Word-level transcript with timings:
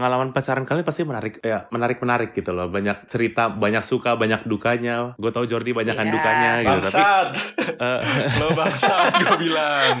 pengalaman 0.00 0.32
pacaran 0.32 0.64
kalian 0.64 0.80
pasti 0.80 1.04
menarik 1.04 1.44
ya 1.44 1.68
menarik 1.68 2.00
menarik 2.00 2.32
gitu 2.32 2.50
loh 2.50 2.72
banyak 2.72 3.04
cerita 3.04 3.52
banyak 3.52 3.84
suka 3.84 4.16
banyak 4.16 4.48
dukanya 4.48 5.12
gue 5.14 5.28
tau 5.28 5.44
Jordi 5.44 5.76
banyakan 5.76 6.08
Iya, 6.08 6.14
dukanya 6.16 6.50
gitu 6.58 6.78
tapi 6.80 6.96
Bangsat. 6.96 7.28
eh, 7.84 8.00
Lo 8.34 8.48
bangsat 8.54 9.12
gue 9.12 9.38
bilang. 9.38 9.94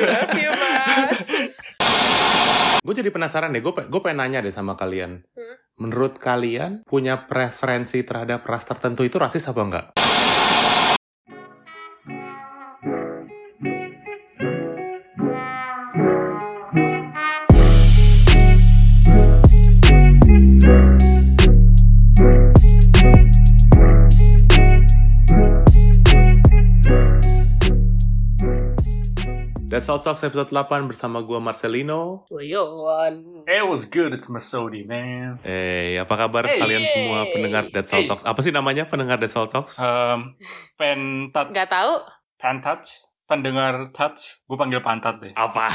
Love 0.00 0.34
you, 0.34 0.50
Mas. 0.56 1.20
gue 2.80 2.94
jadi 2.96 3.12
penasaran 3.12 3.52
deh 3.52 3.60
gue 3.60 3.76
gue 3.76 4.00
pengen 4.00 4.18
nanya 4.18 4.40
deh 4.40 4.48
sama 4.50 4.72
kalian 4.72 5.20
Hmm. 5.30 5.56
menurut 5.78 6.16
kalian 6.16 6.80
punya 6.82 7.20
preferensi 7.22 8.00
terhadap 8.00 8.40
ras 8.42 8.64
tertentu 8.64 9.00
itu 9.02 9.16
rasis 9.16 9.44
apa 9.44 9.60
enggak 9.60 9.86
That's 29.70 29.86
All 29.86 30.02
Talks 30.02 30.26
episode 30.26 30.50
8 30.50 30.66
bersama 30.82 31.22
gue 31.22 31.38
Marcelino 31.38 32.26
Woyon. 32.26 33.46
It 33.46 33.62
was 33.62 33.86
good, 33.86 34.10
it's 34.10 34.26
Masodi, 34.26 34.82
man. 34.82 35.38
Eh, 35.46 35.94
apa 35.94 36.10
kabar 36.18 36.42
Hey. 36.42 36.58
kalian 36.58 36.82
semua 36.82 37.20
pendengar 37.30 37.62
That's 37.70 37.94
All 37.94 38.02
Hey. 38.02 38.10
Talks? 38.10 38.26
Apa 38.26 38.42
sih 38.42 38.50
namanya 38.50 38.90
pendengar 38.90 39.22
That's 39.22 39.38
All 39.38 39.46
Talks? 39.46 39.78
Um, 39.78 40.34
pentat, 40.74 41.54
Gak 41.54 41.70
tahu. 41.70 42.02
pantat, 42.42 42.82
pendengar 43.30 43.94
touch, 43.94 44.42
gue 44.42 44.58
panggil 44.58 44.82
pantat 44.82 45.22
deh. 45.22 45.30
Apa? 45.32 45.70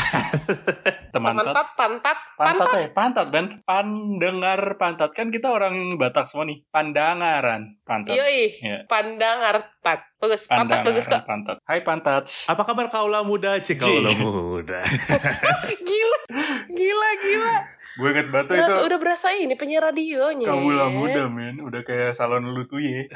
Teman 1.15 1.31
tat. 1.33 1.47
Pantat, 1.47 1.67
pantat, 1.73 2.17
Pantat 2.35 2.67
pantat. 2.67 2.75
ya, 2.75 2.87
pantat 2.91 3.27
Ben. 3.31 3.45
Pandengar 3.63 4.75
pantat 4.75 5.15
kan 5.15 5.31
kita 5.31 5.47
orang 5.47 5.95
Batak 5.95 6.27
semua 6.27 6.43
nih. 6.43 6.67
Pandangaran 6.67 7.79
pantat. 7.81 8.11
Yoi, 8.11 8.51
Iya. 8.59 8.83
pandang 8.85 9.39
artat. 9.39 10.03
Bagus, 10.19 10.51
pantat 10.51 10.83
bagus 10.83 11.07
kok. 11.07 11.23
pantat. 11.23 11.63
Hai 11.63 11.79
pantat. 11.79 12.27
apa 12.45 12.61
kabar 12.61 12.91
kaula 12.91 13.23
muda? 13.23 13.55
Cik 13.57 13.79
kaula 13.79 14.11
muda. 14.11 14.83
Gila, 15.87 16.19
gila, 16.67 17.09
gila. 17.17 17.55
Gue 17.95 18.11
inget 18.11 18.27
batu 18.27 18.51
Terus 18.51 18.75
itu 18.75 18.83
udah 18.83 18.99
berasa 18.99 19.31
ini 19.31 19.55
penyiar 19.55 19.87
radionya. 19.87 20.51
Kawula 20.51 20.91
muda 20.91 21.31
men, 21.31 21.63
udah 21.63 21.79
kayak 21.79 22.11
salon 22.11 22.43
lutuye. 22.51 23.07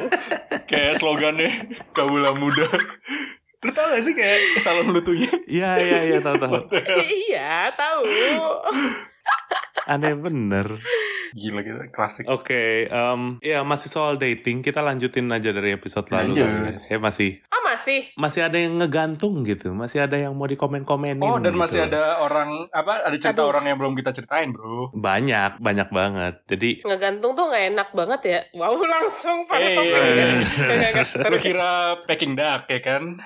kayak 0.70 0.96
slogannya 0.96 1.60
Kawula 1.92 2.32
muda. 2.32 2.64
Lu 3.64 3.70
tau 3.72 3.88
gak 3.88 4.04
sih 4.04 4.12
kayak 4.12 4.38
salon 4.60 4.92
lutuye? 4.92 5.24
Iya 5.48 5.70
iya 5.80 5.98
iya 6.04 6.18
tahu 6.20 6.36
tahu. 6.36 6.54
iya, 7.00 7.72
tahu. 7.72 8.04
Aneh 9.86 10.14
bener. 10.14 10.80
Gila 11.32 11.60
gitu, 11.60 11.78
klasik. 11.90 12.24
Oke, 12.26 12.86
em, 12.86 13.42
ya 13.42 13.60
masih 13.62 13.88
soal 13.88 14.14
dating. 14.14 14.62
Kita 14.62 14.78
lanjutin 14.78 15.26
aja 15.28 15.50
dari 15.50 15.74
episode 15.74 16.06
lalu. 16.08 16.38
Kali 16.38 16.46
ya. 16.78 16.94
Ya 16.94 16.98
masih 16.98 17.42
Ah, 17.48 17.58
masih. 17.66 18.06
masih 18.14 18.40
ada 18.40 18.54
yang 18.54 18.78
ngegantung 18.78 19.42
gitu. 19.42 19.74
Masih 19.74 19.98
ada 20.00 20.14
yang 20.14 20.30
mau 20.32 20.46
dikomen-komenin. 20.46 21.18
Oh, 21.18 21.36
dan 21.36 21.50
gitu. 21.50 21.58
masih 21.58 21.80
ada 21.82 22.22
orang 22.22 22.70
apa? 22.70 23.02
Ada 23.02 23.16
cerita 23.18 23.42
Aduh. 23.42 23.50
orang 23.50 23.64
yang 23.66 23.76
belum 23.76 23.94
kita 23.94 24.14
ceritain, 24.14 24.54
Bro. 24.54 24.94
banyak 24.94 25.58
banyak 25.58 25.88
banget. 25.90 26.34
Jadi 26.46 26.70
Ngegantung 26.80 27.34
tuh 27.34 27.50
gak 27.50 27.64
enak 27.66 27.88
banget 27.92 28.20
ya. 28.22 28.40
Wow, 28.54 28.78
langsung 28.94 29.42
pada 29.44 29.58
Eh, 29.60 29.74
topik. 29.74 29.90
eh, 29.90 30.32
Nggak, 30.94 31.06
nggak, 31.18 31.42
kira 31.50 31.72
Peking 32.06 32.38
Duck 32.38 32.62
ya 32.68 32.78
kan? 32.78 33.02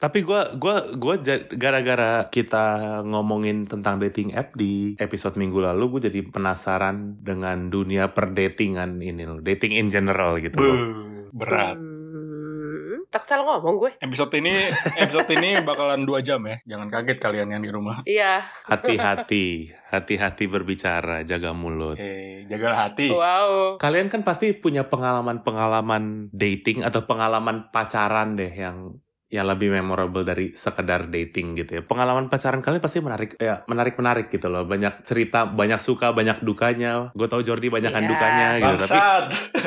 Tapi 0.00 0.24
gue 0.24 0.40
gua, 0.56 0.88
gua 0.96 1.20
gara-gara 1.52 2.24
kita 2.32 2.64
ngomongin 3.04 3.68
tentang 3.68 4.00
dating 4.00 4.32
app 4.32 4.56
di 4.56 4.96
episode 4.96 5.36
minggu 5.36 5.60
lalu, 5.60 6.00
gue 6.00 6.08
jadi 6.08 6.24
penasaran 6.24 7.20
dengan 7.20 7.68
dunia 7.68 8.08
perdatingan 8.08 8.96
ini 9.04 9.28
loh. 9.28 9.44
Dating 9.44 9.76
in 9.76 9.92
general 9.92 10.40
gitu 10.40 10.56
loh. 10.56 10.72
Buh, 10.72 11.36
berat. 11.36 11.76
Hmm, 11.76 13.04
tak 13.12 13.28
salah 13.28 13.44
ngomong 13.44 13.76
gue. 13.76 13.90
Episode 14.00 14.40
ini 14.40 14.72
episode 14.96 15.28
ini 15.36 15.60
bakalan 15.68 16.08
dua 16.08 16.24
jam 16.24 16.48
ya. 16.48 16.56
Jangan 16.64 16.88
kaget 16.88 17.18
kalian 17.20 17.52
yang 17.52 17.60
di 17.60 17.68
rumah. 17.68 18.00
Iya. 18.08 18.48
Hati-hati, 18.72 19.68
hati-hati 19.92 20.48
berbicara, 20.48 21.28
jaga 21.28 21.52
mulut. 21.52 22.00
Eh, 22.00 22.48
jagalah 22.48 22.88
hati. 22.88 23.12
Wow. 23.12 23.76
Kalian 23.76 24.08
kan 24.08 24.24
pasti 24.24 24.56
punya 24.56 24.88
pengalaman-pengalaman 24.88 26.32
dating 26.32 26.88
atau 26.88 27.04
pengalaman 27.04 27.68
pacaran 27.68 28.40
deh 28.40 28.48
yang 28.48 28.96
yang 29.30 29.46
lebih 29.46 29.70
memorable 29.70 30.26
dari 30.26 30.50
sekedar 30.50 31.06
dating 31.06 31.54
gitu 31.54 31.78
ya. 31.78 31.82
Pengalaman 31.82 32.26
pacaran 32.26 32.58
kalian 32.58 32.82
pasti 32.82 32.98
menarik 32.98 33.38
ya 33.38 33.62
menarik-menarik 33.64 34.26
gitu 34.26 34.50
loh. 34.50 34.66
Banyak 34.66 35.06
cerita, 35.06 35.46
banyak 35.46 35.78
suka, 35.78 36.10
banyak 36.10 36.42
dukanya. 36.42 37.14
Gue 37.14 37.30
tau 37.30 37.38
Jordi 37.38 37.70
banyakan 37.70 38.02
Iya. 38.02 38.10
dukanya 38.10 38.48
gitu. 38.58 38.84
Tapi 38.84 38.98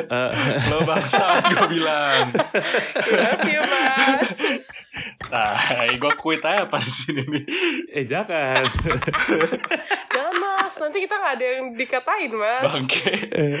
eh, 0.04 0.30
Lo 0.68 0.78
bangsat 0.84 1.36
gue 1.48 1.66
bilang. 1.70 2.24
Love 3.24 3.46
you, 3.48 3.62
Mas. 3.64 4.32
Nah, 5.26 5.56
gue 6.00 6.12
quit 6.14 6.40
aja 6.40 6.64
apa 6.64 6.78
di 6.78 6.90
sini 6.90 7.22
nih. 7.22 7.44
eh 7.92 8.04
jangan. 8.04 8.64
Jangan, 10.14 10.36
Mas. 10.36 10.74
Nanti 10.76 10.98
kita 11.00 11.14
gak 11.16 11.34
ada 11.34 11.44
yang 11.48 11.66
dikatain, 11.74 12.32
Mas. 12.32 12.64
Bangke. 12.64 13.02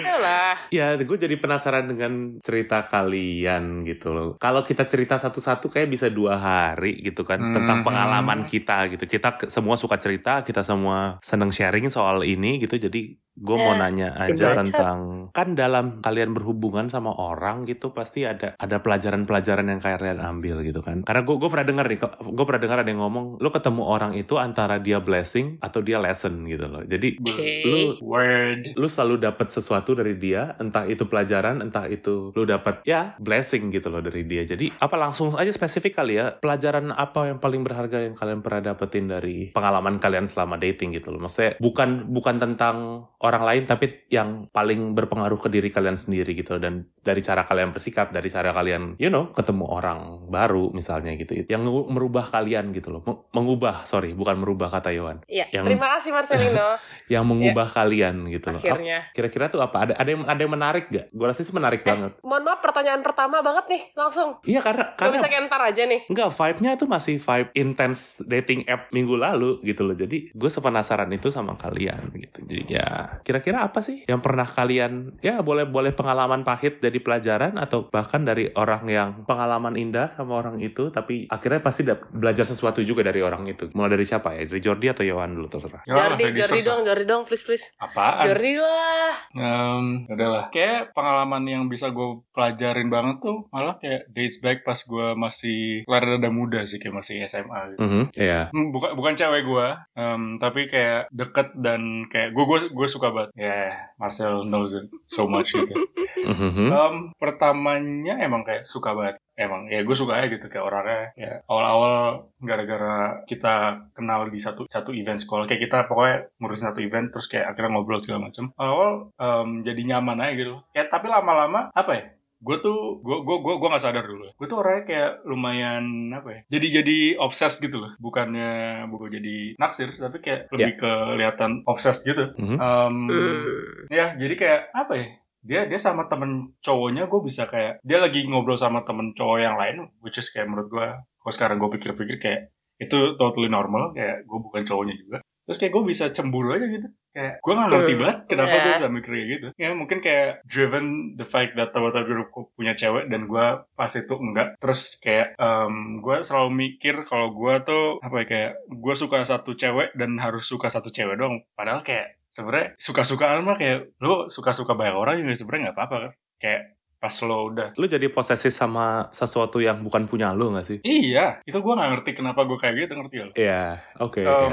Yalah. 0.00 0.70
ya, 0.70 0.94
gue 0.94 1.18
jadi 1.18 1.34
penasaran 1.34 1.86
dengan 1.86 2.12
cerita 2.40 2.86
kalian 2.86 3.82
gitu 3.82 4.10
loh. 4.10 4.30
Kalau 4.36 4.62
kita 4.62 4.86
cerita 4.86 5.16
satu-satu 5.16 5.66
kayak 5.68 5.90
bisa 5.90 6.06
dua 6.08 6.38
hari 6.38 7.02
gitu 7.02 7.22
kan 7.22 7.42
tentang 7.52 7.72
Hmm. 7.76 7.86
pengalaman 7.86 8.40
kita 8.44 8.86
gitu. 8.88 9.04
Kita 9.04 9.34
semua 9.48 9.74
suka 9.74 9.96
cerita, 9.96 10.40
kita 10.40 10.62
semua 10.62 11.18
seneng 11.20 11.50
sharing 11.50 11.88
soal 11.88 12.22
ini 12.22 12.56
gitu. 12.56 12.78
Jadi 12.78 13.02
gue 13.34 13.56
mau 13.56 13.74
Eh, 13.74 13.78
nanya 13.80 14.14
aja 14.14 14.54
gimana? 14.54 14.62
tentang 14.62 14.98
kan 15.28 15.48
dalam 15.52 15.98
kalian 15.98 16.30
berhubungan 16.30 16.86
sama 16.86 17.10
orang 17.10 17.66
gitu 17.66 17.90
pasti 17.90 18.22
ada 18.22 18.54
ada 18.54 18.78
pelajaran-pelajaran 18.78 19.66
yang 19.68 19.82
kalian 19.82 20.22
ambil 20.22 20.62
gitu 20.62 20.78
kan. 20.78 21.02
Karena 21.02 21.20
gue 21.20 21.34
gue 21.34 21.50
pernah 21.54 21.66
dengar 21.70 21.86
nih, 21.86 21.98
gue 22.34 22.44
pernah 22.50 22.62
dengar 22.66 22.78
ada 22.82 22.90
yang 22.90 22.98
ngomong, 23.06 23.38
lo 23.38 23.50
ketemu 23.54 23.82
orang 23.86 24.12
itu 24.18 24.34
antara 24.42 24.82
dia 24.82 24.98
blessing 24.98 25.62
atau 25.62 25.78
dia 25.86 26.02
lesson 26.02 26.42
gitu 26.50 26.66
loh. 26.66 26.82
Jadi 26.82 27.22
Oke. 27.22 27.62
lu 27.62 27.80
Word. 28.02 28.74
lu 28.74 28.90
selalu 28.90 29.22
dapat 29.22 29.54
sesuatu 29.54 29.94
dari 29.94 30.18
dia, 30.18 30.58
entah 30.58 30.82
itu 30.90 31.06
pelajaran, 31.06 31.62
entah 31.62 31.86
itu 31.86 32.34
lu 32.34 32.42
dapat 32.42 32.82
ya 32.82 33.14
blessing 33.22 33.70
gitu 33.70 33.86
loh 33.94 34.02
dari 34.02 34.26
dia. 34.26 34.42
Jadi 34.42 34.74
apa 34.82 34.98
langsung 34.98 35.38
aja 35.38 35.54
spesifik 35.54 36.02
kali 36.02 36.18
ya, 36.18 36.34
pelajaran 36.34 36.90
apa 36.90 37.30
yang 37.30 37.38
paling 37.38 37.62
berharga 37.62 38.02
yang 38.02 38.18
kalian 38.18 38.42
pernah 38.42 38.74
dapetin 38.74 39.06
dari 39.06 39.54
pengalaman 39.54 40.02
kalian 40.02 40.26
selama 40.26 40.58
dating 40.58 40.90
gitu 40.98 41.14
loh. 41.14 41.22
Maksudnya 41.22 41.60
bukan 41.62 42.10
bukan 42.10 42.42
tentang 42.42 43.06
orang 43.22 43.42
lain 43.46 43.62
tapi 43.70 44.10
yang 44.10 44.50
paling 44.50 44.98
berpengaruh 44.98 45.38
ke 45.38 45.48
diri 45.52 45.70
kalian 45.70 45.94
sendiri 45.94 46.34
gitu 46.34 46.58
dan 46.58 46.90
dari 47.04 47.22
cara 47.22 47.46
kalian 47.46 47.70
bersikap, 47.70 48.10
dari 48.10 48.26
cara 48.26 48.50
kalian 48.50 48.98
you 48.98 49.12
know 49.12 49.30
ketemu 49.30 49.64
orang 49.70 50.26
baru 50.32 50.74
misalnya 50.74 51.14
gitu. 51.14 51.33
Yang 51.44 51.62
ngu- 51.64 51.88
merubah 51.88 52.24
kalian 52.24 52.70
gitu 52.70 52.90
loh. 52.90 53.02
Meng- 53.02 53.22
Mengubah, 53.34 53.82
sorry, 53.84 54.14
bukan 54.14 54.38
merubah 54.38 54.70
kata 54.70 54.88
Yohan. 54.88 55.26
Iya, 55.26 55.50
Yang- 55.50 55.66
terima 55.66 55.88
kasih 55.92 56.10
Marcelino. 56.10 56.68
Yang 57.12 57.24
mengubah 57.26 57.66
kalian 57.68 58.14
gitu 58.28 58.46
loh. 58.48 58.60
Akhirnya. 58.60 59.10
Kira-kira 59.10 59.48
tuh 59.48 59.58
apa? 59.58 59.76
Ada 59.82 59.92
ada 59.96 60.08
yang 60.08 60.22
ada 60.22 60.38
yang 60.38 60.52
menarik 60.52 60.84
gak? 60.86 61.10
Gue 61.10 61.26
rasa 61.26 61.42
sih 61.42 61.50
menarik 61.50 61.82
Eh. 61.82 61.86
banget. 61.86 62.12
Mohon 62.20 62.42
maaf, 62.44 62.60
pertanyaan 62.60 63.00
pertama 63.00 63.40
banget 63.40 63.64
nih, 63.68 63.82
langsung. 63.92 64.38
Iya 64.42 64.60
karena 64.60 64.94
Gak 64.94 65.10
bisa 65.10 65.18
karena 65.20 65.28
kayak 65.28 65.46
ntar 65.46 65.62
aja 65.62 65.82
nih. 65.84 66.00
Enggak, 66.06 66.28
vibe-nya 66.30 66.70
tuh 66.74 66.86
masih 66.86 67.16
vibe 67.18 67.48
intense 67.54 68.02
dating 68.22 68.62
app 68.64 68.88
minggu 68.90 69.14
lalu 69.14 69.58
gitu 69.62 69.82
loh. 69.82 69.94
Jadi 69.94 70.30
gue 70.30 70.50
sepenasaran 70.50 71.10
itu 71.10 71.28
sama 71.28 71.54
kalian 71.54 72.12
gitu. 72.14 72.38
Jadi 72.40 72.70
ya 72.70 73.18
kira-kira 73.20 73.64
apa 73.64 73.80
sih 73.80 74.04
yang 74.04 74.20
pernah 74.20 74.44
kalian 74.44 75.18
ya 75.18 75.40
boleh 75.40 75.64
boleh 75.64 75.90
pengalaman 75.90 76.42
pahit 76.42 76.78
dari 76.78 76.98
pelajaran 76.98 77.56
atau 77.56 77.86
bahkan 77.86 78.22
dari 78.22 78.52
orang 78.52 78.84
yang 78.84 79.08
pengalaman 79.24 79.74
indah 79.74 80.12
sama 80.12 80.36
orang 80.36 80.60
itu 80.60 80.88
tapi 80.88 81.23
akhirnya 81.28 81.60
pasti 81.60 81.82
belajar 82.12 82.44
sesuatu 82.48 82.80
juga 82.82 83.04
dari 83.04 83.20
orang 83.20 83.46
itu. 83.48 83.70
Mulai 83.72 83.98
dari 83.98 84.04
siapa 84.06 84.34
ya? 84.36 84.46
Dari 84.46 84.60
Jordi 84.60 84.86
atau 84.90 85.04
Yohan 85.04 85.34
dulu 85.34 85.46
terserah. 85.48 85.82
Ya, 85.84 85.94
Jordi, 86.08 86.24
Jordi 86.36 86.60
dong, 86.62 86.80
Jordi 86.84 87.04
dong, 87.04 87.22
please, 87.26 87.44
please. 87.44 87.66
Apaan? 87.80 88.24
Jordi 88.24 88.52
lah. 88.58 89.14
Um, 89.34 89.84
udahlah. 90.08 90.44
Kayak 90.54 90.92
pengalaman 90.94 91.44
yang 91.48 91.62
bisa 91.66 91.90
gue 91.90 92.22
pelajarin 92.32 92.88
banget 92.88 93.20
tuh 93.24 93.48
malah 93.50 93.76
kayak 93.80 94.08
dates 94.12 94.38
back 94.40 94.62
pas 94.62 94.78
gue 94.78 95.06
masih 95.16 95.84
rada 95.88 96.30
muda 96.30 96.62
sih 96.68 96.78
kayak 96.78 96.94
masih 97.00 97.24
SMA 97.26 97.74
gitu. 97.74 98.08
Iya. 98.16 98.52
Hmm, 98.52 98.70
Bukan 98.74 98.94
bukan 98.98 99.14
cewek 99.16 99.42
gue, 99.46 99.68
um, 99.96 100.22
tapi 100.38 100.68
kayak 100.68 101.08
deket 101.14 101.54
dan 101.58 102.06
kayak 102.10 102.34
gue 102.34 102.44
gue 102.44 102.58
gue 102.70 102.88
suka 102.90 103.10
banget. 103.10 103.30
Ya, 103.34 103.46
yeah, 103.48 103.68
Marcel 103.96 104.44
knows 104.46 104.74
it 104.76 104.86
so 105.10 105.26
much 105.26 105.50
gitu. 105.52 105.74
Mhm. 106.24 106.72
Um, 106.72 106.96
pertamanya 107.20 108.16
emang 108.24 108.48
kayak 108.48 108.64
suka 108.64 108.96
banget. 108.96 109.20
Emang 109.34 109.66
ya 109.66 109.82
gue 109.82 109.92
suka 109.92 110.14
aja 110.14 110.30
gitu 110.30 110.46
kayak 110.46 110.62
orangnya 110.62 111.02
ya 111.14 111.32
awal-awal 111.44 111.94
gara-gara 112.38 112.94
kita 113.24 113.54
kenal 113.90 114.30
di 114.30 114.38
satu 114.38 114.64
satu 114.64 114.94
event 114.94 115.18
sekolah 115.18 115.44
kayak 115.44 115.62
kita 115.64 115.78
pokoknya 115.84 116.30
ngurusin 116.38 116.70
satu 116.70 116.80
event 116.80 117.10
terus 117.10 117.26
kayak 117.26 117.50
akhirnya 117.50 117.74
ngobrol 117.74 117.98
segala 117.98 118.30
macam 118.30 118.54
awal 118.54 119.10
em, 119.16 119.62
jadi 119.62 119.82
nyaman 119.84 120.22
aja 120.22 120.32
gitu. 120.34 120.54
Kayak 120.70 120.88
tapi 120.88 121.06
lama-lama 121.08 121.68
apa 121.70 121.92
ya 121.92 122.04
gue 122.44 122.56
tuh 122.60 123.00
gue 123.00 123.16
gue 123.24 123.36
gue 123.40 123.54
gue 123.56 123.68
nggak 123.72 123.82
sadar 123.82 124.04
dulu. 124.04 124.28
Gue 124.36 124.46
tuh 124.46 124.58
orangnya 124.60 124.84
kayak 124.84 125.10
lumayan 125.24 125.84
apa 126.12 126.28
ya 126.28 126.40
jadi 126.46 126.66
jadi 126.78 126.96
obses 127.18 127.56
gitu 127.56 127.80
loh. 127.80 127.92
Bukannya 127.98 128.50
bukan 128.86 129.10
jadi 129.10 129.56
naksir 129.56 129.96
tapi 129.96 130.20
kayak 130.20 130.52
lebih 130.52 130.76
kelihatan 130.78 131.64
obses 131.64 131.98
gitu. 132.02 132.36
Em, 132.38 132.94
Hmm. 133.10 133.88
ya 133.90 134.14
jadi 134.14 134.34
kayak 134.36 134.60
apa 134.70 134.92
ya 134.94 135.06
dia 135.44 135.68
dia 135.68 135.78
sama 135.78 136.08
temen 136.08 136.56
cowoknya 136.64 137.04
gue 137.06 137.20
bisa 137.20 137.44
kayak 137.46 137.84
dia 137.84 138.00
lagi 138.00 138.24
ngobrol 138.24 138.56
sama 138.56 138.82
temen 138.88 139.12
cowok 139.12 139.38
yang 139.38 139.60
lain 139.60 139.92
which 140.00 140.16
is 140.16 140.32
kayak 140.32 140.48
menurut 140.48 140.72
gue 140.72 140.88
kalau 141.20 141.34
sekarang 141.36 141.56
gue 141.60 141.70
pikir-pikir 141.76 142.16
kayak 142.16 142.40
itu 142.80 143.14
totally 143.20 143.46
normal 143.46 143.94
kayak 143.94 144.26
gue 144.26 144.38
bukan 144.40 144.66
cowoknya 144.66 144.96
juga. 144.98 145.18
Terus 145.44 145.60
kayak 145.60 145.72
gue 145.76 145.84
bisa 145.84 146.04
cemburu 146.16 146.56
aja 146.56 146.66
gitu. 146.66 146.88
Kayak 147.12 147.34
gue 147.44 147.52
nggak 147.52 147.68
ngerti 147.70 147.94
banget 148.00 148.18
kenapa 148.26 148.48
ya. 148.48 148.56
gue 148.56 148.72
bisa 148.72 148.88
mikir 148.88 149.10
kayak 149.12 149.28
gitu. 149.28 149.48
Ya 149.60 149.68
mungkin 149.76 149.98
kayak 150.00 150.30
driven 150.48 150.86
the 151.20 151.26
fact 151.28 151.52
that 151.54 151.70
tahu-tahu 151.76 152.04
gue 152.08 152.44
punya 152.56 152.72
cewek 152.74 153.12
dan 153.12 153.28
gue 153.28 153.46
pas 153.76 153.92
itu 153.92 154.14
enggak. 154.16 154.48
Terus 154.58 154.82
kayak 155.04 155.36
em, 155.36 156.00
gue 156.00 156.16
selalu 156.24 156.50
mikir 156.50 157.04
kalau 157.04 157.36
gue 157.36 157.54
tuh 157.62 157.84
apa 158.00 158.16
ya 158.24 158.26
kayak 158.26 158.52
gue 158.72 158.94
suka 158.96 159.28
satu 159.28 159.52
cewek 159.54 159.92
dan 159.94 160.16
harus 160.16 160.48
suka 160.48 160.72
satu 160.72 160.88
cewek 160.88 161.20
dong 161.20 161.44
padahal 161.54 161.84
kayak 161.84 162.16
sebenarnya 162.34 162.68
suka-sukaan 162.76 163.42
mah 163.42 163.56
kayak 163.56 163.94
lu 163.98 164.26
suka-suka 164.28 164.74
banyak 164.74 164.92
orang 164.92 165.22
juga 165.22 165.34
sebenarnya 165.34 165.62
nggak 165.64 165.76
apa-apa 165.76 165.96
kan 165.96 166.12
kayak 166.36 166.62
pas 166.96 167.12
lo 167.20 167.52
udah 167.52 167.76
Lu 167.76 167.84
jadi 167.84 168.08
posesif 168.08 168.48
sama 168.48 169.12
sesuatu 169.12 169.60
yang 169.60 169.84
bukan 169.84 170.08
punya 170.08 170.32
lu 170.32 170.48
gak 170.50 170.64
sih? 170.64 170.78
iya 170.80 171.36
itu 171.44 171.52
gue 171.54 171.74
nggak 171.76 171.90
ngerti 171.92 172.10
kenapa 172.16 172.48
gue 172.48 172.56
kayak 172.56 172.74
gitu 172.80 172.92
ngerti 172.96 173.14
ya 173.14 173.24
lo 173.24 173.32
Iya, 173.36 173.64
oke. 174.00 174.20
Iya, 174.24 174.32
iya. 174.40 174.48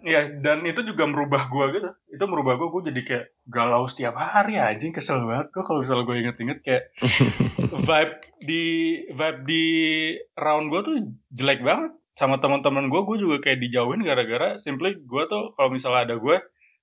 ya 0.00 0.20
dan 0.40 0.64
itu 0.64 0.80
juga 0.82 1.04
merubah 1.04 1.46
gue 1.46 1.66
gitu 1.76 1.88
itu 2.08 2.24
merubah 2.24 2.56
gue 2.56 2.68
gue 2.72 2.82
jadi 2.88 3.00
kayak 3.04 3.26
galau 3.46 3.84
setiap 3.84 4.16
hari 4.16 4.56
anjing 4.56 4.96
kesel 4.96 5.20
banget 5.22 5.52
gue 5.52 5.60
kalau 5.60 5.84
misalnya 5.84 6.08
gue 6.08 6.16
inget-inget 6.18 6.58
kayak 6.64 6.84
vibe 7.84 8.14
di 8.40 8.64
vibe 9.12 9.40
di 9.44 9.64
round 10.34 10.66
gue 10.66 10.80
tuh 10.80 10.96
jelek 11.30 11.60
banget 11.60 11.92
sama 12.16 12.36
teman-teman 12.36 12.88
gue 12.88 13.00
gue 13.02 13.16
juga 13.18 13.36
kayak 13.40 13.60
dijauhin 13.60 14.00
gara-gara 14.00 14.56
simply 14.56 14.96
gue 14.96 15.22
tuh 15.26 15.52
kalau 15.52 15.68
misalnya 15.68 16.08
ada 16.08 16.16
gue 16.16 16.36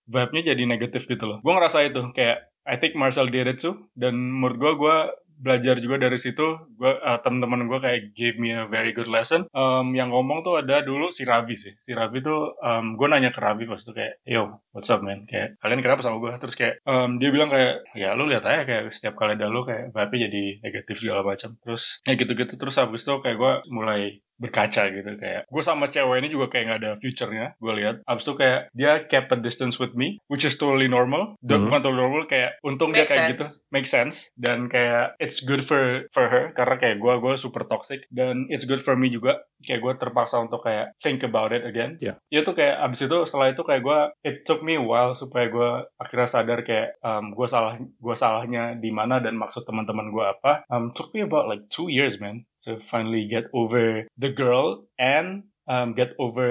vibe-nya 0.07 0.55
jadi 0.55 0.63
negatif 0.63 1.05
gitu 1.05 1.23
loh. 1.27 1.37
Gue 1.43 1.53
ngerasa 1.53 1.83
itu 1.87 2.01
kayak 2.15 2.47
I 2.67 2.75
think 2.79 2.95
Marcel 2.99 3.31
too 3.59 3.87
dan 3.95 4.15
menurut 4.15 4.57
gue 4.59 4.71
gue 4.79 4.97
belajar 5.37 5.77
juga 5.77 6.01
dari 6.01 6.17
situ 6.17 6.45
gue 6.77 6.91
uh, 6.93 7.19
teman-teman 7.21 7.65
gue 7.65 7.79
kayak 7.79 7.99
gave 8.13 8.37
me 8.37 8.51
a 8.51 8.65
very 8.65 8.91
good 8.91 9.07
lesson. 9.07 9.45
Em, 9.53 9.87
yang 9.93 10.09
ngomong 10.09 10.41
tuh 10.41 10.59
ada 10.59 10.81
dulu 10.81 11.09
si 11.09 11.23
Ravi 11.23 11.53
sih. 11.53 11.73
Si 11.77 11.93
Ravi 11.93 12.19
tuh 12.19 12.57
gue 12.97 13.07
nanya 13.07 13.29
ke 13.29 13.39
Ravi 13.39 13.65
pas 13.65 13.77
itu 13.77 13.93
kayak 13.93 14.21
yo 14.25 14.61
what's 14.73 14.89
up 14.89 15.01
man? 15.01 15.25
Kayak 15.25 15.57
kalian 15.61 15.81
kenapa 15.81 16.01
sama 16.01 16.17
gue 16.17 16.31
terus 16.37 16.55
kayak 16.55 16.81
em, 16.83 17.17
dia 17.17 17.29
bilang 17.29 17.49
kayak 17.49 17.85
ya 17.93 18.13
lu 18.13 18.25
lihat 18.25 18.43
aja 18.43 18.65
kayak 18.65 18.89
setiap 18.91 19.13
kali 19.15 19.37
ada 19.37 19.47
lu 19.47 19.61
kayak 19.61 19.93
vibe 19.93 20.15
jadi 20.17 20.43
negatif 20.61 20.95
segala 20.97 21.21
macam. 21.21 21.53
Terus 21.61 22.01
ya 22.03 22.13
gitu-gitu. 22.13 22.53
Terus 22.55 22.75
habis 22.75 23.05
itu 23.05 23.13
kayak 23.21 23.37
gue 23.37 23.53
mulai 23.69 24.01
berkaca 24.37 24.93
gitu 24.93 25.17
kayak 25.17 25.49
gue 25.49 25.63
sama 25.65 25.89
cewek 25.89 26.21
ini 26.21 26.29
juga 26.29 26.45
kayak 26.53 26.65
nggak 26.69 26.79
ada 26.85 26.91
future-nya 27.01 27.57
gue 27.57 27.73
lihat. 27.73 28.05
Abis 28.05 28.21
itu 28.21 28.33
kayak 28.37 28.69
dia 28.69 29.01
kept 29.09 29.33
a 29.33 29.37
distance 29.41 29.81
with 29.81 29.97
me 29.97 30.21
which 30.29 30.45
is 30.45 30.53
totally 30.55 30.85
normal. 30.85 31.33
Dan 31.41 31.65
Mhm. 31.65 31.73
bukan 31.73 31.81
totally 31.81 32.01
normal 32.05 32.23
kayak 32.29 32.51
untung 32.61 32.93
Make 32.93 33.01
dia 33.01 33.05
kayak 33.09 33.17
sense. 33.17 33.33
gitu. 33.33 33.45
Make 33.73 33.89
sense. 33.89 34.15
Dan 34.37 34.69
kayak 34.69 35.17
it's 35.27 35.43
good 35.43 35.67
for 35.67 36.07
for 36.15 36.31
her 36.31 36.55
karena 36.55 36.79
kayak 36.79 36.97
gue 37.03 37.13
gue 37.19 37.33
super 37.35 37.67
toxic 37.67 38.07
dan 38.07 38.47
it's 38.47 38.63
good 38.63 38.79
for 38.79 38.95
me 38.95 39.11
juga. 39.11 39.43
Kayak 39.59 39.83
gue 39.83 39.93
terpaksa 40.07 40.39
untuk 40.39 40.63
kayak 40.63 40.95
think 41.03 41.27
about 41.27 41.51
it 41.51 41.67
again. 41.67 41.99
Ya. 41.99 42.15
ya 42.31 42.47
tuh 42.47 42.55
kayak 42.55 42.79
abis 42.87 43.03
itu 43.11 43.17
setelah 43.27 43.51
itu 43.51 43.61
kayak 43.67 43.83
gue 43.83 43.99
it 44.23 44.47
took 44.47 44.63
me 44.63 44.79
a 44.79 44.83
while 44.83 45.11
supaya 45.19 45.51
gue 45.51 45.71
akhirnya 45.99 46.31
sadar 46.31 46.63
kayak 46.63 46.95
um, 47.03 47.35
gue 47.35 47.47
salah 47.51 47.75
gue 47.75 48.15
salahnya 48.15 48.79
di 48.79 48.89
mana 48.95 49.19
dan 49.19 49.35
maksud 49.35 49.67
teman-teman 49.67 50.15
gue 50.15 50.23
apa. 50.23 50.63
Um, 50.71 50.95
took 50.95 51.11
me 51.11 51.27
about 51.27 51.51
like 51.51 51.67
two 51.67 51.91
years 51.91 52.15
man 52.23 52.47
to 52.63 52.79
finally 52.87 53.27
get 53.27 53.51
over 53.51 54.07
the 54.15 54.31
girl 54.31 54.87
and 54.95 55.51
um, 55.67 55.93
get 55.93 56.15
over 56.17 56.47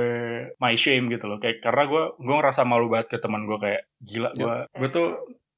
my 0.60 0.76
shame 0.76 1.08
gitu 1.08 1.24
loh. 1.24 1.40
Kayak 1.40 1.64
karena 1.64 1.88
gue 1.88 2.04
gue 2.20 2.34
ngerasa 2.36 2.62
malu 2.68 2.92
banget 2.92 3.16
ke 3.16 3.18
teman 3.18 3.48
gue 3.48 3.58
kayak 3.58 3.82
gila 4.04 4.30
gue 4.36 4.56
gue 4.68 4.88
tuh 4.92 5.08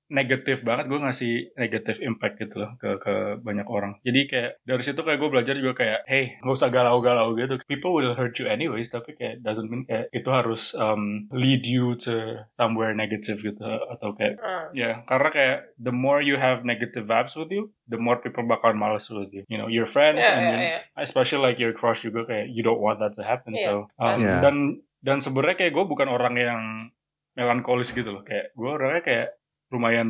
negatif 0.08 0.64
banget 0.64 0.88
gue 0.88 0.98
ngasih 0.98 1.32
negatif 1.54 2.00
impact 2.00 2.40
gitu 2.40 2.64
loh 2.64 2.70
ke 2.80 2.96
ke 2.98 3.14
banyak 3.38 3.68
orang 3.68 4.00
jadi 4.02 4.20
kayak 4.24 4.52
dari 4.64 4.82
situ 4.82 5.00
kayak 5.00 5.20
gue 5.20 5.30
belajar 5.30 5.54
juga 5.54 5.72
kayak 5.76 6.00
hey 6.08 6.40
nggak 6.40 6.56
usah 6.56 6.72
galau-galau 6.72 7.36
gitu 7.36 7.60
people 7.68 7.92
will 7.92 8.16
hurt 8.16 8.36
you 8.40 8.48
anyways 8.48 8.88
tapi 8.88 9.12
kayak 9.14 9.44
doesn't 9.44 9.68
mean 9.68 9.84
kayak 9.84 10.08
itu 10.10 10.28
harus 10.32 10.72
um, 10.74 11.28
lead 11.28 11.62
you 11.62 11.92
to 11.94 12.40
somewhere 12.48 12.96
negative 12.96 13.38
gitu 13.38 13.60
atau 13.64 14.16
kayak 14.16 14.36
Ah. 14.38 14.70
Ya, 14.70 15.02
karena 15.04 15.28
kayak 15.28 15.56
the 15.76 15.90
more 15.90 16.20
you 16.20 16.36
have 16.36 16.60
negative 16.62 17.04
vibes 17.04 17.32
with 17.34 17.48
you, 17.48 17.72
the 17.88 17.96
more 17.96 18.20
people 18.20 18.44
bakalan 18.44 18.76
males 18.76 19.08
with 19.08 19.32
you. 19.32 19.42
You 19.48 19.56
know, 19.56 19.66
your 19.66 19.88
friends 19.88 20.20
Ya, 20.20 20.36
and 20.36 20.44
then 20.44 20.60
ya. 20.60 20.78
especially 21.00 21.40
like 21.42 21.56
your 21.56 21.72
crush 21.72 22.04
juga 22.04 22.28
kayak 22.28 22.52
you 22.52 22.60
don't 22.60 22.78
want 22.78 23.00
that 23.00 23.16
to 23.16 23.24
happen. 23.24 23.56
Iya, 23.56 23.64
so 23.64 23.72
um, 23.96 24.14
pasti. 24.14 24.28
dan 24.40 24.56
dan 25.00 25.18
sebenarnya 25.20 25.56
kayak 25.58 25.72
gue 25.72 25.84
bukan 25.84 26.08
orang 26.08 26.34
yang 26.36 26.62
melankolis 27.34 27.94
gitu 27.94 28.10
loh. 28.10 28.22
Kayak 28.26 28.50
gue 28.54 28.68
orangnya 28.70 29.02
kayak 29.04 29.28
lumayan 29.68 30.08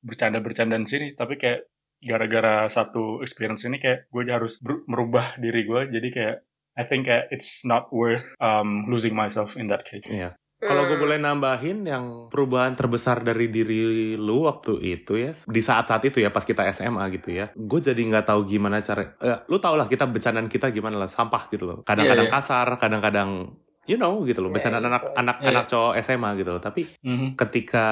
bercanda-bercandaan 0.00 0.86
sini, 0.86 1.14
tapi 1.14 1.36
kayak 1.36 1.66
gara-gara 1.98 2.66
satu 2.68 3.20
experience 3.20 3.66
ini 3.66 3.78
kayak 3.78 4.06
gue 4.08 4.22
harus 4.26 4.58
merubah 4.86 5.34
diri 5.36 5.66
gue. 5.66 5.90
Jadi 5.90 6.08
kayak 6.10 6.36
I 6.74 6.86
think 6.86 7.06
kayak 7.06 7.26
it's 7.28 7.66
not 7.66 7.90
worth 7.90 8.22
um, 8.38 8.86
losing 8.86 9.10
myself 9.12 9.58
in 9.58 9.66
that 9.66 9.82
case. 9.82 10.06
Iya. 10.06 10.38
Kalau 10.58 10.90
gue 10.90 10.98
Hmm. 10.98 11.04
boleh 11.06 11.18
nambahin 11.22 11.86
yang 11.86 12.04
perubahan 12.30 12.74
terbesar 12.74 13.22
dari 13.22 13.46
diri 13.46 13.78
lu 14.18 14.42
waktu 14.42 14.82
itu 14.82 15.14
ya 15.14 15.30
di 15.46 15.62
saat-saat 15.62 16.10
itu 16.10 16.18
ya 16.18 16.34
pas 16.34 16.42
kita 16.42 16.66
SMA 16.74 16.98
gitu 17.14 17.30
ya 17.30 17.54
gue 17.54 17.78
jadi 17.78 17.94
nggak 17.94 18.26
tahu 18.26 18.42
gimana 18.42 18.82
cara 18.82 19.14
eh, 19.22 19.38
lu 19.46 19.62
tau 19.62 19.78
lah 19.78 19.86
kita 19.86 20.10
bercandaan 20.10 20.50
kita 20.50 20.74
gimana 20.74 20.98
lah 20.98 21.06
sampah 21.06 21.46
gitu 21.46 21.62
loh 21.62 21.78
kadang-kadang 21.86 22.26
Iya, 22.26 22.34
iya. 22.34 22.38
kasar 22.42 22.66
kadang-kadang 22.74 23.54
you 23.88 23.96
know 23.96 24.20
gitu 24.22 24.38
loh 24.38 24.48
Iya, 24.48 24.60
bercandaan 24.60 24.84
iya. 24.84 24.90
anak 24.92 25.02
anak 25.16 25.36
Iya, 25.38 25.48
anak 25.50 25.64
cowok 25.66 25.92
SMA 25.98 26.30
gitu 26.36 26.50
loh 26.50 26.60
tapi 26.60 26.82
Mhm. 27.00 27.28
ketika 27.34 27.86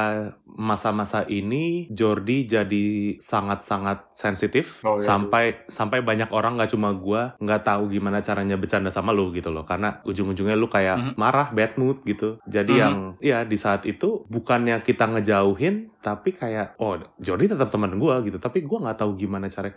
masa-masa 0.46 1.24
ini 1.26 1.88
Jordi 1.88 2.44
jadi 2.44 2.86
sangat-sangat 3.18 4.12
sensitif 4.12 4.80
Oh, 4.82 4.94
iya. 4.94 5.04
sampai 5.04 5.44
sampai 5.66 6.00
banyak 6.00 6.28
orang 6.30 6.56
nggak 6.56 6.70
cuma 6.70 6.92
gua 6.92 7.36
nggak 7.36 7.62
tahu 7.62 7.88
gimana 7.88 8.20
caranya 8.20 8.54
bercanda 8.54 8.88
sama 8.88 9.10
lu 9.10 9.32
gitu 9.32 9.48
loh 9.48 9.64
karena 9.64 10.00
ujung-ujungnya 10.02 10.54
lu 10.54 10.66
kayak 10.66 10.96
Mhm. 10.96 11.12
marah 11.16 11.48
bad 11.50 11.76
mood 11.76 12.04
gitu 12.04 12.36
jadi 12.44 12.68
Mhm. 12.68 12.78
yang 12.78 12.94
ya 13.18 13.38
di 13.42 13.56
saat 13.56 13.84
itu 13.84 14.24
bukannya 14.26 14.80
kita 14.80 15.08
ngejauhin 15.08 15.88
tapi 15.98 16.30
kayak 16.30 16.76
oh 16.76 16.94
Jordi 17.16 17.46
tetap 17.46 17.68
teman 17.68 17.96
gua 17.96 18.20
gitu 18.20 18.36
tapi 18.36 18.60
gua 18.60 18.84
nggak 18.84 18.98
tahu 18.98 19.16
gimana 19.16 19.48
cara 19.48 19.72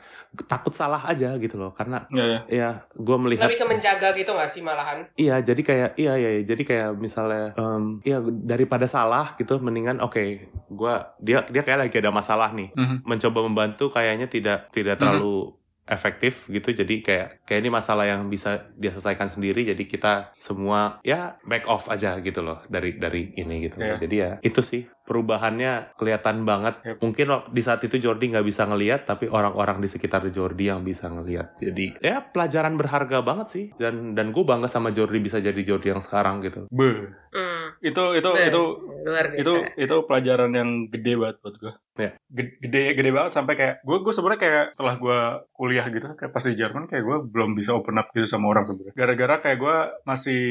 takut 0.45 0.71
salah 0.71 0.99
aja 1.01 1.35
gitu 1.35 1.55
loh 1.55 1.71
karena 1.71 2.03
Ya, 2.09 2.25
ya. 2.25 2.39
ya 2.49 2.69
gua 2.95 3.17
melihat 3.17 3.45
Lebih 3.45 3.59
ke 3.59 3.67
menjaga 3.67 4.07
gitu 4.11 4.31
gak 4.31 4.47
sih 4.47 4.59
malahan? 4.59 5.05
Iya, 5.13 5.39
jadi 5.41 5.61
kayak 5.61 5.89
iya 5.95 6.08
iya, 6.15 6.29
iya. 6.39 6.43
jadi 6.45 6.61
kayak 6.63 6.89
misalnya 6.95 7.53
em, 7.53 7.99
iya 8.01 8.17
daripada 8.23 8.87
salah 8.87 9.35
gitu 9.35 9.59
mendingan 9.59 9.99
oke, 9.99 10.49
gua 10.71 11.13
dia 11.19 11.43
dia 11.45 11.61
kayak 11.61 11.89
lagi 11.89 11.97
ada 11.99 12.09
masalah 12.09 12.49
nih. 12.53 12.71
Mhm. 12.73 13.05
Mencoba 13.05 13.39
membantu 13.43 13.91
kayaknya 13.91 14.25
tidak 14.25 14.71
tidak 14.71 14.95
Mhm. 14.95 15.01
terlalu 15.01 15.37
efektif 15.89 16.45
gitu. 16.47 16.69
Jadi 16.69 17.01
kayak 17.01 17.49
kayak 17.49 17.59
ini 17.65 17.69
masalah 17.73 18.05
yang 18.05 18.29
bisa 18.29 18.69
dia 18.77 18.93
selesaikan 18.93 19.25
sendiri 19.25 19.65
jadi 19.65 19.83
kita 19.89 20.37
semua 20.37 21.01
ya 21.01 21.41
back 21.41 21.65
off 21.65 21.89
aja 21.89 22.21
gitu 22.21 22.45
loh 22.45 22.61
dari 22.69 23.01
dari 23.01 23.33
ini 23.33 23.65
gitu. 23.65 23.81
Iya. 23.81 23.97
Jadi 23.97 24.15
ya 24.15 24.31
itu 24.45 24.61
sih 24.61 24.85
perubahannya 25.09 25.97
kelihatan 25.97 26.45
banget. 26.45 26.77
Yep. 26.85 26.97
Mungkin 27.01 27.25
di 27.49 27.61
saat 27.65 27.81
itu 27.81 27.97
Jordi 27.97 28.29
nggak 28.29 28.45
bisa 28.45 28.69
ngelihat 28.69 29.09
tapi 29.09 29.25
orang-orang 29.25 29.81
di 29.81 29.89
sekitar 29.89 30.21
Jordi 30.29 30.69
yang 30.69 30.85
bisa 30.85 31.09
ngelihat. 31.09 31.57
Jadi 31.57 31.97
ya 31.97 32.21
pelajaran 32.21 32.77
berharga 32.77 33.25
banget 33.25 33.47
sih 33.49 33.65
dan 33.81 34.13
dan 34.13 34.29
gue 34.29 34.45
bangga 34.45 34.69
sama 34.69 34.93
Jordi 34.93 35.17
bisa 35.17 35.41
jadi 35.41 35.57
Jordi 35.65 35.89
yang 35.89 36.03
sekarang 36.03 36.45
gitu. 36.45 36.69
Beuh. 36.69 37.09
Hmm. 37.33 37.73
Itu 37.81 38.13
itu 38.13 38.29
Beuh. 38.29 38.45
itu 38.45 38.63
Luar 39.09 39.25
biasa. 39.33 39.41
itu 39.41 39.53
itu 39.81 39.95
pelajaran 40.05 40.51
yang 40.53 40.69
gede 40.93 41.13
banget 41.17 41.37
buat 41.41 41.55
gue. 41.57 41.73
Iya. 41.99 42.11
Gede 42.31 42.83
gede 42.95 43.09
banget 43.11 43.31
sampai 43.33 43.53
kayak 43.57 43.75
gue 43.81 43.97
gue 44.05 44.13
sebenarnya 44.13 44.41
kayak 44.45 44.65
setelah 44.77 44.95
gue 45.01 45.19
kuliah 45.51 45.85
gitu 45.89 46.05
kayak 46.15 46.31
pas 46.31 46.45
di 46.45 46.53
Jerman 46.55 46.85
kayak 46.85 47.03
gue 47.03 47.17
belum 47.27 47.51
bisa 47.57 47.73
open 47.73 47.97
up 47.97 48.13
gitu 48.13 48.29
sama 48.29 48.53
orang 48.53 48.69
sebenarnya. 48.69 48.95
Gara-gara 48.95 49.35
kayak 49.41 49.57
gue 49.57 49.77
masih 50.05 50.43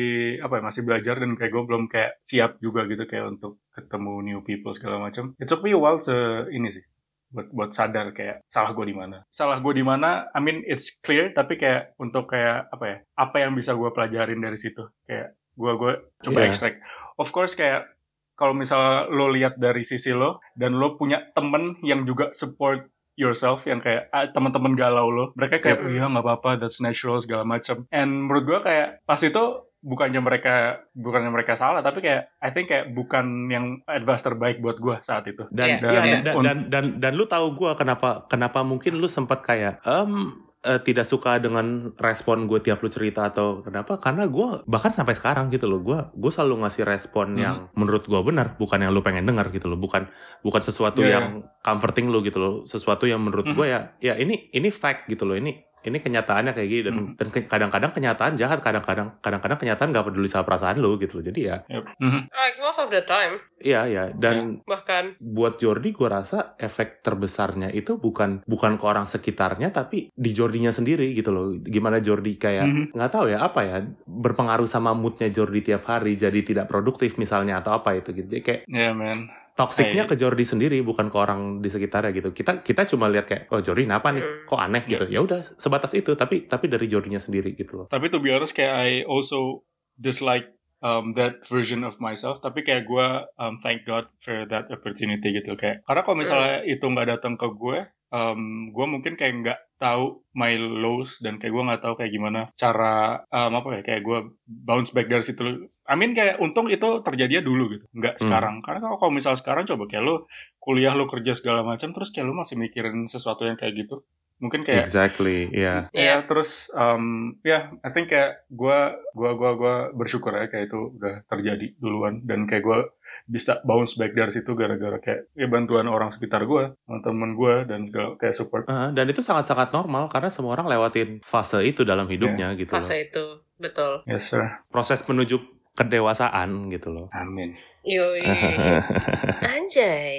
apa 0.42 0.54
ya 0.58 0.62
masih 0.66 0.82
belajar 0.82 1.14
dan 1.22 1.30
kayak 1.38 1.52
gue 1.54 1.64
belum 1.64 1.82
kayak 1.86 2.12
siap 2.20 2.58
juga 2.58 2.84
gitu 2.90 3.04
kayak 3.06 3.38
untuk 3.38 3.62
ketemu 3.78 4.14
new 4.26 4.40
people 4.48 4.72
segala 4.72 4.96
macam. 4.98 5.36
It 5.36 5.46
took 5.46 5.60
me 5.60 5.76
a 5.76 5.78
while 5.78 6.00
to 6.00 6.48
ini 6.48 6.72
sih 6.72 6.84
buat 7.28 7.52
buat 7.52 7.70
sadar 7.76 8.16
kayak 8.16 8.40
salah 8.48 8.72
gue 8.72 8.88
di 8.88 8.96
mana. 8.96 9.20
Salah 9.28 9.60
gue 9.60 9.74
di 9.76 9.84
mana. 9.84 10.32
I 10.32 10.40
mean 10.40 10.64
it's 10.64 10.88
clear 11.04 11.28
tapi 11.30 11.60
kayak 11.60 11.92
untuk 12.00 12.32
kayak 12.32 12.72
apa 12.72 12.84
ya 12.88 12.96
apa 13.14 13.36
yang 13.38 13.52
bisa 13.52 13.76
gue 13.76 13.92
pelajarin 13.92 14.40
dari 14.40 14.56
situ 14.56 14.88
kayak 15.04 15.36
gue 15.52 15.72
gue 15.76 15.92
coba 16.24 16.38
Iya. 16.40 16.48
extract. 16.48 16.80
Of 17.20 17.28
course 17.30 17.52
kayak 17.52 17.84
kalau 18.32 18.56
misalnya 18.56 19.10
lo 19.10 19.28
lihat 19.28 19.58
dari 19.58 19.84
sisi 19.84 20.14
lo 20.14 20.40
dan 20.56 20.78
lo 20.78 20.96
punya 20.96 21.28
temen 21.34 21.76
yang 21.82 22.08
juga 22.08 22.32
support 22.32 22.88
yourself 23.18 23.66
yang 23.66 23.82
kayak 23.82 24.06
ah, 24.08 24.30
teman-teman 24.30 24.78
galau 24.78 25.10
lo 25.10 25.24
mereka 25.34 25.58
kayak 25.58 25.82
Yep. 25.82 25.90
iya 25.90 26.04
nggak 26.06 26.22
apa-apa 26.22 26.62
that's 26.62 26.78
natural 26.78 27.18
segala 27.18 27.42
macam 27.42 27.82
and 27.90 28.08
menurut 28.24 28.46
gua 28.46 28.58
kayak 28.62 29.02
pas 29.04 29.18
itu 29.18 29.42
bukannya 29.80 30.18
mereka 30.18 30.54
bukannya 30.90 31.30
mereka 31.30 31.54
salah 31.54 31.78
tapi 31.78 32.00
kayak 32.00 32.34
I 32.38 32.50
think 32.50 32.66
kayak 32.66 32.90
bukan 32.90 33.46
yang 33.46 33.64
advice 33.84 34.20
terbaik 34.20 34.58
buat 34.58 34.76
gue 34.76 34.98
saat 35.00 35.24
itu 35.24 35.46
Dan 35.48 35.68
Iya, 35.68 35.78
dan, 35.78 35.92
iya. 36.04 36.18
dan, 36.20 36.34
dan 36.36 36.58
dan 36.68 36.84
dan 36.98 37.12
lu 37.14 37.24
tahu 37.24 37.54
gua 37.54 37.72
kenapa 37.72 38.26
kenapa 38.26 38.60
mungkin 38.60 38.96
lu 38.96 39.06
sempat 39.06 39.40
kayak 39.40 39.78
em 39.80 40.34
eh, 40.60 40.80
tidak 40.80 41.06
suka 41.06 41.38
dengan 41.38 41.94
respon 41.96 42.44
gue 42.44 42.58
tiap 42.58 42.82
lu 42.82 42.88
cerita 42.88 43.30
atau 43.30 43.62
kenapa 43.62 43.94
karena 43.96 44.26
gua 44.26 44.66
bahkan 44.66 44.90
sampai 44.90 45.14
sekarang 45.14 45.46
gitu 45.48 45.64
loh 45.64 45.78
gua 45.78 46.10
gue 46.10 46.26
selalu 46.28 46.58
ngasih 46.60 46.82
respon 46.82 47.30
Hmm. 47.30 47.38
yang 47.38 47.56
menurut 47.72 48.02
gua 48.04 48.20
benar 48.20 48.56
bukan 48.56 48.82
yang 48.82 48.90
lu 48.90 48.98
pengen 48.98 49.22
dengar 49.22 49.46
gitu 49.48 49.66
loh 49.66 49.78
bukan 49.78 50.10
bukan 50.40 50.58
sesuatu 50.58 50.98
Iya, 51.00 51.14
yang 51.14 51.26
comforting 51.60 52.10
lu 52.10 52.18
gitu 52.20 52.36
loh 52.36 52.54
sesuatu 52.64 53.06
yang 53.06 53.22
menurut 53.22 53.46
Mhm. 53.46 53.54
gua 53.54 53.66
ya 53.68 53.80
ya 54.02 54.14
ini 54.16 54.50
ini 54.50 54.68
fact 54.68 55.06
gitu 55.06 55.22
loh 55.22 55.38
ini 55.38 55.62
ini 55.88 55.98
kenyataannya 55.98 56.52
kayak 56.52 56.68
gini 56.68 56.82
dan 56.82 56.94
dan 57.14 57.28
ke- 57.28 57.44
kadang-kadang 57.44 57.90
kenyataan 57.90 58.34
jahat 58.34 58.60
kadang-kadang 58.60 59.16
kadang-kadang 59.18 59.58
kenyataan 59.58 59.90
gak 59.90 60.04
peduli 60.04 60.26
sama 60.26 60.44
perasaan 60.44 60.76
lu 60.76 60.94
gitu 60.96 61.16
loh 61.16 61.24
jadi 61.24 61.40
ya 61.42 61.56
Yep. 61.68 61.84
Mhm. 61.98 62.20
Like 62.28 62.56
most 62.58 62.78
of 62.78 62.88
the 62.88 63.02
time 63.02 63.40
iya 63.58 63.82
ya 63.84 64.04
dan 64.12 64.62
bahkan 64.62 65.16
buat 65.18 65.56
Jordi 65.56 65.90
gue 65.90 66.06
rasa 66.06 66.54
efek 66.56 67.00
terbesarnya 67.00 67.68
itu 67.70 67.96
bukan 67.96 68.44
bukan 68.44 68.76
ke 68.76 68.84
orang 68.84 69.04
sekitarnya 69.04 69.68
tapi 69.70 70.08
di 70.10 70.30
Jordinya 70.30 70.70
sendiri 70.70 71.10
gitu 71.10 71.28
loh 71.28 71.56
gimana 71.58 71.98
Jordi 71.98 72.36
kayak 72.36 72.64
Mhm. 72.64 72.84
nggak 72.92 73.10
tahu 73.10 73.26
ya 73.28 73.42
apa 73.42 73.60
ya 73.62 73.76
berpengaruh 74.04 74.66
sama 74.66 74.92
moodnya 74.92 75.28
Jordi 75.28 75.60
tiap 75.62 75.84
hari 75.84 76.14
jadi 76.14 76.38
tidak 76.40 76.66
produktif 76.66 77.16
misalnya 77.16 77.58
atau 77.58 77.74
apa 77.74 77.94
itu 77.94 78.12
gitu 78.12 78.28
jadi 78.28 78.42
kayak 78.42 78.60
Yeah 78.68 78.92
man. 78.92 79.32
Toksiknya 79.58 80.06
Hey. 80.06 80.10
ke 80.10 80.14
Jordi 80.14 80.44
sendiri 80.44 80.78
bukan 80.80 81.10
ke 81.10 81.16
orang 81.18 81.58
di 81.58 81.66
sekitarnya 81.66 82.14
gitu 82.14 82.30
kita 82.30 82.62
kita 82.62 82.86
cuma 82.86 83.10
lihat 83.10 83.26
kayak 83.26 83.50
oh 83.50 83.58
Jordi 83.58 83.84
kenapa 83.84 84.14
nih 84.14 84.22
Hmm. 84.22 84.46
kok 84.46 84.60
aneh 84.60 84.82
gitu 84.86 85.04
ya 85.04 85.18
udah 85.18 85.42
sebatas 85.58 85.92
itu 85.92 86.14
tapi 86.14 86.46
tapi 86.46 86.70
dari 86.70 86.86
Jordinya 86.86 87.18
sendiri 87.18 87.52
gitu 87.52 87.82
loh 87.82 87.86
Tapi 87.88 88.06
to 88.06 88.22
be 88.22 88.30
honest 88.30 88.54
kayak 88.54 88.70
I 88.70 88.88
also 89.02 89.66
dislike 89.96 90.46
um, 90.78 91.10
that 91.12 91.42
version 91.46 91.82
of 91.82 91.98
myself. 91.98 92.38
Tapi 92.38 92.62
kayak 92.62 92.86
gue 92.86 93.06
um, 93.34 93.58
thank 93.60 93.82
God 93.82 94.06
for 94.22 94.46
that 94.46 94.70
opportunity 94.70 95.34
gitu 95.34 95.58
kayak. 95.58 95.82
Karena 95.82 96.00
kalau 96.00 96.16
misalnya 96.16 96.62
itu 96.62 96.86
nggak 96.86 97.08
datang 97.10 97.34
ke 97.34 97.50
gue, 97.50 97.82
um, 98.12 98.72
gue 98.72 98.86
mungkin 98.88 99.14
kayak 99.14 99.34
nggak 99.44 99.60
tahu 99.78 100.26
my 100.34 100.58
lows 100.58 101.22
dan 101.22 101.38
kayak 101.38 101.54
gue 101.54 101.64
nggak 101.70 101.82
tahu 101.86 101.94
kayak 101.94 102.10
gimana 102.10 102.40
cara 102.58 103.22
um, 103.30 103.52
apa 103.54 103.68
ya 103.78 103.82
kayak 103.86 104.02
gue 104.02 104.18
bounce 104.44 104.90
back 104.90 105.06
dari 105.06 105.22
situ. 105.22 105.70
I 105.88 105.94
mean 105.96 106.12
kayak 106.12 106.42
untung 106.42 106.68
itu 106.68 107.00
terjadinya 107.00 107.40
dulu 107.40 107.72
gitu, 107.72 107.86
nggak 107.96 108.18
Hmm. 108.18 108.22
sekarang. 108.28 108.54
Karena 108.60 108.84
kalau 108.84 108.96
kalau 109.00 109.12
misal 109.14 109.34
sekarang 109.40 109.64
coba 109.64 109.88
kayak 109.88 110.04
lu 110.04 110.14
kuliah 110.60 110.92
lu 110.92 111.08
kerja 111.08 111.32
segala 111.38 111.64
macam, 111.64 111.94
terus 111.96 112.12
kayak 112.12 112.26
lu 112.28 112.34
masih 112.36 112.60
mikirin 112.60 113.08
sesuatu 113.08 113.48
yang 113.48 113.56
kayak 113.56 113.72
gitu, 113.86 114.04
mungkin 114.36 114.62
kayak 114.68 114.84
exactly 114.84 115.48
ya 115.48 115.88
Ya 115.96 116.22
terus 116.28 116.68
um, 116.76 117.34
ya 117.40 117.72
I 117.80 117.90
think 117.90 118.12
kayak 118.12 118.44
gua 118.52 118.94
gua 119.16 119.32
gua 119.34 119.50
gua 119.56 119.74
bersyukur 119.96 120.30
ya 120.36 120.46
kayak 120.52 120.68
itu 120.68 120.92
udah 121.00 121.24
terjadi 121.26 121.72
duluan 121.80 122.20
dan 122.28 122.44
kayak 122.46 122.62
gua 122.68 122.84
bisa 123.28 123.60
bounce 123.60 123.94
back 123.94 124.10
dari 124.10 124.32
situ 124.32 124.50
gara-gara 124.52 124.96
kayak 124.96 125.28
ya 125.32 125.46
bantuan 125.46 125.84
orang 125.84 126.08
sekitar 126.08 126.42
gua, 126.42 126.72
teman 126.98 127.32
gua 127.32 127.62
dan 127.62 127.86
kayak 127.90 128.32
support. 128.32 128.64
Eh, 128.64 128.88
dan 128.90 129.04
itu 129.04 129.20
sangat-sangat 129.20 129.68
normal 129.70 130.08
karena 130.08 130.28
semua 130.28 130.52
orang 130.52 130.66
lewatin 130.66 131.20
fase 131.20 131.60
itu 131.62 131.84
dalam 131.84 132.04
hidupnya 132.06 132.52
gitu 132.54 132.68
loh. 132.68 132.74
fase 132.74 133.04
itu 133.04 133.24
betul 133.54 134.00
Yes 134.04 134.28
sir. 134.28 134.48
proses 134.66 135.02
menuju 135.02 135.36
kedewasaan 135.72 136.48
gitu 136.68 136.88
loh. 136.88 137.06
Amin. 137.12 137.52
yoi 137.80 138.20
anjay 139.48 140.18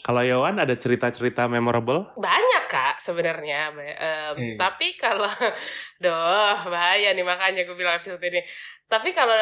Kalau 0.00 0.22
Yowan 0.22 0.56
ada 0.56 0.72
cerita-cerita 0.72 1.46
memorable? 1.46 2.06
banyak 2.14 2.64
kak 2.66 2.96
sebenarnya 2.98 3.72
em, 3.74 3.88
Hmm. 4.30 4.56
tapi 4.56 4.94
kalau 4.94 5.26
doh 5.98 6.12
bahaya 6.64 7.10
nih 7.10 7.24
makanya 7.24 7.62
gue 7.62 7.74
bilang 7.74 7.96
episode 7.96 8.22
ini 8.22 8.40
tapi 8.90 9.14
kalau 9.14 9.38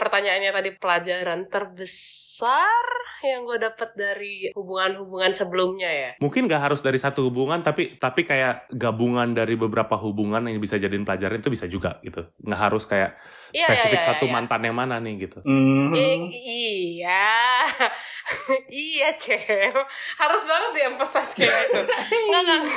pertanyaannya 0.00 0.50
tadi 0.56 0.70
pelajaran 0.80 1.52
terbesar 1.52 2.84
yang 3.24 3.44
gue 3.44 3.60
dapat 3.60 3.92
dari 3.96 4.48
hubungan-hubungan 4.56 5.32
sebelumnya 5.36 5.88
ya 5.88 6.10
Mungkin 6.20 6.48
gak 6.48 6.72
harus 6.72 6.80
dari 6.80 6.96
satu 6.96 7.28
hubungan, 7.28 7.60
tapi 7.60 8.00
tapi 8.00 8.24
kayak 8.24 8.72
gabungan 8.72 9.36
dari 9.36 9.56
beberapa 9.56 10.00
hubungan 10.00 10.48
yang 10.48 10.56
bisa 10.56 10.80
jadiin 10.80 11.04
pelajaran 11.04 11.44
itu 11.44 11.52
bisa 11.52 11.68
juga 11.68 12.00
gitu. 12.00 12.24
Nggak 12.40 12.60
harus 12.60 12.84
kayak 12.88 13.20
Iya, 13.50 13.66
spesifik 13.68 13.92
iya, 13.92 14.02
iya, 14.02 14.08
satu 14.08 14.24
iya. 14.24 14.32
mantan 14.32 14.60
yang 14.60 14.74
mana 14.74 14.96
nih 14.98 15.14
gitu. 15.20 15.38
Mhm. 15.42 15.92
I- 15.92 16.30
iya 16.34 17.30
iya 18.68 19.08
cem 19.14 19.70
harus 20.16 20.42
banget 20.44 20.70
diemphasize 20.74 21.32
kayak 21.36 21.54
gitu 21.64 21.80
nggak 22.28 22.42
nggak 22.42 22.58
nggak 22.58 22.74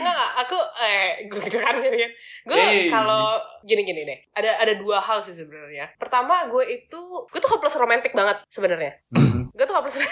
nggak 0.00 0.30
aku 0.38 0.56
eh 0.76 1.06
gue 1.24 1.38
gitu 1.46 1.58
kan 1.58 1.74
jadi 1.76 1.96
kan 1.98 2.10
gue 2.44 2.56
Hey. 2.56 2.88
kalau 2.88 3.38
gini 3.62 3.82
gini 3.82 4.02
deh 4.02 4.18
ada 4.32 4.58
ada 4.58 4.74
dua 4.74 4.98
hal 4.98 5.20
sih 5.20 5.30
sebenarnya 5.32 5.94
pertama 5.96 6.46
gue 6.46 6.64
itu 6.66 7.00
gue 7.24 7.38
tuh 7.38 7.50
hopeless 7.50 7.76
romantic 7.76 8.10
banget 8.10 8.42
sebenarnya 8.46 8.98
Mhm. 9.12 9.54
gue 9.54 9.64
tuh 9.64 9.74
hopeless 9.74 10.02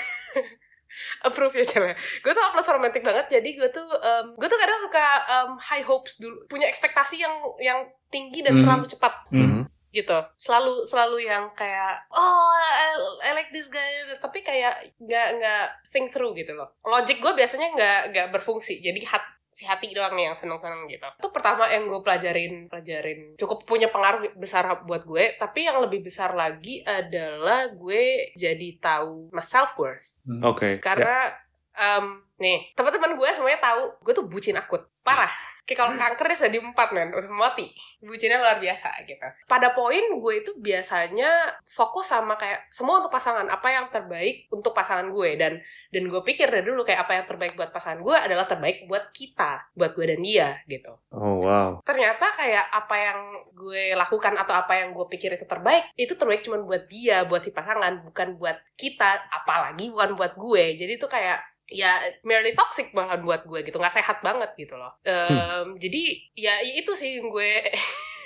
approve 1.22 1.54
ya 1.54 1.64
cewek. 1.64 1.94
Gue 2.20 2.32
tuh 2.32 2.42
hopeless 2.42 2.68
romantic 2.68 3.00
banget 3.00 3.26
jadi 3.30 3.50
gue 3.54 3.68
tuh 3.68 3.86
em, 3.94 4.34
gue 4.34 4.46
tuh 4.46 4.56
kadang 4.56 4.78
suka 4.78 5.04
em, 5.26 5.50
high 5.58 5.82
hopes 5.82 6.16
dulu 6.16 6.44
punya 6.46 6.66
ekspektasi 6.66 7.18
yang 7.18 7.34
yang 7.58 7.78
tinggi 8.08 8.40
dan 8.40 8.54
Hmm. 8.54 8.62
terlalu 8.64 8.86
cepat. 8.86 9.14
Mhm. 9.30 9.66
gitu. 9.88 10.20
Selalu 10.36 10.84
selalu 10.84 11.24
yang 11.24 11.48
kayak 11.56 12.04
oh 12.12 12.52
I, 12.52 12.92
I 13.24 13.32
like 13.32 13.48
this 13.48 13.72
guy. 13.72 13.80
Tapi 14.20 14.44
kayak 14.44 14.92
nggak 15.00 15.28
nggak 15.40 15.64
think 15.88 16.12
through 16.12 16.36
gitu 16.36 16.52
loh. 16.52 16.76
Logic 16.84 17.16
gue 17.16 17.32
biasanya 17.32 17.72
nggak 17.72 18.00
nggak 18.12 18.26
berfungsi 18.30 18.84
jadi 18.84 19.00
hat 19.08 19.24
si 19.58 19.66
hati 19.66 19.90
doang 19.90 20.14
yang 20.14 20.38
seneng 20.38 20.62
seneng 20.62 20.86
gitu. 20.86 21.02
Itu 21.18 21.34
pertama 21.34 21.66
yang 21.66 21.90
gue 21.90 21.98
pelajarin 21.98 22.70
pelajarin. 22.70 23.34
Cukup 23.34 23.66
punya 23.66 23.90
pengaruh 23.90 24.30
besar 24.38 24.86
buat 24.86 25.02
gue 25.02 25.34
tapi 25.38 25.66
yang 25.66 25.82
lebih 25.82 26.06
besar 26.06 26.36
lagi 26.36 26.84
adalah 26.86 27.66
gue 27.72 28.34
jadi 28.38 28.68
tahu 28.78 29.32
self 29.40 29.74
worth 29.80 30.20
Oke. 30.44 30.78
karena 30.78 31.32
em, 31.72 32.20
nih 32.36 32.74
teman-teman 32.76 33.16
gue 33.16 33.28
semuanya 33.32 33.58
tahu 33.58 33.82
gue 34.04 34.12
tuh 34.12 34.26
bucin 34.28 34.60
akut 34.60 34.86
parah. 35.08 35.32
Kayak 35.68 35.84
kalau 35.84 35.92
kanker 36.00 36.26
dia 36.32 36.38
stadium 36.40 36.72
4 36.72 36.96
men. 36.96 37.12
Udah 37.12 37.28
mati. 37.28 37.68
Bucinnya 38.00 38.40
luar 38.40 38.56
biasa 38.56 38.88
gitu. 39.04 39.20
Pada 39.44 39.76
poin 39.76 40.00
gue 40.00 40.34
itu 40.40 40.56
biasanya 40.56 41.28
fokus 41.68 42.08
sama 42.08 42.40
kayak 42.40 42.72
semua 42.72 43.04
untuk 43.04 43.12
pasangan. 43.12 43.44
Apa 43.52 43.68
yang 43.68 43.92
terbaik 43.92 44.48
untuk 44.48 44.72
pasangan 44.72 45.12
gue. 45.12 45.36
Dan 45.36 45.60
dan 45.92 46.02
gue 46.08 46.22
pikir 46.24 46.48
dari 46.48 46.64
dulu 46.64 46.88
kayak 46.88 47.04
apa 47.04 47.20
yang 47.20 47.24
terbaik 47.28 47.52
buat 47.52 47.68
pasangan 47.68 48.00
gue 48.00 48.16
adalah 48.16 48.48
terbaik 48.48 48.88
buat 48.88 49.12
kita. 49.12 49.76
Buat 49.76 49.92
gue 49.92 50.04
dan 50.08 50.20
dia 50.24 50.48
gitu. 50.64 50.96
Oh 51.12 51.44
wow. 51.44 51.84
ternyata 51.84 52.32
kayak 52.32 52.64
apa 52.72 52.96
yang 52.96 53.18
gue 53.52 53.92
lakukan 53.92 54.40
atau 54.40 54.56
apa 54.56 54.72
yang 54.72 54.96
gue 54.96 55.06
pikir 55.08 55.36
itu 55.36 55.44
terbaik 55.44 55.92
itu 56.00 56.16
terbaik 56.16 56.40
cuma 56.44 56.60
buat 56.64 56.88
dia 56.88 57.28
buat 57.28 57.44
si 57.44 57.52
pasangan 57.52 58.00
bukan 58.00 58.40
buat 58.40 58.56
kita. 58.72 59.28
Apalagi 59.44 59.92
bukan 59.92 60.16
buat 60.16 60.32
gue. 60.32 60.80
Jadi 60.80 60.96
itu 60.96 61.04
kayak 61.04 61.57
ya 61.68 62.00
merely 62.24 62.56
toxic 62.56 62.90
banget 62.96 63.20
buat 63.20 63.44
gue 63.44 63.60
gitu 63.60 63.76
nggak 63.76 63.96
sehat 64.00 64.24
banget 64.24 64.50
gitu 64.56 64.74
loh. 64.74 64.96
Em, 65.04 65.76
jadi 65.76 66.02
ya 66.34 66.54
itu 66.64 66.92
sih 66.96 67.20
yang 67.20 67.28
gue. 67.28 67.50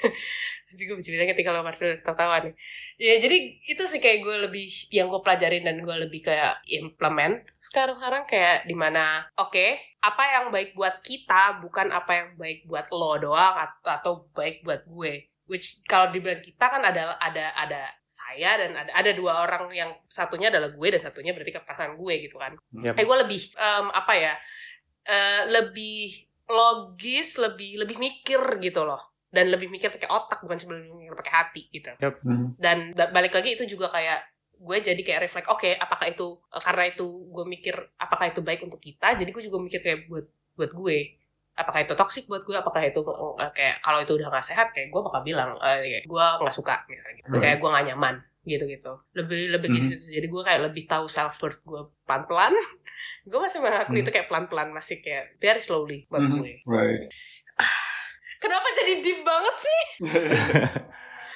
Juga 0.72 0.96
bisa 0.96 1.12
bilang 1.12 1.28
ketika 1.28 1.52
lo 1.52 1.60
Marcel 1.60 2.00
tertawa 2.00 2.40
nih 2.40 2.56
ya. 2.96 3.20
Jadi 3.20 3.60
itu 3.68 3.84
sih 3.84 4.00
kayak 4.00 4.24
gue 4.24 4.36
lebih 4.48 4.64
yang 4.88 5.12
gue 5.12 5.20
pelajarin 5.20 5.68
dan 5.68 5.84
gue 5.84 5.96
lebih 6.08 6.24
kayak 6.24 6.64
implement 6.72 7.44
sekarang 7.60 8.00
sekarang 8.00 8.24
kayak 8.24 8.64
di 8.64 8.72
mana 8.72 9.28
oke 9.36 9.76
apa 10.02 10.22
yang 10.32 10.44
baik 10.48 10.72
buat 10.72 11.04
kita 11.04 11.60
bukan 11.60 11.92
apa 11.92 12.10
yang 12.10 12.28
baik 12.34 12.66
buat 12.66 12.90
lo 12.90 13.20
doang 13.20 13.54
atau, 13.54 13.90
atau 13.92 14.12
baik 14.32 14.64
buat 14.64 14.82
gue 14.88 15.31
which 15.46 15.82
kalau 15.84 16.08
dibilang 16.08 16.38
kita 16.38 16.70
kan 16.70 16.80
ada 16.80 17.18
ada 17.18 17.50
ada 17.52 17.82
saya 18.06 18.56
dan 18.62 18.78
ada 18.78 18.90
ada 18.94 19.10
dua 19.12 19.42
orang 19.42 19.68
yang 19.74 19.90
satunya 20.06 20.48
adalah 20.48 20.70
gue 20.70 20.88
dan 20.94 21.00
satunya 21.02 21.34
berarti 21.34 21.50
ke 21.50 21.60
pasangan 21.62 21.98
gue 21.98 22.14
gitu 22.22 22.38
kan. 22.38 22.54
Yap. 22.78 22.94
kayak 22.94 23.06
gue 23.10 23.18
lebih 23.26 23.40
em, 23.54 23.86
apa 23.90 24.12
ya 24.14 24.32
eh, 25.04 25.42
lebih 25.50 26.28
logis 26.46 27.38
lebih 27.38 27.82
lebih 27.82 27.96
mikir 27.98 28.40
gitu 28.62 28.82
loh. 28.86 29.00
Dan 29.32 29.48
lebih 29.48 29.72
mikir 29.72 29.88
pakai 29.88 30.12
otak 30.12 30.44
bukan 30.44 30.60
cuma 30.60 30.76
mikir 30.76 31.16
pakai 31.16 31.32
hati 31.32 31.62
gitu. 31.72 31.88
Mhm. 32.28 32.60
dan 32.60 32.92
da- 32.92 33.08
balik 33.08 33.32
lagi 33.32 33.56
itu 33.56 33.64
juga 33.64 33.88
kayak 33.88 34.20
gue 34.62 34.76
jadi 34.78 35.02
kayak 35.02 35.20
reflect 35.26 35.48
oke 35.50 35.66
apakah 35.74 36.06
itu 36.06 36.38
eh, 36.54 36.62
karena 36.62 36.84
itu 36.86 37.06
gue 37.32 37.44
mikir 37.48 37.74
apakah 37.98 38.30
itu 38.30 38.40
baik 38.44 38.62
untuk 38.62 38.78
kita? 38.78 39.16
Jadi 39.16 39.30
gue 39.32 39.42
juga 39.42 39.58
mikir 39.58 39.80
kayak 39.80 40.06
buat 40.06 40.26
buat 40.54 40.70
gue 40.70 40.96
apakah 41.52 41.80
itu 41.80 41.92
toxic 41.92 42.24
buat 42.24 42.42
gue 42.42 42.54
apakah 42.54 42.80
itu 42.80 43.00
eh, 43.38 43.50
kayak 43.52 43.76
kalau 43.80 44.00
itu 44.00 44.12
udah 44.14 44.28
gak 44.30 44.42
sehat 44.42 44.72
kayak 44.72 44.88
gue 44.88 45.00
bakal 45.00 45.20
bilang 45.20 45.52
eh, 45.58 45.78
kayak 45.82 46.04
gue 46.04 46.24
nggak 46.40 46.54
suka 46.54 46.80
misalnya 46.86 47.12
gitu 47.14 47.28
Right. 47.28 47.42
kayak 47.42 47.56
gue 47.58 47.68
gak 47.68 47.86
nyaman 47.92 48.14
gitu 48.42 48.64
gitu 48.66 48.92
lebih 49.12 49.40
lebih 49.52 49.68
Mhm. 49.68 49.76
gitu 49.78 49.94
jadi 50.10 50.26
gue 50.26 50.42
kayak 50.42 50.60
lebih 50.64 50.84
tahu 50.84 51.06
self 51.06 51.36
worth 51.38 51.60
gue 51.62 51.82
pelan 52.02 52.24
pelan 52.24 52.52
gue 53.28 53.38
masih 53.38 53.60
mengakui 53.60 53.94
Mhm. 53.94 54.02
itu 54.02 54.10
kayak 54.10 54.26
pelan 54.26 54.46
pelan 54.46 54.68
masih 54.70 54.98
kayak 54.98 55.36
very 55.36 55.60
slowly 55.60 56.08
buat 56.08 56.24
Mhm. 56.24 56.32
gue 56.34 56.52
Right. 56.64 57.06
kenapa 58.42 58.66
jadi 58.74 58.92
deep 58.98 59.20
banget 59.22 59.56
sih 59.58 59.82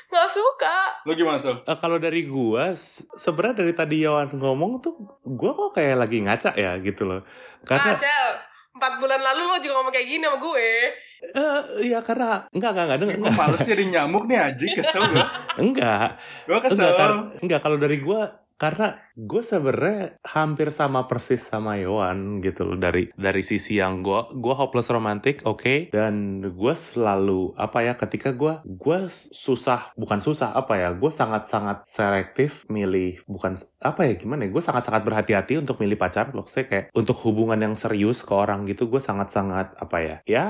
nggak 0.06 0.28
suka 0.28 0.76
Lo 1.02 1.12
gimana 1.12 1.37
Sol? 1.37 1.62
Eh, 1.62 1.76
kalau 1.76 1.99
dari 1.99 2.25
gua, 2.25 2.75
se- 2.75 3.06
sebenarnya 3.12 3.58
dari 3.58 3.75
tadi 3.75 3.96
Yowan 4.02 4.30
ngomong 4.32 4.78
tuh, 4.78 4.94
gua 5.25 5.50
kok 5.52 5.75
kayak 5.75 5.99
lagi 5.99 6.18
ngaca 6.18 6.50
ya 6.54 6.78
gitu 6.78 7.06
loh. 7.06 7.23
Karena 7.62 7.94
Cel 7.94 8.38
empat 8.76 8.92
bulan 8.97 9.21
lalu 9.21 9.40
lo 9.42 9.56
juga 9.56 9.75
ngomong 9.75 9.90
kayak 9.90 10.06
gini 10.06 10.23
sama 10.23 10.38
gue 10.38 10.68
Eh, 11.16 11.61
iya 11.83 11.99
karena 12.00 12.45
enggak 12.50 12.71
enggak 12.71 12.85
enggak 12.87 12.99
enggak 13.00 13.18
Gue 13.18 13.33
males 13.35 13.61
jadi 13.62 13.85
nyamuk 13.88 14.25
nih 14.25 14.37
anjing 14.38 14.73
kesel 14.75 15.00
gue. 15.02 15.25
enggak 15.64 16.21
Gue 16.45 16.59
kesel. 16.61 16.76
enggak 16.76 16.92
kar- 16.95 17.25
enggak 17.40 17.61
kalau 17.61 17.76
dari 17.76 17.97
gue 17.99 18.21
karena 18.56 18.96
gue 19.12 19.42
sebenarnya 19.44 20.16
hampir 20.25 20.72
sama 20.72 21.04
persis 21.04 21.44
sama 21.44 21.76
Yohan 21.76 22.40
gitu 22.40 22.64
loh. 22.64 22.80
Dari 22.80 23.12
dari 23.12 23.42
sisi 23.44 23.76
yang 23.76 24.00
gue 24.00 24.32
gue 24.32 24.54
hopeless 24.56 24.88
romantic 24.88 25.44
oke. 25.44 25.92
Dan 25.92 26.40
gue 26.40 26.75
selalu 26.75 27.52
apa 27.60 27.84
ya 27.84 28.00
ketika 28.00 28.32
gue 28.32 28.64
gue 28.64 28.98
susah 29.32 29.92
bukan 29.92 30.25
susah 30.25 30.56
apa 30.56 30.80
ya 30.80 30.96
gue 30.96 31.12
sangat 31.12 31.52
sangat 31.52 31.84
selektif 31.84 32.64
milih 32.72 33.20
bukan 33.28 33.60
apa 33.84 34.08
ya 34.08 34.12
gimana 34.16 34.48
ya 34.48 34.50
gue 34.56 34.64
sangat 34.64 34.88
sangat 34.88 35.04
berhati-hati 35.04 35.60
untuk 35.60 35.76
milih 35.76 36.00
pacar. 36.00 36.32
Maksudnya 36.32 36.64
kayak 36.64 36.86
untuk 36.96 37.20
hubungan 37.28 37.60
yang 37.60 37.76
serius 37.76 38.25
ke 38.25 38.32
orang 38.32 38.64
gitu 38.64 38.88
gue 38.88 39.04
sangat 39.04 39.28
sangat 39.28 39.76
apa 39.76 39.96
ya 40.00 40.16
ya 40.25 40.46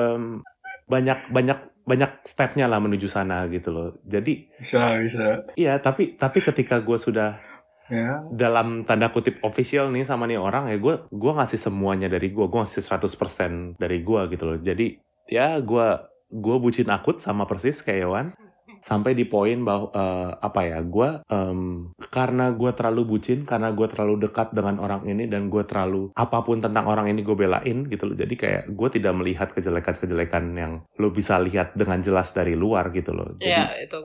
em, 0.00 0.40
banyak 0.88 1.28
banyak 1.28 1.60
banyak 1.86 2.22
stepnya 2.22 2.70
lah 2.70 2.80
menuju 2.80 3.04
sana 3.10 3.44
gitu 3.52 3.70
loh. 3.74 3.88
Jadi 4.06 4.46
Bisa, 4.62 4.96
bisa. 5.02 5.42
Iya, 5.58 5.78
tapi 5.82 6.14
tapi 6.14 6.38
ketika 6.40 6.78
gue 6.78 6.98
sudah 6.98 7.49
Ya. 7.90 8.22
dalam 8.30 8.86
tanda 8.86 9.10
kutip 9.10 9.42
official 9.42 9.90
nih 9.90 10.06
sama 10.06 10.30
nih 10.30 10.38
orang 10.38 10.70
ya 10.70 10.78
gue 10.78 11.10
gue 11.10 11.32
ngasih 11.34 11.58
semuanya 11.58 12.06
dari 12.06 12.30
gue, 12.30 12.46
gue 12.46 12.58
ngasih 12.62 12.86
100% 12.86 13.74
dari 13.82 13.98
gue 14.00 14.20
gitu 14.30 14.44
loh. 14.46 14.58
Jadi 14.62 14.94
ya 15.26 15.58
gue 15.58 15.86
gue 16.30 16.56
bucin 16.62 16.86
akut 16.88 17.18
sama 17.18 17.50
persis 17.50 17.82
kayak 17.82 18.00
Yohan. 18.06 18.28
Sampai 18.80 19.12
di 19.12 19.28
poin 19.28 19.60
bahwa 19.60 19.92
eh, 19.92 20.30
apa 20.40 20.60
ya 20.64 20.80
gue 20.80 21.20
em, 21.28 21.92
karena 22.08 22.48
gue 22.54 22.70
terlalu 22.72 23.02
bucin 23.04 23.44
karena 23.44 23.76
gue 23.76 23.84
terlalu 23.84 24.24
dekat 24.24 24.56
dengan 24.56 24.80
orang 24.80 25.04
ini 25.04 25.28
dan 25.28 25.52
gue 25.52 25.60
terlalu 25.68 26.08
apa 26.16 26.40
pun 26.40 26.64
tentang 26.64 26.88
orang 26.88 27.04
ini 27.12 27.20
gue 27.20 27.36
belain 27.36 27.84
gitu 27.90 28.08
loh. 28.08 28.16
Jadi 28.16 28.34
kayak 28.40 28.62
gue 28.72 28.88
tidak 28.88 29.12
melihat 29.18 29.52
kejelekan-kejelekan 29.52 30.44
yang 30.56 30.72
lo 30.96 31.12
bisa 31.12 31.36
lihat 31.36 31.76
dengan 31.76 32.00
jelas 32.00 32.32
dari 32.32 32.56
luar 32.56 32.88
gitu 32.94 33.12
loh. 33.12 33.36
Jadi 33.36 33.50
Iya, 33.52 33.66
itu 33.84 34.00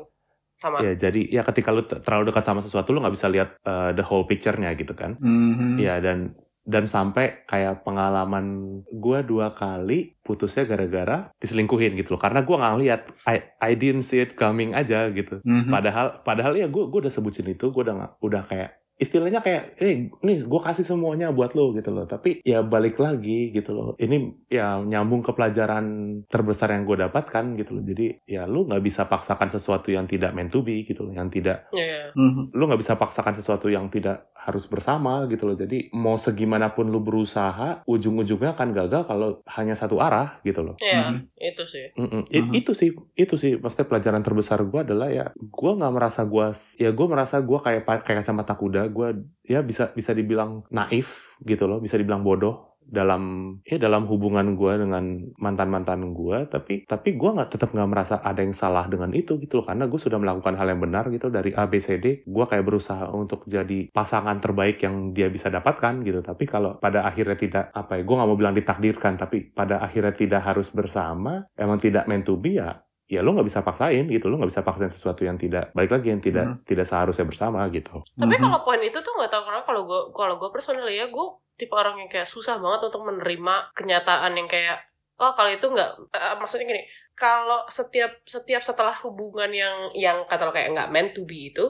sama. 0.55 0.79
Ya, 0.81 0.95
jadi 0.95 1.21
ya 1.27 1.43
ketika 1.43 1.69
lu 1.75 1.83
terlalu 1.83 2.31
dekat 2.31 2.43
sama 2.47 2.63
sesuatu 2.63 2.95
lu 2.95 3.03
nggak 3.03 3.15
bisa 3.15 3.27
lihat 3.27 3.59
uh, 3.67 3.91
the 3.91 4.03
whole 4.03 4.23
picture-nya 4.23 4.71
gitu 4.79 4.95
kan. 4.95 5.19
Mhm. 5.19 5.77
Iya 5.77 5.99
dan 5.99 6.33
dan 6.65 6.89
sampai 6.89 7.45
kayak 7.45 7.85
pengalaman 7.85 8.81
gua 8.89 9.21
dua 9.21 9.53
kali 9.53 10.17
putusnya 10.25 10.65
gara-gara 10.65 11.29
diselingkuhin 11.37 11.93
gitu 11.99 12.17
loh. 12.17 12.21
Karena 12.23 12.41
gua 12.41 12.57
nggak 12.57 12.77
lihat 12.81 13.01
I, 13.29 13.37
I 13.61 13.71
didn't 13.77 14.07
see 14.07 14.23
it 14.23 14.33
coming 14.33 14.73
aja 14.73 15.11
gitu. 15.11 15.43
Mhm. 15.43 15.69
Padahal 15.69 16.23
padahal 16.25 16.57
ya 16.57 16.71
gua 16.71 16.87
gua 16.89 17.05
udah 17.05 17.13
sebutin 17.13 17.51
itu, 17.51 17.69
gua 17.69 17.85
udah 17.85 17.95
udah 18.23 18.43
kayak 18.47 18.84
istilahnya 18.95 19.39
kayak 19.39 19.75
eh 19.75 19.93
nih 20.15 20.37
gue 20.41 20.61
kasih 20.61 20.83
semuanya 20.83 21.27
buat 21.29 21.51
lo 21.51 21.71
gitu 21.71 21.91
loh 21.91 22.05
tapi 22.05 22.39
ya 22.41 22.63
balik 22.63 22.95
lagi 22.95 23.51
gitu 23.51 23.71
loh 23.71 23.89
ini 23.97 24.17
ya 24.47 24.79
nyambung 24.79 25.19
ke 25.19 25.31
pelajaran 25.31 25.85
terbesar 26.25 26.71
yang 26.71 26.83
gue 26.83 26.97
dapatkan 27.01 27.55
gitu 27.55 27.75
loh 27.75 27.83
jadi 27.83 28.05
ya 28.23 28.43
lu 28.45 28.63
nggak 28.63 28.79
bisa 28.79 29.03
paksakan 29.03 29.49
sesuatu 29.49 29.89
yang 29.89 30.05
tidak 30.05 30.31
meant 30.31 30.47
to 30.47 30.61
be 30.61 30.81
gitu 30.81 31.03
loh 31.03 31.13
yang 31.13 31.27
tidak 31.27 31.67
Iya. 31.69 32.13
Mhm. 32.13 32.55
lu 32.55 32.63
nggak 32.65 32.79
bisa 32.79 32.95
paksakan 32.95 33.33
sesuatu 33.33 33.67
yang 33.67 33.87
tidak 33.87 34.31
harus 34.33 34.63
bersama 34.63 35.25
gitu 35.25 35.43
loh 35.43 35.55
jadi 35.55 35.89
mau 35.91 36.15
segimanapun 36.15 36.87
lu 36.87 37.01
berusaha 37.01 37.81
ujung-ujungnya 37.83 38.53
akan 38.53 38.69
gagal 38.73 39.01
kalau 39.03 39.29
hanya 39.49 39.73
satu 39.73 39.97
arah 39.97 40.39
gitu 40.41 40.61
loh 40.61 40.75
Iya, 40.77 41.11
Mhm. 41.11 41.19
itu 41.35 41.63
sih. 41.65 41.85
Mm-mm. 41.93 42.21
I- 42.29 42.41
Mhm. 42.41 42.53
itu 42.53 42.71
sih 42.71 42.89
itu 43.15 43.35
sih 43.35 43.57
maksudnya 43.57 43.87
pelajaran 43.87 44.21
terbesar 44.21 44.63
gue 44.63 44.79
adalah 44.81 45.09
ya 45.09 45.25
gue 45.35 45.71
nggak 45.73 45.91
merasa 45.91 46.23
gue 46.23 46.45
ya 46.77 46.89
gue 46.89 47.07
merasa 47.07 47.41
gue 47.41 47.57
kayak 47.57 47.83
kayak 48.05 48.21
kacamata 48.21 48.53
kuda 48.53 48.84
gue 48.89 49.07
ya 49.45 49.61
bisa 49.61 49.93
bisa 49.93 50.11
dibilang 50.11 50.65
naif 50.73 51.37
gitu 51.43 51.69
loh 51.69 51.81
bisa 51.81 51.97
dibilang 51.97 52.25
bodoh 52.25 52.75
dalam 52.85 53.57
ya 53.65 53.81
dalam 53.81 54.05
hubungan 54.05 54.53
gue 54.53 54.73
dengan 54.77 55.25
mantan 55.41 55.73
mantan 55.73 56.13
gue 56.13 56.45
tapi 56.45 56.85
tapi 56.85 57.17
gue 57.17 57.29
nggak 57.33 57.57
tetap 57.57 57.73
nggak 57.73 57.89
merasa 57.89 58.21
ada 58.21 58.45
yang 58.45 58.53
salah 58.53 58.85
dengan 58.85 59.09
itu 59.09 59.41
gitu 59.41 59.57
loh 59.57 59.65
karena 59.65 59.89
gue 59.89 59.97
sudah 59.97 60.21
melakukan 60.21 60.53
hal 60.53 60.69
yang 60.69 60.81
benar 60.81 61.09
gitu 61.09 61.33
dari 61.33 61.49
A 61.57 61.65
B 61.65 61.81
C 61.81 61.97
D 61.97 62.21
gue 62.21 62.45
kayak 62.45 62.61
berusaha 62.61 63.09
untuk 63.09 63.49
jadi 63.49 63.89
pasangan 63.89 64.37
terbaik 64.37 64.85
yang 64.85 65.17
dia 65.17 65.33
bisa 65.33 65.49
dapatkan 65.49 66.05
gitu. 66.05 66.21
Tapi 66.21 66.45
kalau 66.45 66.77
pada 66.77 67.09
akhirnya 67.09 67.33
tidak 67.33 67.73
apa 67.73 67.97
ya 67.97 68.01
gue 68.05 68.15
nggak 68.15 68.29
mau 68.29 68.37
bilang 68.37 68.53
ditakdirkan 68.53 69.17
tapi 69.17 69.49
pada 69.49 69.81
akhirnya 69.81 70.13
tidak 70.13 70.41
harus 70.45 70.69
bersama 70.69 71.49
emang 71.57 71.81
tidak 71.81 72.05
meant 72.05 72.21
to 72.21 72.37
ya 72.45 72.84
ya 73.05 73.21
lo 73.21 73.31
nggak 73.31 73.45
bisa 73.45 73.61
paksain 73.61 74.05
gitu 74.05 74.25
lo 74.27 74.35
nggak 74.35 74.49
bisa 74.49 74.61
paksain 74.61 74.89
sesuatu 74.89 75.21
yang 75.21 75.35
tidak 75.35 75.69
balik 75.71 75.93
lagi 75.93 76.09
yang 76.09 76.19
tidak 76.19 76.45
Hmm. 76.45 76.57
tidak 76.63 76.85
seharusnya 76.85 77.23
bersama 77.23 77.61
gitu 77.69 78.01
Tapi 78.11 78.33
Mhm. 78.33 78.41
kalau 78.41 78.59
poin 78.61 78.81
itu 78.81 78.97
tuh 78.97 79.13
nggak 79.13 79.29
tahu 79.29 79.43
kenapa 79.45 79.65
kalau 79.67 79.81
gue 79.83 80.01
kalau 80.11 80.35
gue 80.35 80.49
personally 80.49 80.95
ya 80.95 81.05
gue 81.05 81.27
tipe 81.53 81.71
orang 81.71 81.95
yang 81.97 82.09
kayak 82.09 82.25
susah 82.25 82.57
banget 82.57 82.81
untuk 82.83 83.01
menerima 83.03 83.55
kenyataan 83.71 84.33
yang 84.33 84.45
kayak 84.45 84.81
oh 85.15 85.31
kalau 85.31 85.47
itu 85.47 85.63
nggak 85.63 85.89
eh, 86.11 86.35
maksudnya 86.35 86.65
gini 86.67 86.81
kalau 87.13 87.63
setiap 87.67 88.25
setiap 88.25 88.59
setelah 88.59 88.91
hubungan 88.99 89.47
yang 89.49 89.75
yang 89.93 90.17
kata 90.25 90.43
lo 90.43 90.51
kayak 90.51 90.73
nggak 90.73 90.89
meant 90.89 91.13
to 91.13 91.23
be 91.23 91.47
itu 91.49 91.63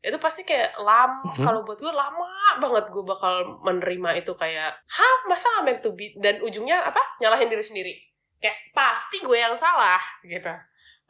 itu 0.00 0.16
pasti 0.16 0.42
kayak 0.42 0.74
lama 0.76 1.22
Mhm. 1.30 1.44
kalau 1.44 1.60
buat 1.62 1.76
gue 1.76 1.88
lama 1.88 2.28
banget 2.58 2.88
gue 2.88 3.04
bakal 3.04 3.32
menerima 3.62 4.10
itu 4.18 4.32
kayak 4.34 4.74
hah 4.74 5.14
masa 5.24 5.46
nggak 5.50 5.64
meant 5.64 5.80
to 5.80 5.94
be 5.94 6.12
dan 6.16 6.40
ujungnya 6.40 6.82
apa 6.82 6.98
nyalahin 7.16 7.46
diri 7.46 7.60
sendiri 7.60 7.94
kayak 8.36 8.56
pasti 8.72 9.20
gue 9.20 9.36
yang 9.36 9.52
salah 9.54 10.00
gitu 10.22 10.50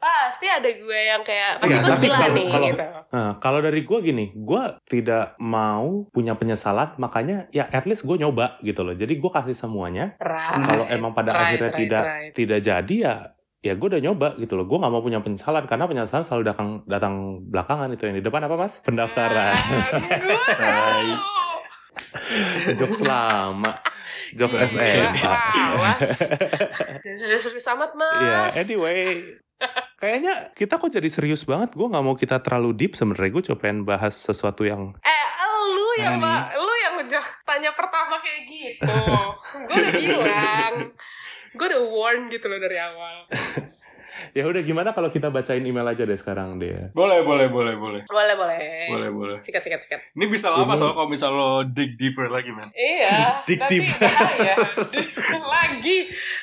pasti 0.01 0.49
ada 0.49 0.65
gue 0.65 0.99
yang 1.05 1.21
kayak 1.21 1.61
pasti 1.61 1.69
Iya, 1.69 1.77
gue 1.77 1.91
tapi 1.91 2.01
gila 2.03 2.17
kalau- 2.17 2.33
nih 2.33 2.47
kalau- 2.49 2.67
gitu 2.67 2.83
Nah, 3.11 3.31
kalau 3.37 3.59
dari 3.59 3.81
gue 3.81 3.99
gini, 4.01 4.25
gue 4.33 4.61
tidak 4.83 5.35
mau 5.37 6.07
punya 6.09 6.33
penyesalan, 6.33 6.95
makanya 6.95 7.45
ya 7.49 7.67
at 7.67 7.83
least 7.83 8.01
gue 8.01 8.15
nyoba 8.15 8.57
gitu 8.61 8.81
loh. 8.81 8.91
Jadi 8.91 9.13
gue 9.13 9.29
kasih 9.29 9.53
semuanya. 9.53 10.15
Right. 10.17 10.63
Kalau 10.63 10.85
emang 10.87 11.11
pada 11.11 11.29
Right, 11.29 11.43
akhirnya 11.53 11.69
right, 11.69 11.77
tidak 11.77 12.03
right. 12.03 12.31
tidak 12.33 12.59
jadi 12.59 12.95
ya 12.97 13.13
ya 13.61 13.73
gue 13.75 13.87
udah 13.87 14.01
nyoba 14.01 14.27
gitu 14.35 14.55
loh. 14.55 14.65
Gue 14.65 14.79
nggak 14.79 14.89
mau 14.89 14.99
punya 14.99 15.19
penyesalan 15.19 15.67
karena 15.67 15.85
penyesalan 15.85 16.23
selalu 16.23 16.43
datang 16.47 16.69
datang 16.87 17.13
belakangan 17.45 17.91
itu 17.91 18.07
yang 18.07 18.15
di 18.15 18.23
depan 18.23 18.41
apa 18.41 18.55
mas? 18.57 18.79
Pendaftaran. 18.81 19.53
Tai. 20.49 21.07
Jokes 22.73 23.03
lama. 23.03 23.75
Jokes 24.33 24.55
SMA. 24.71 25.19
Dan 27.03 27.13
serius-serius 27.13 27.67
amat 27.69 27.91
mas. 27.93 28.55
Iya, 28.55 28.63
anyway. 28.63 29.35
Kayaknya 29.95 30.33
kita 30.51 30.75
kok 30.75 30.89
jadi 30.89 31.05
serius 31.07 31.43
banget. 31.43 31.71
Gue 31.71 31.85
nggak 31.85 32.01
mau 32.01 32.13
kita 32.13 32.37
terlalu 32.37 32.73
deep 32.75 32.93
sebenarnya. 32.93 33.31
Gue 33.31 33.43
coba 33.43 33.57
pengen 33.59 33.81
bahas 33.83 34.13
sesuatu 34.13 34.63
yang 34.63 34.97
Eh, 34.97 35.25
lu 35.69 35.89
yang 35.95 36.17
ma- 36.17 36.49
lu 36.51 36.73
yang 36.79 36.95
udah 36.99 37.25
tanya 37.43 37.71
pertama 37.71 38.17
kayak 38.17 38.41
gitu. 38.43 38.97
gue 39.61 39.75
udah 39.77 39.93
bilang. 39.93 40.73
Gue 41.51 41.65
udah 41.67 41.81
warn 41.83 42.21
gitu 42.27 42.45
loh 42.45 42.57
dari 42.57 42.77
awal. 42.77 43.29
ya 44.37 44.43
udah 44.43 44.61
gimana 44.61 44.91
kalau 44.91 45.07
kita 45.07 45.27
bacain 45.27 45.61
email 45.61 45.85
aja 45.85 46.01
deh 46.01 46.15
sekarang 46.15 46.57
deh. 46.57 46.89
Boleh, 46.91 47.21
boleh, 47.21 47.47
boleh, 47.47 47.75
boleh. 47.75 48.01
Boleh, 48.03 48.35
boleh. 48.35 48.57
Boleh, 48.87 49.09
boleh. 49.09 49.37
Sikat, 49.37 49.61
sikat, 49.61 49.81
sikat. 49.81 50.01
Ini 50.11 50.25
bisa 50.27 50.49
lama 50.49 50.65
Ini- 50.67 50.79
soal 50.79 50.93
kalau 50.93 51.07
misal 51.07 51.29
lo 51.29 51.49
dig 51.63 51.93
deeper 51.93 52.25
lagi, 52.25 52.49
man. 52.49 52.73
Iya, 52.73 53.37
dik. 53.47 53.59
bahaya. 53.93 54.55
lagi, 55.53 55.97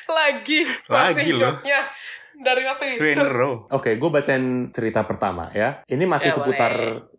lagi. 0.05 0.59
Masih 0.85 1.13
Lagi 1.19 1.29
loh. 1.29 1.39
joknya 1.39 1.79
dari 2.39 2.63
waktu 2.63 2.95
Three 2.95 3.13
in 3.13 3.19
itu. 3.19 3.23
a 3.23 3.29
row. 3.29 3.53
Oke, 3.69 3.95
gue 3.95 4.09
bacain 4.09 4.45
cerita 4.71 5.03
pertama 5.03 5.51
ya. 5.51 5.83
Ini 5.83 6.03
masih 6.03 6.31
Ya, 6.31 6.35
seputar 6.35 6.73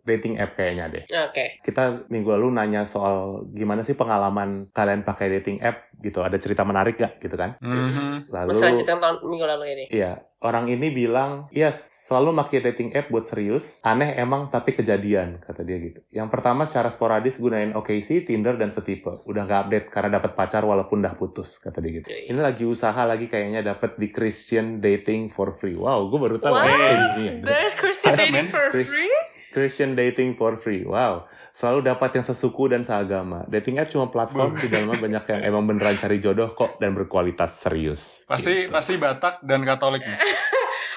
dating 0.05 0.37
app 0.41 0.57
kayaknya 0.57 0.85
deh. 0.89 1.03
Oke. 1.07 1.61
Kita 1.61 2.07
minggu 2.09 2.29
lalu 2.33 2.47
nanya 2.53 2.83
soal 2.89 3.45
gimana 3.53 3.85
sih 3.85 3.93
pengalaman 3.93 4.69
kalian 4.73 5.05
pakai 5.05 5.29
dating 5.39 5.61
app 5.61 5.93
gitu. 6.01 6.25
Ada 6.25 6.41
cerita 6.41 6.65
menarik 6.65 6.97
gak 6.97 7.21
gitu 7.21 7.37
kan? 7.37 7.55
Mhm. 7.61 8.33
Lalu 8.33 8.49
Masih 8.53 8.65
lanjutkan 8.73 8.97
tahun 8.97 9.17
minggu 9.21 9.45
lalu 9.45 9.65
ini. 9.77 9.85
Iya, 9.93 10.25
orang 10.41 10.65
ini 10.73 10.89
bilang, 10.89 11.45
iya 11.53 11.69
selalu 11.71 12.33
pakai 12.41 12.59
dating 12.73 12.89
app 12.97 13.13
buat 13.13 13.29
serius. 13.29 13.77
Aneh 13.85 14.17
emang 14.17 14.49
tapi 14.49 14.73
kejadian, 14.73 15.37
kata 15.45 15.61
dia 15.61 15.77
gitu. 15.77 16.01
Yang 16.09 16.29
pertama 16.33 16.65
secara 16.65 16.89
sporadis 16.89 17.37
gunain 17.37 17.77
OKC, 17.77 18.25
Tinder, 18.25 18.57
dan 18.57 18.73
setipe. 18.73 19.21
Udah 19.29 19.45
gak 19.45 19.69
update 19.69 19.87
karena 19.93 20.17
dapat 20.17 20.33
pacar 20.33 20.65
walaupun 20.65 21.05
udah 21.05 21.13
putus, 21.13 21.61
kata 21.61 21.77
dia 21.79 22.01
gitu. 22.01 22.09
Yoi. 22.09 22.33
Ini 22.33 22.39
lagi 22.41 22.65
usaha 22.65 23.01
lagi 23.05 23.29
kayaknya 23.29 23.61
dapat 23.61 24.01
di 24.01 24.09
Christian 24.09 24.81
dating 24.81 25.29
for 25.29 25.53
free. 25.53 25.77
Wow, 25.77 26.09
gue 26.09 26.19
baru 26.19 26.37
tahu. 26.41 26.53
What? 26.57 26.65
ada 26.65 27.15
ini 27.15 27.21
ya. 27.21 27.33
There's 27.45 27.77
Christian 27.77 28.17
dating 28.17 28.49
for 28.49 28.73
free? 28.73 29.13
Christian 29.51 29.93
dating 29.93 30.33
for 30.33 30.55
free. 30.55 30.81
Wow. 30.81 31.27
Selalu 31.51 31.83
dapat 31.85 32.09
yang 32.13 32.23
sesuku 32.23 32.67
dan 32.67 32.81
seagama. 32.81 33.43
Dating 33.45 33.75
app 33.75 33.87
cuma 33.87 34.07
platform 34.07 34.55
di 34.55 34.65
dalamnya 34.65 34.97
banyak 34.97 35.23
yang 35.27 35.41
emang 35.49 35.63
beneran 35.65 35.95
cari 35.95 36.17
jodoh 36.17 36.49
kok 36.49 36.75
dan 36.77 36.91
berkualitas 36.91 37.59
serius. 37.59 38.23
Pasti 38.23 38.65
Gitu. 38.65 38.71
pasti 38.71 38.95
Batak 38.95 39.43
dan 39.43 39.61
Katolik. 39.61 40.01
nih. 40.01 40.15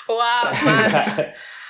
Wow, 0.05 0.53
mas. 0.63 0.95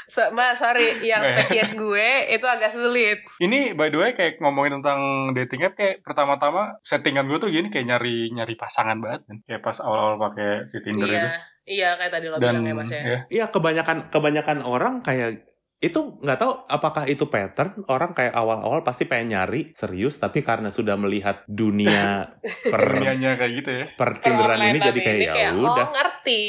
So- 0.07 0.29
mas, 0.31 0.59
sorry, 0.59 1.01
yang 1.01 1.23
spesies 1.23 1.71
gue 1.73 2.09
itu 2.29 2.43
agak 2.45 2.69
sulit. 2.69 3.23
Ini 3.39 3.73
by 3.73 3.89
the 3.89 3.97
way 3.97 4.11
kayak 4.13 4.37
ngomongin 4.37 4.79
tentang 4.79 5.01
dating 5.33 5.63
app 5.63 5.73
kayak 5.73 6.03
pertama-tama 6.03 6.77
settingan 6.83 7.25
gue 7.25 7.39
tuh 7.39 7.49
gini 7.49 7.71
kayak 7.71 7.87
nyari 7.89 8.29
nyari 8.29 8.53
pasangan 8.55 8.99
banget 8.99 9.23
kan. 9.25 9.37
Kayak 9.45 9.63
pas 9.63 9.79
awal-awal 9.79 10.19
pakai 10.21 10.67
si 10.67 10.83
Tinder 10.83 11.07
Iya, 11.07 11.15
itu. 11.17 11.29
iya 11.73 11.89
kayak 11.95 12.11
tadi 12.13 12.27
lo 12.27 12.37
Dan 12.37 12.43
bilang 12.59 12.67
ya 12.67 12.75
mas 12.75 12.91
ya. 12.91 13.01
ya, 13.01 13.19
Iya 13.33 13.45
kebanyakan 13.49 13.99
kebanyakan 14.11 14.59
orang 14.61 14.95
kayak 15.01 15.47
itu 15.77 16.01
nggak 16.17 16.39
tahu 16.39 16.53
apakah 16.65 17.05
itu 17.05 17.27
pattern 17.27 17.85
orang 17.87 18.15
kayak 18.15 18.33
awal-awal 18.33 18.81
pasti 18.81 19.05
pengen 19.05 19.37
nyari 19.37 19.69
serius 19.71 20.17
tapi 20.17 20.41
karena 20.41 20.71
sudah 20.71 20.95
melihat 20.95 21.45
dunia 21.45 22.33
per 22.73 22.81
Dunianya 22.95 23.37
kayak 23.37 23.53
gitu 23.53 23.71
ya. 23.75 23.87
per 23.93 24.17
Tinderan 24.17 24.65
ini 24.65 24.79
jadi 24.79 24.97
kayak 24.97 25.19
ya 25.21 25.51
udah 25.53 25.85
oh 25.85 25.93
ngerti 25.93 26.43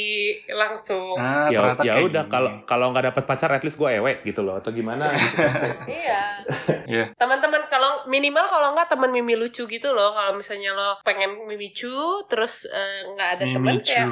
langsung 0.48 1.16
Ah, 1.16 1.50
ya 1.50 1.76
ya 1.78 2.00
udah 2.00 2.24
kalau 2.26 2.64
kalau 2.64 2.86
nggak 2.90 3.12
dapat 3.12 3.22
pacar 3.26 3.50
at 3.50 3.60
least 3.60 3.76
gue 3.76 3.90
ewek 3.92 4.24
gitu 4.24 4.40
loh 4.40 4.56
atau 4.56 4.70
gimana 4.70 5.12
gitu. 5.12 5.36
iya 6.00 6.22
Iya. 6.86 7.04
teman-teman 7.12 7.65
minimal 8.06 8.46
kalau 8.46 8.72
nggak 8.72 8.88
teman 8.90 9.10
mimi 9.12 9.34
lucu 9.38 9.66
gitu 9.66 9.92
loh. 9.92 10.14
Kalau 10.14 10.38
misalnya 10.38 10.72
lo 10.72 10.98
pengen 11.02 11.46
mimicu 11.46 12.22
terus 12.26 12.66
eh, 12.66 13.06
nggak 13.14 13.28
ada 13.38 13.44
teman 13.44 13.76
kayak 13.82 14.08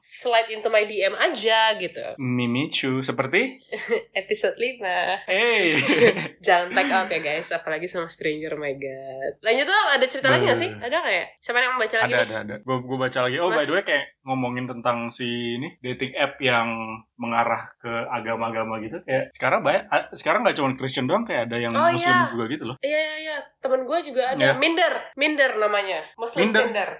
slide 0.00 0.50
into 0.50 0.68
my 0.68 0.84
DM 0.84 1.14
aja 1.16 1.76
gitu. 1.76 2.16
Mimichu 2.20 3.04
seperti? 3.04 3.60
Episode 4.20 4.56
5 4.56 5.28
Hey. 5.28 5.76
jangan 6.46 6.72
black 6.72 6.90
out 6.90 7.08
ya 7.12 7.20
guys. 7.20 7.48
Apalagi 7.52 7.86
sama 7.86 8.08
stranger 8.08 8.56
oh 8.56 8.60
my 8.60 8.74
god. 8.76 9.32
Lanjut 9.44 9.66
dong 9.68 9.88
ada 9.94 10.04
cerita 10.08 10.28
lagi 10.32 10.44
gak 10.48 10.58
sih? 10.58 10.70
ada 10.74 11.00
kayak 11.00 11.26
siapa 11.40 11.60
yang 11.60 11.76
mau 11.76 11.84
baca 11.84 11.96
lagi 12.04 12.12
ada 12.12 12.24
nih 12.24 12.24
ada 12.24 12.36
ada. 12.44 12.54
Gue 12.64 12.98
baca 12.98 13.18
lagi. 13.24 13.36
Oh 13.40 13.48
by 13.52 13.62
Mas. 13.62 13.68
the 13.68 13.74
way 13.76 13.84
kayak 13.84 14.06
ngomongin 14.24 14.64
tentang 14.68 15.12
si 15.12 15.26
ini 15.60 15.76
dating 15.84 16.16
app 16.16 16.40
yang 16.40 16.68
mengarah 17.14 17.70
ke 17.76 17.88
agama-agama 18.08 18.78
gitu. 18.80 18.98
Kayak 19.00 19.30
sekarang 19.32 19.60
banyak. 19.60 19.82
Sekarang 20.14 20.40
nggak 20.42 20.56
cuma 20.56 20.74
Christian 20.74 21.04
doang, 21.04 21.22
kayak 21.22 21.46
ada 21.46 21.56
yang 21.56 21.70
Oh, 21.70 21.86
Muslim 21.86 22.10
iya. 22.10 22.26
juga 22.28 22.44
gitu 22.46 22.64
loh. 22.64 22.76
iya 22.80 22.98
iya 22.98 23.16
iya 23.20 23.36
temen 23.58 23.82
gue 23.82 23.98
juga 24.02 24.22
ada 24.28 24.44
Iya. 24.44 24.52
minder 24.54 24.92
minder 25.14 25.50
namanya 25.54 26.02
muslim 26.14 26.40
Minder. 26.44 26.64
minder 26.66 26.90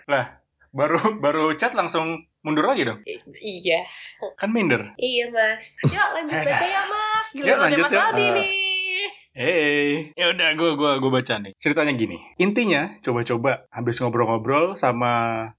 Baru 0.70 0.98
baru 1.16 1.54
chat 1.54 1.70
langsung 1.70 2.06
mundur 2.40 2.66
lagi 2.66 2.82
dong. 2.82 2.98
I- 3.04 3.22
iya 3.62 3.86
Kan 4.34 4.50
minder. 4.50 4.90
iya 4.96 5.30
mas 5.30 5.78
yuk 5.80 6.08
lanjut 6.10 6.34
baca 6.44 6.66
ya 6.66 6.82
mas 6.84 7.26
Yuk, 7.30 7.46
giliran 7.46 7.62
lanjut, 7.64 7.84
mas. 7.84 7.94
Aldi 7.94 8.22
Ah. 8.22 8.30
nih 8.34 8.52
Hey, 9.34 10.14
ya 10.14 10.30
udah 10.30 10.54
gue 10.54 10.78
gua 10.78 11.02
gua 11.02 11.10
baca 11.12 11.42
nih. 11.42 11.58
Ceritanya 11.58 11.90
gini. 11.90 12.22
Intinya 12.38 13.02
coba-coba 13.02 13.66
habis 13.68 13.98
ngobrol-ngobrol 13.98 14.78
sama 14.78 15.10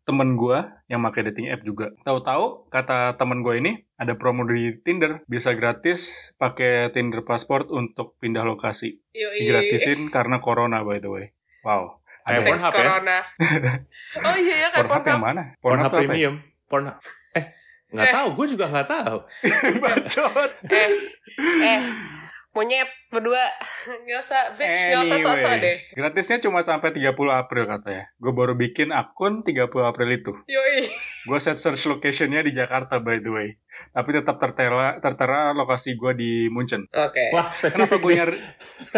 temen 0.07 0.39
gue 0.39 0.55
yang 0.87 1.03
pakai 1.03 1.27
dating 1.27 1.51
app 1.51 1.59
juga. 1.61 1.91
Tahu-tahu 2.01 2.71
kata 2.71 3.19
temen 3.19 3.43
gue 3.43 3.59
ini 3.59 3.71
ada 3.95 4.15
promo 4.15 4.47
di 4.47 4.79
Tinder 4.79 5.19
bisa 5.27 5.51
gratis 5.51 6.07
pakai 6.33 6.87
Tinder 6.89 7.19
Passport 7.21 7.67
untuk 7.67 8.15
pindah 8.17 8.41
lokasi. 8.41 8.95
Yoi. 9.11 9.43
Digratisin 9.43 10.07
karena 10.07 10.39
corona 10.39 10.79
by 10.79 10.97
the 10.97 11.11
way. 11.11 11.25
Wow. 11.61 11.99
Kayak 12.23 12.31
Ada 12.31 12.39
Thanks 12.41 12.63
Pornhub 12.63 12.71
ya? 12.71 12.79
corona 12.79 13.17
oh 14.25 14.35
iya 14.35 14.55
ya 14.57 14.67
kayak 14.71 14.87
Pornhub 14.87 15.03
yang 15.05 15.19
Pornhub 15.19 15.21
mana? 15.21 15.43
Pornhub 15.59 15.91
premium 15.93 16.35
Pornhub 16.65 16.97
eh 17.35 17.45
nggak 17.91 18.07
Eh. 18.07 18.13
tahu 18.15 18.27
gue 18.33 18.45
juga 18.49 18.65
nggak 18.65 18.87
tahu 18.89 19.17
Bacot. 19.83 20.51
eh 20.65 20.89
eh 21.61 21.79
monyet 22.55 22.87
berdua 23.05 23.43
nggak 24.03 24.17
usah 24.17 24.55
bitch 24.55 24.79
nggak 24.87 25.01
usah 25.03 25.17
sok-sok 25.19 25.53
deh 25.59 25.75
Gratisnya 25.91 26.37
cuma 26.39 26.59
sampai 26.59 26.89
30 26.89 27.11
April 27.13 27.63
katanya. 27.65 28.07
Gue 28.15 28.31
baru 28.31 28.53
bikin 28.53 28.89
akun 28.89 29.43
30 29.43 29.67
April 29.81 30.09
itu. 30.09 30.31
yoi 30.47 30.87
Gue 31.21 31.37
set 31.37 31.55
search 31.55 31.83
locationnya 31.85 32.39
di 32.39 32.51
Jakarta 32.51 32.97
by 32.97 33.19
the 33.19 33.29
way. 33.29 33.49
Tapi 33.91 34.11
tetap 34.13 34.35
tertera, 34.37 34.99
tertera 34.99 35.51
lokasi 35.51 35.95
gue 35.95 36.11
di 36.13 36.31
Munchen. 36.47 36.87
oke 36.87 37.31
wah 37.31 37.47
Kenapa 37.49 37.59
spesifik 37.61 37.99
gue 37.99 38.07
nih 38.07 38.17
nyari? 38.17 38.37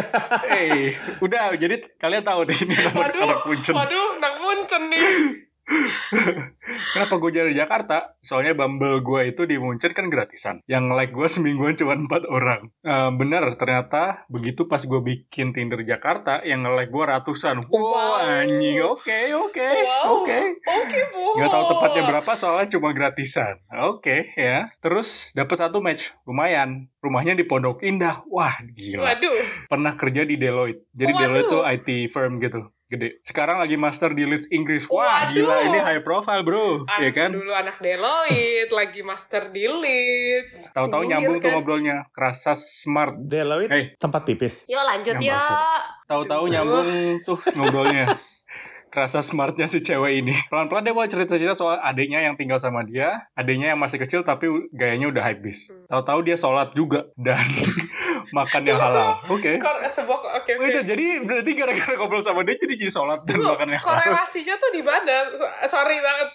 Eh, 0.53 0.87
udah. 1.19 1.53
Jadi 1.53 1.75
kalian 1.95 2.23
tahu 2.23 2.39
deh 2.45 2.57
ini 2.57 2.75
anak, 2.75 2.93
Waduh, 2.95 3.21
anak 3.23 3.39
Munchen. 3.43 3.73
waduh 3.73 4.09
nang 4.17 4.35
muncen 4.37 4.83
nih 4.87 5.05
Kenapa 6.93 7.13
gue 7.17 7.31
nyari 7.31 7.53
Jakarta? 7.53 8.15
Soalnya 8.19 8.55
Bumble 8.55 9.01
gue 9.01 9.21
itu 9.27 9.43
di 9.43 9.55
Munchen 9.55 9.91
kan 9.91 10.07
gratisan. 10.07 10.63
Yang 10.65 10.83
like 10.89 11.11
gue 11.11 11.27
semingguan 11.33 11.75
cuma 11.75 11.93
empat 11.93 12.23
orang. 12.25 12.71
Eh, 12.81 13.09
bener, 13.13 13.43
ternyata 13.55 14.23
begitu 14.27 14.65
pas 14.65 14.79
gue 14.79 14.99
bikin 14.99 15.51
Tinder 15.51 15.81
Jakarta, 15.81 16.41
yang 16.41 16.63
nge-like 16.63 16.89
gue 16.89 17.03
ratusan. 17.05 17.67
Wow, 17.67 17.85
Wow. 17.87 18.13
anjing. 18.19 18.79
Oke, 18.81 19.19
oke, 19.33 19.67
Wow. 19.83 20.23
oke. 20.23 20.37
oke 20.61 20.99
bu 21.09 21.23
Nggak 21.35 21.49
tahu 21.49 21.63
tepatnya 21.69 22.03
berapa 22.05 22.31
soalnya 22.33 22.67
cuma 22.69 22.89
gratisan. 22.91 23.55
Oke 23.83 24.31
ya. 24.33 24.71
Terus 24.79 25.31
dapat 25.33 25.57
satu 25.57 25.79
match, 25.79 26.11
lumayan. 26.23 26.87
Rumahnya 26.97 27.33
di 27.33 27.43
Pondok 27.43 27.81
Indah. 27.81 28.23
Wah 28.27 28.55
gila. 28.69 29.03
waduh 29.05 29.39
Pernah 29.65 29.93
kerja 29.95 30.23
di 30.23 30.35
Deloitte. 30.35 30.83
Jadi 30.91 31.11
Waduh. 31.11 31.21
Deloitte 31.23 31.49
tuh 31.49 31.63
IT 31.63 31.87
firm 32.09 32.37
gitu. 32.37 32.67
Gede. 32.87 33.19
Sekarang 33.21 33.59
lagi 33.59 33.75
master 33.75 34.15
di 34.15 34.23
Leeds 34.23 34.47
Inggris. 34.47 34.87
Wah 34.87 35.27
Waduh. 35.27 35.35
gila 35.35 35.55
ini 35.61 35.75
high 35.77 35.99
profile 35.99 36.39
bro. 36.39 36.87
Anak 36.87 36.97
Iya 36.97 37.11
kan? 37.11 37.29
dulu 37.35 37.51
anak 37.51 37.75
Deloitte 37.77 38.71
lagi 38.71 39.03
master 39.03 39.51
di 39.51 39.67
Leeds 39.67 40.71
Tahu-tahu 40.71 41.03
nyambung 41.03 41.35
tuh 41.35 41.43
kan. 41.43 41.51
ngobrolnya. 41.53 41.97
Kerasa 42.09 42.55
smart. 42.55 43.19
Deloitte 43.19 43.67
Hey. 43.67 43.83
tempat 43.97 44.23
pipis 44.23 44.63
yuk 44.65 44.79
lanjut 44.79 45.19
ya 45.19 45.43
Tahu-tahu 46.05 46.47
nyambung 46.47 46.87
tuh 47.21 47.35
ngobrolnya. 47.53 48.07
Kerasa 48.87 49.19
smartnya 49.19 49.67
si 49.67 49.83
cewek 49.83 50.23
ini. 50.23 50.31
Pelan-pelan 50.47 50.81
dia 50.81 50.95
mau 50.95 51.03
cerita-cerita 51.03 51.53
soal 51.53 51.75
adiknya 51.77 52.23
yang 52.23 52.33
tinggal 52.33 52.55
sama 52.55 52.81
dia. 52.81 53.27
Adiknya 53.35 53.75
yang 53.75 53.77
masih 53.77 53.99
kecil 53.99 54.23
tapi 54.23 54.47
gayanya 54.71 55.11
udah 55.11 55.27
beast. 55.35 55.67
Hmm. 55.67 55.83
Tahu-tahu 55.85 56.19
dia 56.23 56.33
sholat 56.33 56.71
juga. 56.71 57.03
Dan 57.13 57.43
makan 58.29 58.61
yang 58.63 58.75
halal. 58.75 59.11
Oke. 59.33 59.55
Kor 59.57 59.77
sebuah 59.81 60.19
oke 60.37 60.49
Oh, 60.49 60.59
oke 60.59 60.67
itu 60.67 60.79
jadi 60.83 61.05
berarti 61.21 61.51
gara-gara 61.53 61.93
ngobrol 61.93 62.19
sama 62.19 62.41
dia 62.41 62.55
jadi 62.55 62.75
jadi 62.77 62.89
sholat 62.89 63.23
dan 63.23 63.35
Tunggu, 63.35 63.51
makan 63.51 63.67
yang 63.69 63.79
halal. 63.79 63.97
korelasinya 63.97 64.55
tuh 64.55 64.69
di 64.69 64.81
mana 64.81 65.15
So- 65.31 65.53
sorry 65.69 65.97
banget 65.97 66.29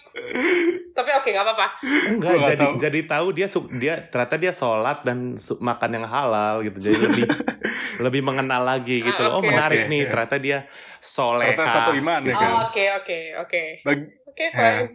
tapi 0.91 1.09
oke 1.11 1.25
nggak 1.27 1.43
apa-apa 1.43 1.67
enggak 2.11 2.29
nggak 2.31 2.49
jadi 2.49 2.65
tahu. 2.65 2.73
jadi 2.79 2.99
tahu 3.03 3.27
dia 3.31 3.47
dia 3.73 3.93
ternyata 4.03 4.35
dia 4.35 4.51
sholat 4.51 4.97
dan 5.01 5.17
makan 5.59 5.89
yang 5.91 6.05
halal 6.05 6.61
gitu 6.61 6.77
jadi 6.79 6.97
lebih 6.99 7.25
lebih 8.05 8.21
mengenal 8.21 8.61
lagi 8.63 8.99
gitu 8.99 9.17
Ah, 9.19 9.25
loh 9.27 9.31
oh 9.31 9.39
oke. 9.39 9.47
menarik 9.47 9.85
Oke, 9.85 9.89
nih 9.89 10.01
oke. 10.01 10.09
ternyata 10.09 10.35
dia 10.37 10.57
soleha 10.99 11.51
Ternyata 11.51 11.63
satu 11.69 11.91
iman 11.95 12.21
ya 12.21 12.31
Oh, 12.31 12.39
kan. 12.39 12.51
oke 12.63 12.83
oke 12.95 13.19
oke 13.39 13.63
Bagi, 13.81 14.03
oke 14.25 14.45
fine 14.49 14.87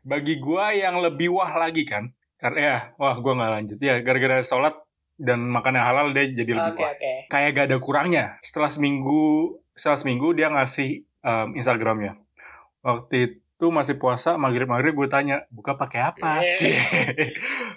bagi 0.00 0.34
gua 0.38 0.72
yang 0.72 0.96
lebih 0.98 1.28
wah 1.30 1.52
lagi 1.54 1.84
kan. 1.84 2.08
Karena 2.34 2.58
ya, 2.58 2.78
wah 2.96 3.18
gua 3.18 3.34
nggak 3.34 3.52
lanjut 3.52 3.78
ya 3.78 4.00
gara-gara 4.00 4.40
sholat 4.40 4.72
dan 5.18 5.50
makan 5.50 5.74
yang 5.74 5.86
halal 5.90 6.06
dia 6.14 6.30
jadi 6.30 6.52
lebih 6.54 6.78
oke 6.78 6.82
wah. 6.86 6.94
oke 6.94 7.12
kayak 7.26 7.50
gak 7.58 7.66
ada 7.68 7.78
kurangnya. 7.82 8.24
Setelah 8.40 8.70
seminggu, 8.70 9.58
setelah 9.74 9.98
seminggu 9.98 10.30
dia 10.32 10.48
ngasih 10.48 11.02
um, 11.26 11.58
Instagramnya. 11.58 12.16
Waktu 12.80 13.34
itu 13.34 13.66
masih 13.74 13.98
puasa, 13.98 14.38
maghrib-maghrib 14.38 14.94
gue 14.94 15.08
tanya, 15.10 15.42
buka 15.50 15.74
pakai 15.74 16.00
apa? 16.14 16.40
Iya. 16.40 16.56
Cie. 16.58 16.78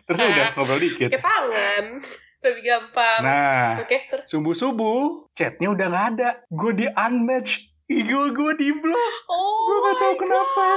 Terus 0.06 0.20
udah 0.22 0.48
ngobrol 0.54 0.80
dikit. 0.80 1.10
tangan 1.18 1.98
lebih 2.42 2.64
gampang 2.66 3.22
Nah, 3.22 3.78
oke 3.86 3.98
terus 4.10 4.26
subuh-subuh, 4.26 5.30
chatnya 5.38 5.74
udah 5.74 5.86
nggak 5.90 6.08
ada. 6.18 6.30
Gue 6.50 6.74
di 6.78 6.86
unmatch. 6.90 7.70
Gue 7.92 8.26
gue 8.32 8.52
di 8.56 8.70
blok. 8.72 9.14
oh 9.28 9.58
Gue 9.68 9.78
gak 9.84 9.96
tahu 10.00 10.14
my 10.16 10.22
kenapa. 10.24 10.68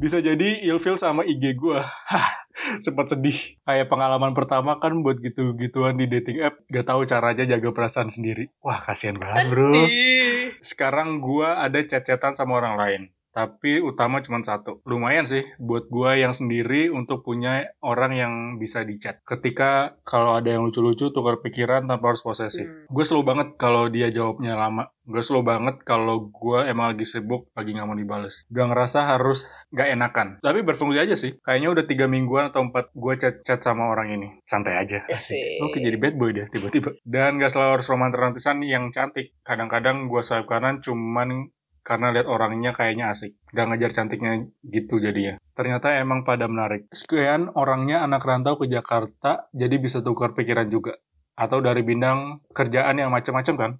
Bisa 0.00 0.18
jadi 0.18 0.64
ilfil 0.66 0.96
sama 0.96 1.22
IG 1.22 1.54
gue. 1.54 1.78
Hah, 1.78 2.28
sempat 2.84 3.12
sedih. 3.12 3.36
Kayak 3.62 3.90
pengalaman 3.92 4.32
pertama 4.34 4.80
kan 4.82 5.04
buat 5.04 5.20
gitu-gituan 5.20 5.98
di 6.00 6.10
dating 6.10 6.42
app. 6.42 6.58
Gak 6.72 6.86
tahu 6.88 7.06
caranya 7.06 7.44
jaga 7.46 7.68
perasaan 7.70 8.10
sendiri. 8.10 8.50
Wah, 8.64 8.82
kasihan 8.82 9.20
banget 9.20 9.52
bro. 9.52 9.70
sedih 9.70 10.56
Sekarang 10.60 11.22
gue 11.22 11.46
ada 11.46 11.78
chat-chatan 11.84 12.34
sama 12.34 12.58
orang 12.58 12.74
lain. 12.76 13.02
Tapi 13.30 13.78
utama 13.78 14.18
cuma 14.20 14.42
satu. 14.42 14.82
Lumayan 14.86 15.26
sih 15.26 15.46
buat 15.62 15.86
gue 15.86 16.18
yang 16.18 16.34
sendiri 16.34 16.90
untuk 16.90 17.22
punya 17.22 17.70
orang 17.78 18.12
yang 18.14 18.34
bisa 18.58 18.82
di 18.82 18.98
chat. 18.98 19.22
Ketika 19.22 19.94
kalau 20.02 20.34
ada 20.34 20.50
yang 20.50 20.66
lucu-lucu 20.66 21.14
tukar 21.14 21.38
pikiran 21.38 21.86
tanpa 21.86 22.14
harus 22.14 22.22
posesif. 22.26 22.66
Hmm. 22.66 22.90
Gue 22.90 23.04
slow 23.06 23.22
banget 23.22 23.54
kalau 23.54 23.86
dia 23.86 24.10
jawabnya 24.10 24.58
lama. 24.58 24.90
Gue 25.06 25.22
slow 25.26 25.42
banget 25.42 25.82
kalau 25.82 26.30
gue 26.30 26.58
emang 26.70 26.94
lagi 26.94 27.02
sibuk, 27.02 27.50
lagi 27.54 27.74
nggak 27.74 27.86
mau 27.86 27.98
dibales. 27.98 28.46
Gak 28.46 28.66
ngerasa 28.70 28.98
harus 29.10 29.42
gak 29.74 29.90
enakan. 29.90 30.38
Tapi 30.38 30.62
berfungsi 30.62 30.98
aja 31.02 31.14
sih. 31.18 31.34
Kayaknya 31.42 31.68
udah 31.74 31.84
tiga 31.86 32.06
mingguan 32.06 32.50
atau 32.50 32.62
empat 32.62 32.94
gue 32.94 33.14
chat-chat 33.18 33.58
sama 33.62 33.90
orang 33.90 34.14
ini. 34.14 34.28
Santai 34.46 34.78
aja. 34.78 35.02
Asik. 35.10 35.62
Oke 35.66 35.82
jadi 35.82 35.98
bad 35.98 36.14
boy 36.14 36.30
dia 36.30 36.46
tiba-tiba. 36.50 36.94
Dan 37.02 37.42
gak 37.42 37.54
selalu 37.54 37.80
harus 37.80 37.90
romantis-romantisan 37.90 38.62
yang 38.66 38.90
cantik. 38.94 39.34
Kadang-kadang 39.42 40.06
gue 40.06 40.22
swipe 40.22 40.46
kanan 40.46 40.78
cuman 40.82 41.50
karena 41.80 42.12
lihat 42.14 42.26
orangnya 42.28 42.72
kayaknya 42.76 43.12
asik. 43.12 43.36
Gak 43.52 43.66
ngejar 43.70 43.90
cantiknya 43.96 44.46
gitu 44.64 45.00
jadinya. 45.00 45.40
Ternyata 45.56 45.96
emang 46.00 46.24
pada 46.24 46.46
menarik. 46.46 46.88
Sekian 46.92 47.52
orangnya 47.56 48.04
anak 48.04 48.24
rantau 48.24 48.56
ke 48.60 48.66
Jakarta, 48.68 49.48
jadi 49.52 49.76
bisa 49.76 50.00
tukar 50.00 50.32
pikiran 50.32 50.68
juga. 50.68 50.96
Atau 51.36 51.64
dari 51.64 51.80
bidang 51.80 52.44
kerjaan 52.52 53.00
yang 53.00 53.10
macam-macam 53.12 53.54
kan. 53.56 53.72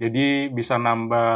Jadi 0.00 0.50
bisa 0.50 0.80
nambah 0.80 1.30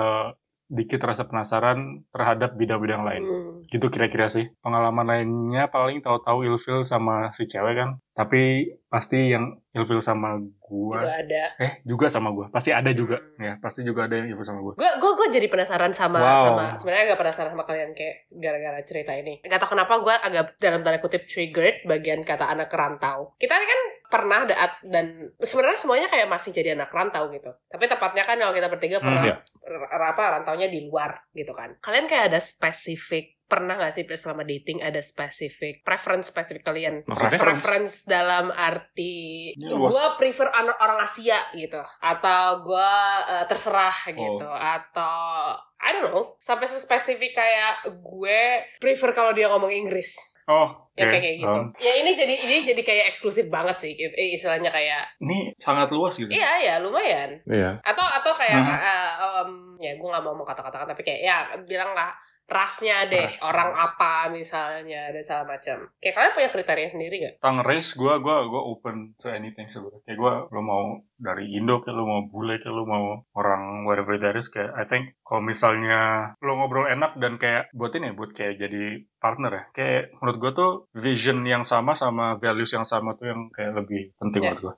dikit 0.66 0.98
rasa 0.98 1.24
penasaran 1.24 2.02
terhadap 2.10 2.54
bidang-bidang 2.54 3.02
lain. 3.02 3.22
Hmm. 3.22 3.50
Gitu 3.70 3.86
kira-kira 3.86 4.26
sih. 4.26 4.50
Pengalaman 4.58 5.06
lainnya 5.06 5.70
paling 5.70 6.02
tahu-tahu 6.02 6.42
ilfil 6.42 6.82
sama 6.82 7.30
si 7.32 7.46
cewek 7.46 7.74
kan. 7.74 7.90
Tapi 8.12 8.72
pasti 8.88 9.30
yang 9.30 9.60
ilfil 9.70 10.00
sama 10.00 10.40
gua 10.58 11.04
juga 11.04 11.14
ada 11.20 11.42
eh 11.60 11.72
juga 11.84 12.06
sama 12.08 12.32
gua. 12.32 12.48
Pasti 12.50 12.72
ada 12.72 12.90
juga. 12.90 13.20
Hmm. 13.20 13.38
Ya, 13.38 13.52
pasti 13.62 13.84
juga 13.84 14.10
ada 14.10 14.18
yang 14.18 14.32
ilfil 14.32 14.42
sama 14.42 14.60
gua. 14.60 14.74
gue 14.74 14.90
gue 14.96 15.12
gue 15.14 15.28
jadi 15.38 15.46
penasaran 15.46 15.92
sama 15.92 16.18
Wow. 16.18 16.42
sama 16.42 16.64
sebenarnya 16.74 17.04
agak 17.12 17.20
penasaran 17.22 17.50
sama 17.52 17.64
kalian 17.64 17.92
kayak 17.92 18.26
gara-gara 18.32 18.80
cerita 18.82 19.12
ini 19.14 19.40
nggak 19.40 19.60
tahu 19.60 19.72
kenapa 19.72 19.94
gue 20.00 20.14
agak 20.14 20.44
dalam 20.58 20.80
tanda 20.82 20.98
kutip 20.98 21.22
triggered 21.24 21.84
bagian 21.84 22.24
kata 22.24 22.44
anak 22.44 22.68
rantau 22.68 23.32
kita 23.36 23.54
kan 23.54 23.80
pernah 24.06 24.44
da- 24.44 24.80
dan 24.82 25.06
sebenarnya 25.36 25.78
semuanya 25.78 26.06
kayak 26.06 26.26
masih 26.26 26.50
jadi 26.50 26.72
anak 26.72 26.88
rantau 26.88 27.28
gitu. 27.28 27.50
Tapi 27.66 27.84
tepatnya 27.84 28.22
kan 28.22 28.36
kalau 28.36 28.50
kita 28.50 28.66
bertiga 28.66 28.98
Hmm, 28.98 29.06
pernah 29.06 29.24
iya. 29.24 29.36
r- 29.62 30.08
apa 30.08 30.22
rantaunya 30.32 30.66
di 30.66 30.82
luar 30.82 31.26
gitu 31.30 31.50
kan. 31.50 31.74
Kalian 31.78 32.06
kayak 32.06 32.30
ada 32.30 32.38
spesifik 32.38 33.36
pernah 33.46 33.78
nggak 33.78 33.94
sih 33.94 34.02
selama 34.10 34.42
dating 34.42 34.82
ada 34.82 34.98
spesifik 34.98 35.78
preference 35.80 36.34
spesifik 36.34 36.66
kalian 36.66 37.06
Maksudnya? 37.06 37.38
preference 37.38 38.02
dalam 38.02 38.50
arti 38.50 39.54
Ya, 39.54 39.70
gue 39.70 40.04
prefer 40.18 40.50
an- 40.50 40.74
orang 40.74 40.98
Asia 41.00 41.46
gitu 41.52 41.78
atau 41.96 42.42
gue 42.60 42.92
terserah 43.46 43.94
gitu 44.10 44.50
atau 44.50 45.14
I 45.78 45.88
don't 45.94 46.10
know 46.10 46.34
sampai 46.36 46.66
spesifik 46.66 47.32
kayak 47.32 47.86
gue 47.86 48.40
prefer 48.76 49.14
kalau 49.14 49.30
dia 49.30 49.46
ngomong 49.46 49.70
Inggris 49.70 50.18
Oh, 50.46 50.68
ya 50.94 51.04
oke. 51.04 51.10
kayak 51.10 51.22
kayak 51.22 51.36
gitu 51.38 51.50
Um, 51.52 51.66
ya 51.76 51.92
ini 51.96 52.10
jadi 52.12 52.34
ini 52.38 52.56
jadi 52.62 52.78
kayak 52.80 53.04
eksklusif 53.10 53.46
banget 53.46 53.76
sih 53.76 53.92
gitu. 53.92 54.10
Eh, 54.10 54.32
istilahnya 54.32 54.70
kayak 54.70 55.02
ini 55.18 55.50
sangat 55.58 55.90
luas 55.90 56.14
gitu. 56.14 56.30
iya 56.30 56.54
ya 56.56 56.74
lumayan 56.78 57.34
Iya. 57.44 57.74
atau 57.82 58.06
atau 58.06 58.30
kayak 58.32 58.54
Hmm. 58.56 58.78
eh, 58.78 59.10
em, 59.42 59.50
ya 59.76 59.92
gue 59.92 60.06
nggak 60.06 60.22
mau 60.22 60.32
mau 60.32 60.44
kata-kata 60.44 60.86
tapi 60.86 61.02
kayak 61.02 61.20
ya 61.20 61.36
bilang 61.60 61.90
lah 61.92 62.14
rasnya 62.46 63.10
deh 63.10 63.42
orang 63.42 63.74
apa 63.74 64.30
misalnya 64.30 65.10
dan 65.10 65.22
segala 65.22 65.58
macam 65.58 65.90
kayak 65.98 66.14
kalian 66.14 66.34
punya 66.34 66.50
kriteria 66.50 66.88
sendiri 66.88 67.16
gak? 67.18 67.34
Tang 67.42 67.58
race 67.60 67.92
gue 67.92 68.14
gue 68.16 68.36
gue 68.46 68.62
open 68.62 69.18
to 69.18 69.26
anything 69.26 69.66
sebenarnya. 69.66 69.98
Kayak 70.06 70.18
gue 70.22 70.32
lo 70.54 70.60
mau 70.62 70.84
dari 71.18 71.50
Indo 71.52 71.82
kayak 71.82 71.96
lo 71.98 72.06
mau 72.06 72.22
bule 72.24 72.62
kayak 72.62 72.70
lo 72.70 72.86
mau 72.86 73.06
orang 73.34 73.82
whatever 73.82 74.14
that 74.16 74.38
is 74.38 74.46
kayak 74.46 74.70
I 74.78 74.86
think 74.86 75.18
kalau 75.26 75.42
misalnya 75.42 76.32
lo 76.38 76.54
ngobrol 76.54 76.86
enak 76.86 77.18
dan 77.18 77.34
kayak 77.36 77.66
buat 77.74 77.90
ini 77.92 78.14
buat 78.14 78.30
kayak 78.30 78.62
jadi 78.62 79.02
partner 79.18 79.50
ya. 79.50 79.62
Kayak 79.74 80.02
menurut 80.22 80.38
gue 80.38 80.52
tuh 80.54 80.70
vision 80.94 81.42
yang 81.42 81.66
sama 81.66 81.98
sama 81.98 82.38
values 82.38 82.70
yang 82.70 82.86
sama 82.86 83.18
tuh 83.18 83.26
yang 83.26 83.50
kayak 83.50 83.74
lebih 83.74 84.14
penting 84.16 84.42
Ya. 84.42 84.54
menurut 84.54 84.62
gue. 84.62 84.74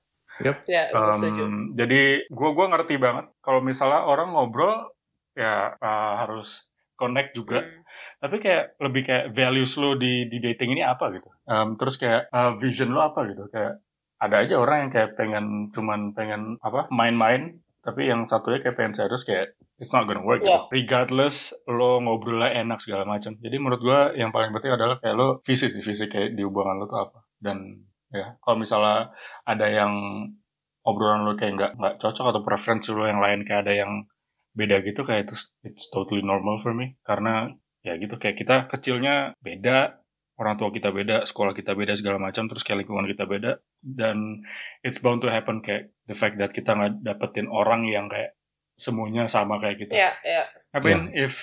ya 0.71 0.87
gue 0.89 1.13
setuju 1.19 1.43
Um, 1.45 1.75
jadi 1.75 2.23
gue 2.31 2.51
gua 2.55 2.71
ngerti 2.71 2.95
banget 2.97 3.27
kalau 3.43 3.59
misalnya 3.59 4.07
orang 4.07 4.31
ngobrol 4.31 4.87
ya 5.35 5.75
uh, 5.75 6.13
harus 6.23 6.63
connect 6.99 7.33
juga 7.33 7.63
Hmm. 7.63 7.83
tapi 8.19 8.37
kayak 8.39 8.77
lebih 8.79 9.03
kayak 9.07 9.27
values 9.33 9.79
lo 9.79 9.95
di 9.95 10.27
di 10.27 10.39
dating 10.39 10.75
ini 10.75 10.83
apa 10.83 11.09
gitu 11.15 11.31
Um, 11.47 11.79
terus 11.79 11.97
kayak 11.97 12.29
uh, 12.29 12.59
vision 12.59 12.91
lo 12.91 13.01
apa 13.01 13.25
gitu 13.25 13.49
kayak 13.49 13.81
ada 14.19 14.43
aja 14.43 14.59
orang 14.59 14.77
yang 14.87 14.93
kayak 14.93 15.11
pengen 15.15 15.47
cuman 15.71 16.13
pengen 16.13 16.59
apa 16.61 16.91
main-main 16.91 17.57
tapi 17.81 18.05
yang 18.05 18.27
satunya 18.27 18.61
kayak 18.61 18.77
pengen 18.77 18.93
serius 18.93 19.23
kayak 19.23 19.55
it's 19.79 19.95
not 19.95 20.05
gonna 20.05 20.21
work 20.21 20.43
Yeah. 20.43 20.67
gitu. 20.67 20.75
regardless 20.75 21.37
lo 21.65 22.03
ngobrolnya 22.03 22.59
enak 22.61 22.83
segala 22.83 23.07
macam 23.07 23.39
jadi 23.39 23.57
menurut 23.57 23.81
gua 23.81 24.11
yang 24.13 24.29
paling 24.29 24.51
penting 24.51 24.75
adalah 24.75 24.99
kayak 24.99 25.15
lo 25.15 25.39
visi 25.47 25.71
sih 25.71 25.81
visi 25.81 26.05
kayak 26.05 26.35
di 26.35 26.43
hubungan 26.43 26.83
lo 26.83 26.85
tuh 26.85 27.01
apa 27.01 27.19
dan 27.39 27.87
ya 28.11 28.35
kalau 28.43 28.59
misalnya 28.59 29.15
ada 29.47 29.67
yang 29.71 29.93
obrolan 30.83 31.25
lo 31.25 31.33
kayak 31.35 31.55
nggak 31.55 31.73
nggak 31.79 31.95
cocok 31.97 32.27
atau 32.29 32.43
preferensi 32.43 32.91
lo 32.91 33.05
yang 33.05 33.21
lain 33.21 33.45
kayak 33.45 33.65
ada 33.65 33.75
yang 33.75 33.93
beda 34.59 34.83
gitu 34.83 35.07
kayak 35.07 35.31
itu 35.31 35.39
it's 35.63 35.87
totally 35.95 36.27
normal 36.27 36.59
for 36.59 36.75
me. 36.75 36.99
Karena 37.07 37.47
ya 37.87 37.95
gitu 37.95 38.19
kayak 38.19 38.43
kita 38.43 38.67
kecilnya 38.67 39.39
beda 39.39 40.03
orang 40.39 40.55
tua 40.59 40.71
kita 40.71 40.91
beda 40.91 41.27
sekolah 41.27 41.55
kita 41.55 41.75
beda 41.75 41.99
segala 41.99 42.19
macam 42.19 42.51
terus 42.51 42.67
kayak 42.67 42.83
lingkungan 42.83 43.07
kita 43.07 43.25
beda. 43.31 43.63
Dan 43.79 44.43
it's 44.83 44.99
bound 44.99 45.23
to 45.23 45.31
happen 45.31 45.63
kayak 45.63 45.95
the 46.11 46.19
fact 46.19 46.43
that 46.43 46.51
kita 46.51 46.75
nggak 46.75 47.07
dapetin 47.07 47.47
orang 47.47 47.87
yang 47.87 48.11
kayak 48.11 48.35
semuanya 48.79 49.31
sama 49.31 49.63
kayak 49.63 49.87
kita. 49.87 49.95
Ya 49.95 50.13
ya. 50.27 50.47
I 50.75 50.79
mean, 50.83 51.15
if 51.15 51.35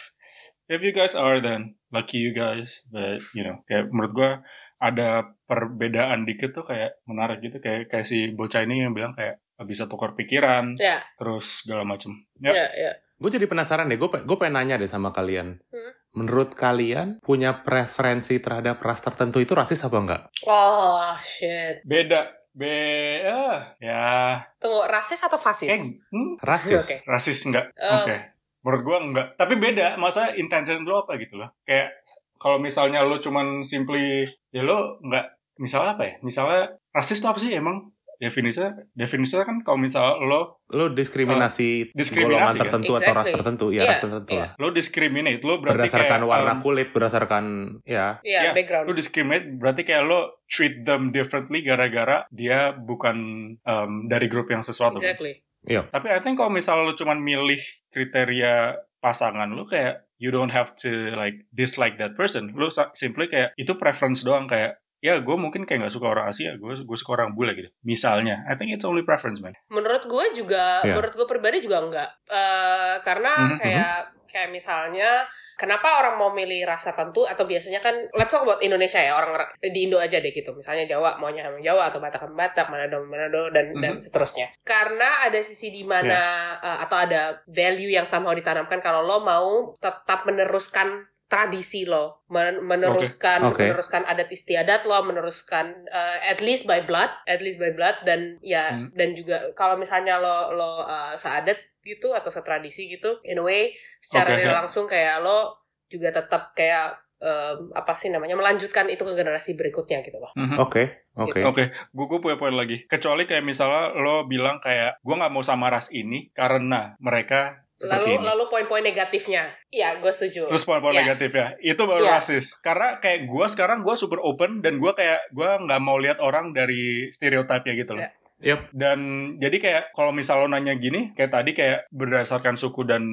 if 0.72 0.84
you 0.84 0.92
guys 0.92 1.16
are 1.16 1.40
then 1.40 1.80
lucky 1.92 2.20
you 2.20 2.36
guys, 2.36 2.84
but 2.92 3.20
you 3.36 3.44
know, 3.44 3.64
kayak 3.68 3.92
menurut 3.92 4.14
gua 4.16 4.32
ada 4.80 5.36
perbedaan 5.48 6.28
dikit 6.28 6.56
tuh 6.56 6.68
kayak 6.68 7.00
menarik 7.08 7.44
gitu. 7.44 7.60
Kayak 7.60 7.92
kayak 7.92 8.08
si 8.08 8.32
bocah 8.32 8.64
ini 8.64 8.84
yang 8.88 8.96
bilang 8.96 9.16
kayak 9.16 9.44
bisa 9.64 9.88
tukar 9.88 10.16
pikiran 10.20 10.76
ya. 10.76 11.00
terus 11.20 11.64
segala 11.64 11.88
macam. 11.88 12.12
Ya. 12.44 12.52
ya 12.52 12.68
ya 12.76 12.92
Gue 13.16 13.32
jadi 13.32 13.48
penasaran 13.48 13.88
deh, 13.88 13.96
gue 13.96 14.10
gue 14.12 14.38
pengen 14.38 14.60
nanya 14.60 14.76
deh 14.76 14.92
sama 14.92 15.16
kalian. 15.16 15.64
Hmm. 15.72 15.92
Menurut 16.16 16.56
kalian 16.56 17.20
punya 17.24 17.64
preferensi 17.64 18.40
terhadap 18.40 18.80
ras 18.80 19.04
tertentu 19.04 19.44
itu 19.44 19.52
rasis 19.52 19.84
apa 19.84 19.98
enggak? 20.00 20.22
oh 20.48 21.12
shit 21.24 21.84
Beda, 21.84 22.32
beda, 22.56 23.76
ya, 23.84 24.40
tunggu 24.64 24.88
rasis 24.88 25.20
atau 25.28 25.36
eh, 25.36 25.44
fasis 25.44 25.80
hmm, 26.08 26.40
Rasis. 26.40 26.84
Oke. 26.88 26.96
rasis 27.04 27.40
enggak? 27.44 27.72
Oh. 27.76 28.04
Oke, 28.04 28.16
menurut 28.64 28.82
gua 28.84 28.98
enggak. 29.04 29.28
Tapi 29.36 29.54
beda, 29.60 30.00
masa 30.00 30.32
intention 30.36 30.88
lo 30.88 31.04
apa 31.04 31.20
gitu 31.20 31.36
loh? 31.36 31.52
Kayak 31.68 32.00
kalau 32.40 32.60
misalnya 32.64 33.04
lo 33.04 33.20
cuman 33.20 33.68
simply 33.68 34.28
ya 34.56 34.64
lo 34.64 35.00
enggak, 35.04 35.36
misalnya 35.60 36.00
apa 36.00 36.04
ya? 36.04 36.16
Misalnya 36.24 36.80
rasis 36.96 37.20
itu 37.20 37.28
apa 37.28 37.40
sih 37.44 37.52
emang? 37.52 37.95
Definisinya, 38.16 38.72
definisinya 38.96 39.44
kan 39.44 39.58
kalau 39.62 39.80
misalnya 39.80 40.20
lo 40.24 40.42
Lo 40.72 40.90
diskriminasi, 40.90 41.92
diskriminasi, 41.94 42.32
golongan 42.32 42.54
kan? 42.56 42.62
tertentu 42.66 42.92
atau 42.96 43.12
ras 43.14 43.26
Exactly. 43.28 43.36
tertentu, 43.38 43.66
ya 43.70 43.82
Iya, 43.86 43.90
ras 43.92 44.02
tertentu 44.02 44.32
iya. 44.34 44.42
lah. 44.42 44.50
lo 44.58 44.68
discriminate, 44.72 45.42
lo 45.46 45.54
berarti 45.62 45.78
Berdasarkan 45.78 46.20
kayak, 46.24 46.32
warna 46.32 46.54
um, 46.56 46.62
kulit, 46.64 46.88
berdasarkan 46.96 47.44
ya. 47.86 48.06
ya 48.24 48.40
Ya, 48.50 48.52
background 48.56 48.86
lo 48.88 48.94
discriminate 48.96 49.46
berarti 49.60 49.82
kayak 49.86 50.04
lo 50.08 50.20
treat 50.48 50.88
them 50.88 51.12
differently 51.14 51.60
gara-gara 51.62 52.26
dia 52.34 52.74
bukan 52.74 53.18
um, 53.62 53.92
dari 54.10 54.28
grup 54.32 54.48
yang 54.50 54.64
sesuatu. 54.64 54.98
kan? 54.98 55.06
exactly 55.06 55.44
Tapi 55.66 56.08
I 56.14 56.22
think 56.22 56.38
kalau 56.38 56.54
misalnya 56.54 56.90
lo 56.90 56.94
cuman 56.94 57.22
milih 57.26 57.58
kriteria 57.90 58.78
pasangan 59.02 59.50
lo 59.50 59.66
kayak 59.66 60.06
you 60.22 60.32
don't 60.32 60.54
have 60.54 60.74
to 60.80 61.12
like 61.18 61.44
dislike 61.52 61.98
that 62.00 62.16
person. 62.16 62.54
Lo 62.56 62.72
simply 62.96 63.28
kayak 63.28 63.52
itu 63.60 63.76
preference 63.76 64.24
doang 64.24 64.48
kayak 64.48 64.80
ya 65.06 65.22
gue 65.22 65.36
mungkin 65.38 65.62
kayak 65.64 65.86
nggak 65.86 65.94
suka 65.94 66.08
orang 66.10 66.26
Asia, 66.28 66.58
gue 66.58 66.74
gue 66.82 66.98
suka 66.98 67.12
orang 67.14 67.38
bule 67.38 67.54
gitu. 67.54 67.70
Misalnya, 67.86 68.42
I 68.50 68.58
think 68.58 68.74
it's 68.74 68.82
only 68.84 69.06
preference 69.06 69.38
man. 69.38 69.54
menurut 69.70 70.02
gue 70.04 70.26
juga 70.34 70.82
Iya. 70.82 70.98
menurut 70.98 71.14
gue 71.14 71.28
pribadi 71.28 71.58
juga 71.62 71.78
enggak 71.80 72.10
Eh, 72.26 72.96
karena 73.02 73.32
Mhm, 73.46 73.56
kayak 73.56 73.96
kayak 74.26 74.50
misalnya 74.50 75.24
kenapa 75.56 76.02
orang 76.02 76.18
mau 76.18 76.34
milih 76.34 76.66
rasa 76.66 76.90
tertentu 76.90 77.24
atau 77.24 77.46
biasanya 77.46 77.78
kan 77.78 77.94
let's 78.12 78.28
talk 78.28 78.42
about 78.42 78.60
Indonesia 78.60 78.98
ya 78.98 79.14
orang 79.14 79.32
di 79.62 79.86
Indo 79.86 79.96
aja 79.96 80.18
deh 80.18 80.34
gitu 80.34 80.52
misalnya 80.52 80.84
Jawa 80.84 81.16
maunya 81.16 81.46
sama 81.46 81.62
Jawa 81.62 81.88
atau 81.88 82.00
Batak 82.00 82.20
sama 82.20 82.36
Batak 82.36 82.68
Manado 82.68 82.98
Manado 83.06 83.48
dan 83.50 83.72
dan 83.78 83.96
Mhm. 83.96 84.02
seterusnya 84.02 84.50
karena 84.62 85.24
ada 85.24 85.40
sisi 85.40 85.70
di 85.70 85.86
mana 85.86 86.20
eh, 86.58 86.78
atau 86.84 86.98
ada 86.98 87.22
value 87.48 87.94
yang 87.94 88.04
sama 88.04 88.34
ditanamkan 88.34 88.82
kalau 88.82 89.02
lo 89.02 89.22
mau 89.22 89.50
tetap 89.78 90.26
meneruskan 90.26 91.06
tradisi 91.36 91.84
lo 91.84 92.24
men- 92.28 92.64
meneruskan 92.64 93.44
Oke. 93.44 93.52
Oke. 93.52 93.64
meneruskan 93.68 94.04
adat 94.04 94.32
istiadat 94.32 94.82
lo 94.84 95.04
meneruskan 95.04 95.84
eh, 95.86 96.18
at 96.26 96.40
least 96.40 96.64
by 96.64 96.80
blood 96.82 97.12
at 97.26 97.40
least 97.40 97.60
by 97.60 97.70
blood 97.70 98.00
dan 98.02 98.40
ya 98.40 98.72
Hmm. 98.72 98.88
dan 98.94 99.12
juga 99.12 99.52
kalau 99.52 99.76
misalnya 99.76 100.16
lo 100.16 100.50
lo 100.50 100.72
eh, 100.82 101.14
seadat 101.16 101.60
gitu 101.84 102.10
atau 102.10 102.32
setradisi 102.32 102.88
gitu 102.88 103.20
in 103.22 103.36
a 103.36 103.44
way 103.44 103.70
secara 104.00 104.34
tidak 104.34 104.48
ya. 104.48 104.58
langsung 104.58 104.86
kayak 104.86 105.20
lo 105.20 105.60
juga 105.86 106.10
tetap 106.10 106.56
kayak 106.56 106.96
em, 107.16 107.72
apa 107.72 107.92
sih 107.92 108.10
namanya 108.10 108.34
melanjutkan 108.34 108.88
itu 108.88 109.00
ke 109.00 109.14
generasi 109.14 109.54
berikutnya 109.54 110.02
gitu 110.02 110.18
loh 110.18 110.32
Mhm. 110.34 110.58
Oke, 110.58 110.84
oke. 111.14 111.40
Oke, 111.44 111.64
gue 111.72 112.06
gue 112.06 112.20
punya 112.20 112.36
poin 112.36 112.52
lagi. 112.52 112.84
Kecuali 112.86 113.24
kayak 113.24 113.42
misalnya 113.42 113.94
lo 113.94 114.26
bilang 114.26 114.58
kayak 114.60 115.00
gue 115.00 115.14
nggak 115.14 115.30
mau 115.30 115.40
sama 115.42 115.70
ras 115.70 115.88
ini 115.90 116.28
karena 116.32 116.98
mereka 116.98 117.65
seperti 117.76 117.92
lalu 117.92 118.08
ini. 118.16 118.24
lalu 118.24 118.44
poin-poin 118.48 118.80
negatifnya 118.82 119.44
ya 119.68 120.00
gue 120.00 120.08
setuju 120.08 120.48
Terus 120.48 120.64
poin-poin 120.64 120.96
Ya. 120.96 121.04
negatif 121.04 121.32
ya, 121.32 121.48
itu 121.60 121.82
baru 121.84 122.00
Ya. 122.00 122.18
rasis. 122.18 122.56
Karena 122.60 122.98
kayak 122.98 123.28
gue 123.28 123.46
sekarang 123.52 123.84
gue 123.84 123.96
super 123.96 124.24
open 124.24 124.64
dan 124.64 124.80
gue 124.80 124.92
kayak 124.92 125.28
gue 125.30 125.50
nggak 125.62 125.82
mau 125.84 126.00
lihat 126.00 126.18
orang 126.18 126.52
dari 126.52 127.12
stereotipnya 127.12 127.74
gitu 127.76 127.94
loh. 127.94 128.08
Ya. 128.08 128.12
Yep. 128.36 128.60
Dan 128.72 129.00
jadi 129.40 129.58
kayak 129.60 129.84
kalau 129.92 130.12
misal 130.12 130.44
lo 130.44 130.48
nanya 130.48 130.76
gini, 130.76 131.12
kayak 131.14 131.32
tadi 131.32 131.52
kayak 131.52 131.88
berdasarkan 131.90 132.56
suku 132.56 132.84
dan 132.84 133.04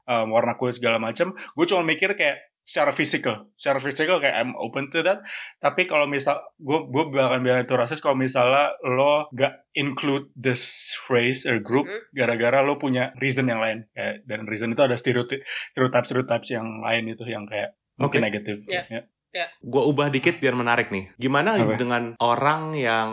um, 0.00 0.26
warna 0.30 0.54
kulit 0.54 0.74
segala 0.74 0.98
macam, 0.98 1.30
gue 1.34 1.66
cuma 1.66 1.82
mikir 1.82 2.14
kayak 2.14 2.49
secara 2.62 2.94
fisikal, 2.94 3.50
secara 3.58 3.78
fisikal 3.78 4.18
kayak 4.18 4.36
I'm 4.36 4.54
open 4.54 4.94
to 4.94 5.02
that. 5.02 5.20
Tapi 5.58 5.84
kalau 5.84 6.06
misal 6.06 6.38
gue 6.56 6.78
gue 6.86 7.04
bakal 7.10 7.42
bilang 7.42 7.62
itu 7.62 7.74
rasis 7.74 7.98
kalau 7.98 8.14
misalnya 8.14 8.78
lo 8.86 9.26
gak 9.32 9.66
include 9.74 10.30
this 10.38 10.92
race 11.06 11.42
or 11.44 11.58
group 11.58 11.90
Mhm. 11.90 12.14
gara-gara 12.14 12.62
lo 12.62 12.78
punya 12.78 13.10
reason 13.18 13.46
yang 13.46 13.58
lain. 13.58 13.90
Kayak, 13.90 14.22
dan 14.24 14.40
reason 14.46 14.70
itu 14.70 14.82
ada 14.82 14.94
stereotip 14.94 15.42
stereotype 15.74 16.06
stereotypes 16.06 16.48
yang 16.50 16.80
lain 16.80 17.10
itu 17.10 17.24
yang 17.26 17.44
kayak 17.44 17.74
mungkin 17.98 18.22
Oke. 18.22 18.26
negatif. 18.30 18.56
Ya. 18.66 18.86
Ya. 19.30 19.46
Gue 19.62 19.82
ubah 19.86 20.10
dikit 20.10 20.38
biar 20.38 20.54
menarik 20.54 20.90
nih. 20.90 21.10
Gimana 21.14 21.54
Apa? 21.54 21.78
dengan 21.78 22.18
orang 22.18 22.74
yang 22.74 23.10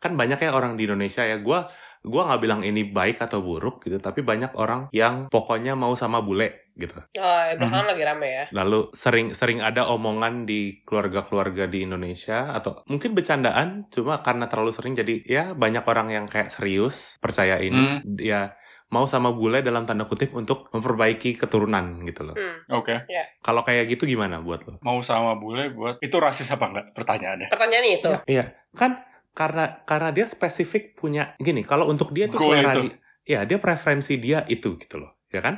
kan 0.00 0.16
banyak 0.16 0.40
ya 0.40 0.50
orang 0.52 0.74
di 0.76 0.84
Indonesia 0.88 1.22
ya. 1.22 1.36
Gue 1.38 1.60
gua 2.02 2.28
nggak 2.28 2.42
bilang 2.42 2.60
ini 2.66 2.82
baik 2.86 3.22
atau 3.22 3.38
buruk 3.42 3.86
gitu, 3.86 4.02
tapi 4.02 4.26
banyak 4.26 4.58
orang 4.58 4.90
yang 4.90 5.30
pokoknya 5.30 5.78
mau 5.78 5.94
sama 5.94 6.18
bule 6.22 6.70
gitu. 6.74 6.98
oh 6.98 7.40
ya, 7.46 7.54
belakangan 7.60 7.86
lagi 7.92 8.02
rame 8.02 8.28
ya 8.32 8.44
Lalu 8.50 8.90
sering 8.96 9.36
sering 9.36 9.60
ada 9.60 9.86
omongan 9.92 10.48
di 10.48 10.80
keluarga-keluarga 10.82 11.68
di 11.68 11.84
Indonesia 11.84 12.50
atau 12.56 12.82
mungkin 12.88 13.12
bercandaan, 13.12 13.86
cuma 13.92 14.24
karena 14.24 14.48
terlalu 14.48 14.72
sering 14.74 14.96
jadi 14.96 15.14
ya 15.22 15.44
banyak 15.52 15.84
orang 15.84 16.08
yang 16.10 16.24
kayak 16.26 16.50
serius 16.50 17.20
percaya 17.20 17.60
ini, 17.60 18.00
ya 18.18 18.56
mau 18.92 19.08
sama 19.08 19.32
bule 19.32 19.64
dalam 19.64 19.88
tanda 19.88 20.04
kutip 20.04 20.36
untuk 20.36 20.68
memperbaiki 20.68 21.40
keturunan 21.40 22.04
gitu 22.04 22.28
loh. 22.28 22.36
Hmm. 22.36 22.76
Oke. 22.76 23.08
Kalau 23.40 23.64
kayak 23.64 23.88
gitu 23.88 24.04
gimana 24.04 24.44
buat 24.44 24.68
lo? 24.68 24.76
Mau 24.84 25.00
sama 25.00 25.32
bule 25.40 25.72
buat 25.72 25.96
itu 26.04 26.12
rasis 26.20 26.52
apa 26.52 26.68
enggak? 26.68 26.86
Pertanyaannya. 26.92 27.48
pertanyaan 27.48 27.86
itu 27.88 28.10
Iya, 28.28 28.52
kan 28.76 29.00
karena 29.32 29.80
karena 29.82 30.10
dia 30.10 30.24
spesifik 30.24 30.94
punya 30.94 31.32
gini 31.36 31.62
kalau 31.62 31.86
untuk 31.86 32.10
dia 32.10 32.26
itu 32.26 32.36
Goal 32.36 32.52
selera 32.54 32.72
itu. 32.74 32.82
di- 32.84 32.96
ya 33.24 33.40
dia 33.42 33.56
preferensi 33.56 34.14
dia 34.16 34.44
itu 34.46 34.76
gitu 34.76 34.96
loh 34.98 35.16
ya 35.26 35.40
kan. 35.40 35.56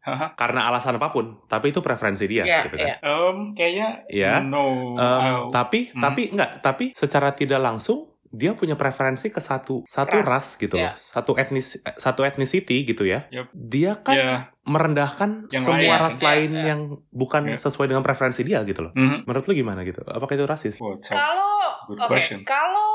Haha. 0.00 0.36
karena 0.36 0.68
alasan 0.68 0.94
apa 0.94 1.08
pun 1.08 1.40
tapi 1.44 1.68
itu 1.68 1.80
preferensi 1.80 2.24
dia 2.24 2.44
Iya, 2.44 2.60
gitu 2.62 2.76
kan 2.76 2.86
iya. 2.86 2.96
Em, 3.00 3.36
kayaknya 3.52 3.88
Ya. 4.06 4.32
no. 4.38 4.92
Em, 4.92 5.00
uh, 5.00 5.48
tapi 5.48 5.88
Hmm. 5.90 6.00
tapi 6.02 6.28
enggak 6.28 6.60
tapi 6.60 6.84
secara 6.92 7.32
tidak 7.32 7.56
langsung 7.58 8.12
dia 8.34 8.52
punya 8.52 8.74
preferensi 8.74 9.30
ke 9.30 9.38
satu 9.38 9.86
satu 9.86 10.18
Ras, 10.18 10.26
ras, 10.26 10.46
gitu 10.56 10.74
ya. 10.74 10.92
loh 10.92 10.94
satu 10.96 11.32
etnis 11.34 11.78
eh, 11.78 11.94
satu 11.94 12.22
ethnicity 12.22 12.82
gitu 12.82 13.02
ya 13.02 13.30
Yup. 13.30 13.46
dia 13.50 13.96
kan 13.96 14.14
ya. 14.14 14.34
merendahkan 14.64 15.46
Yang 15.48 15.64
semua 15.64 15.78
lain. 15.78 16.02
ras 16.02 16.16
Iya, 16.16 16.24
lain 16.24 16.50
iya. 16.50 16.64
yang 16.68 16.80
bukan 17.08 17.42
Iya. 17.46 17.58
sesuai 17.60 17.86
dengan 17.86 18.02
preferensi 18.02 18.42
dia 18.42 18.60
gitu 18.62 18.82
loh 18.82 18.92
Mhm. 18.92 19.24
menurut 19.24 19.44
lu 19.44 19.54
gimana 19.54 19.80
gitu 19.82 20.02
apakah 20.04 20.34
itu 20.34 20.44
rasis? 20.44 20.74
Kalau 21.04 21.54
oke, 21.88 22.22
kalau 22.42 22.90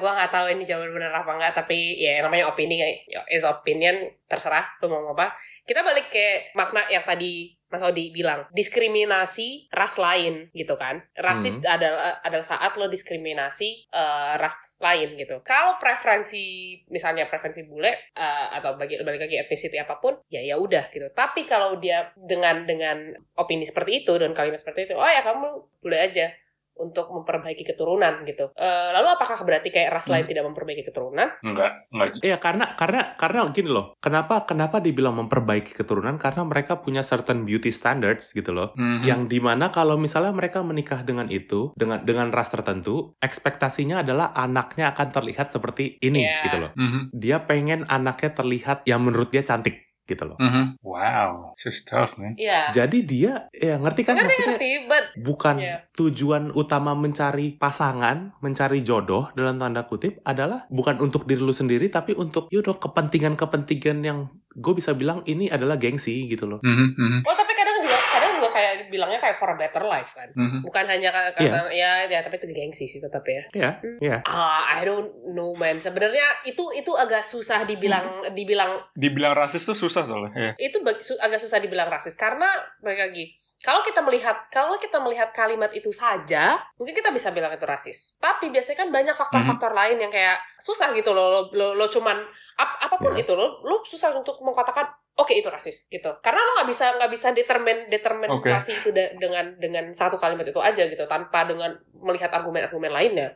gua 0.00 0.10
nggak 0.16 0.32
tahu 0.32 0.46
ini 0.48 0.64
jawaban 0.64 0.90
benar 0.90 1.12
apa 1.14 1.30
enggak, 1.30 1.52
tapi 1.54 1.94
ya 1.94 2.18
namanya 2.18 2.48
opini 2.48 2.80
ya, 2.80 2.88
is 3.28 3.44
opinion 3.44 3.94
terserah 4.24 4.64
lu 4.80 4.88
mau 4.88 4.98
ngomong 4.98 5.14
apa. 5.14 5.36
Kita 5.62 5.84
balik 5.84 6.08
ke 6.08 6.26
makna 6.52 6.88
yang 6.88 7.04
tadi 7.04 7.52
Mas 7.68 7.84
Odi 7.84 8.08
bilang 8.10 8.48
diskriminasi 8.52 9.68
ras 9.72 10.00
lain 10.00 10.48
gitu 10.56 10.74
kan. 10.80 11.04
Rasis 11.12 11.60
adalah 11.64 12.20
adalah 12.24 12.44
saat 12.44 12.72
lo 12.80 12.88
diskriminasi 12.88 13.92
eh, 13.92 14.32
ras 14.40 14.80
lain 14.80 15.20
gitu. 15.20 15.44
Kalau 15.44 15.76
preferensi 15.76 16.74
misalnya 16.88 17.28
preferensi 17.28 17.64
bule 17.68 18.12
eh, 18.16 18.46
atau 18.56 18.80
bagi 18.80 18.96
balik 19.04 19.28
lagi 19.28 19.36
ethnicity 19.36 19.76
apa 19.76 20.00
pun 20.00 20.16
ya 20.32 20.40
ya 20.40 20.56
udah 20.56 20.88
gitu. 20.88 21.12
Tapi 21.12 21.44
kalau 21.44 21.76
dia 21.76 22.08
dengan 22.16 22.64
dengan 22.64 23.12
opini 23.36 23.68
seperti 23.68 24.04
itu 24.04 24.16
dan 24.16 24.32
kalimat 24.32 24.58
seperti 24.58 24.88
itu, 24.88 24.94
oh 24.96 25.08
ya 25.08 25.20
kamu 25.20 25.48
bule 25.84 25.98
aja 26.00 26.32
untuk 26.78 27.10
memperbaiki 27.10 27.66
keturunan 27.66 28.22
gitu. 28.24 28.54
Eh, 28.54 28.90
lalu 28.94 29.08
apakah 29.12 29.38
berarti 29.42 29.68
kayak 29.68 29.90
ras 29.90 30.06
lain 30.06 30.24
Hmm. 30.24 30.30
tidak 30.30 30.44
memperbaiki 30.46 30.82
keturunan? 30.86 31.28
Enggak, 31.42 31.90
enggak. 31.90 32.08
Iya 32.22 32.36
karena 32.38 32.64
karena 32.78 33.00
karena 33.18 33.50
gini 33.50 33.68
loh. 33.68 33.98
Kenapa 33.98 34.46
kenapa 34.46 34.78
dibilang 34.78 35.18
memperbaiki 35.18 35.74
keturunan? 35.74 36.16
Karena 36.16 36.46
mereka 36.46 36.78
punya 36.78 37.02
certain 37.02 37.42
beauty 37.42 37.74
standards 37.74 38.30
gitu 38.30 38.54
loh. 38.54 38.72
Mhm. 38.78 39.02
Yang 39.02 39.20
di 39.26 39.38
mana 39.42 39.74
kalau 39.74 39.98
misalnya 39.98 40.30
mereka 40.30 40.62
menikah 40.62 41.02
dengan 41.02 41.26
itu 41.28 41.74
dengan 41.74 42.02
dengan 42.06 42.30
ras 42.30 42.48
tertentu, 42.48 43.18
ekspektasinya 43.18 44.06
adalah 44.06 44.30
anaknya 44.32 44.94
akan 44.94 45.08
terlihat 45.10 45.50
seperti 45.50 45.98
ini 45.98 46.22
Iya. 46.28 46.42
gitu 46.46 46.56
loh. 46.62 46.70
Mhm. 46.76 47.00
Dia 47.12 47.42
pengen 47.42 47.84
anaknya 47.88 48.30
terlihat 48.32 48.84
yang 48.84 49.02
menurut 49.02 49.32
dia 49.32 49.42
cantik 49.42 49.87
gitu 50.08 50.24
loh. 50.24 50.38
Mhm. 50.40 50.80
Wow, 50.80 51.52
this 51.54 51.68
is 51.68 51.84
tough, 51.84 52.16
man. 52.16 52.32
Iya. 52.40 52.72
Jadi 52.72 53.04
dia 53.04 53.52
ya 53.52 53.76
ngerti 53.76 54.02
kan 54.08 54.16
Ngerti 54.16 54.24
maksudnya 54.26 54.48
ngerti, 54.56 54.70
but 54.88 55.04
bukan 55.20 55.56
Iya. 55.60 55.76
tujuan 55.92 56.50
utama 56.56 56.96
mencari 56.96 57.60
pasangan, 57.60 58.32
mencari 58.40 58.80
jodoh 58.80 59.28
dalam 59.36 59.60
tanda 59.60 59.84
kutip 59.84 60.24
adalah 60.24 60.64
bukan 60.72 60.96
untuk 61.04 61.28
diri 61.28 61.44
lu 61.44 61.52
sendiri 61.52 61.92
tapi 61.92 62.16
untuk 62.16 62.48
know 62.48 62.74
kepentingan-kepentingan 62.74 63.98
yang 64.00 64.32
gue 64.58 64.74
bisa 64.74 64.96
bilang 64.96 65.22
ini 65.28 65.46
adalah 65.52 65.76
gengsi 65.76 66.24
gitu 66.26 66.48
loh. 66.48 66.58
Mhm. 66.64 66.88
Mhm. 66.96 67.20
oh 67.28 67.36
tapi 67.36 67.52
kadang 67.52 67.78
juga 67.84 67.96
kadang 68.10 68.32
juga 68.40 68.47
kayak 68.58 68.72
bilangnya 68.88 69.16
kayak 69.16 69.34
for 69.34 69.46
a 69.46 69.54
better 69.54 69.80
life 69.80 70.10
kan. 70.12 70.26
Mhm. 70.30 70.60
Bukan 70.60 70.84
hanya 70.84 71.08
ka- 71.08 71.30
kata 71.32 71.70
ya 71.70 72.02
ya 72.04 72.18
tapi 72.18 72.36
itu 72.36 72.46
gengsi 72.48 72.84
sih 72.84 72.98
tetap 72.98 73.22
ya. 73.22 73.42
Iya, 73.52 73.70
iya. 73.98 74.16
Ah, 74.24 74.74
I 74.74 74.82
don't 74.82 75.06
know 75.28 75.54
man. 75.54 75.78
Sebenarnya 75.78 76.42
itu 76.42 76.60
itu 76.72 76.90
agak 76.92 77.22
susah 77.22 77.62
dibilang 77.62 78.24
Hmm. 78.24 78.32
dibilang 78.32 78.82
Dibilang 78.92 79.32
rasis 79.32 79.62
tuh 79.62 79.74
susah 79.74 80.02
soalnya. 80.02 80.34
Ya. 80.34 80.52
itu 80.58 80.82
agak 81.16 81.38
susah 81.38 81.58
dibilang 81.58 81.86
rasis 81.86 82.14
karena 82.14 82.50
mereka 82.78 83.06
lagi 83.06 83.30
kalau 83.58 83.80
kita 83.80 83.98
melihat 84.00 84.46
kalau 84.48 84.74
kita 84.76 84.96
melihat 84.96 85.30
kalimat 85.30 85.70
itu 85.70 85.90
saja 85.90 86.58
mungkin 86.74 86.92
kita 86.92 87.10
bisa 87.10 87.30
bilang 87.30 87.50
itu 87.50 87.62
rasis 87.64 88.14
tapi 88.16 88.48
biasanya 88.48 88.78
kan 88.78 88.88
banyak 88.88 89.12
faktor-faktor 89.12 89.70
Hmm. 89.70 89.78
lain 89.78 89.96
yang 89.98 90.08
kayak 90.08 90.38
susah 90.56 90.90
gitu 90.92 91.10
loh 91.10 91.26
lo 91.28 91.40
lo, 91.50 91.68
lo 91.74 91.86
cuman 91.86 92.22
ap- 92.54 92.78
apa 92.80 92.96
pun 92.96 93.12
Ya. 93.12 93.20
itu 93.20 93.32
lo 93.32 93.58
lo 93.60 93.82
susah 93.82 94.10
untuk 94.12 94.38
mengatakan 94.40 94.86
oke 95.18 95.34
itu 95.34 95.50
rasis 95.50 95.84
gitu 95.86 96.14
karena 96.22 96.38
lo 96.38 96.50
nggak 96.56 96.68
bisa 96.68 96.84
nggak 96.94 97.10
bisa 97.10 97.28
determine 97.32 97.80
determinasi 97.90 98.70
itu 98.78 98.88
da- 98.90 99.12
dengan 99.14 99.58
dengan 99.58 99.84
satu 99.90 100.16
kalimat 100.16 100.46
itu 100.46 100.58
aja 100.58 100.86
gitu 100.86 101.04
tanpa 101.04 101.44
dengan 101.44 101.74
melihat 101.92 102.30
argumen-argumen 102.30 102.88
lainnya 102.88 103.34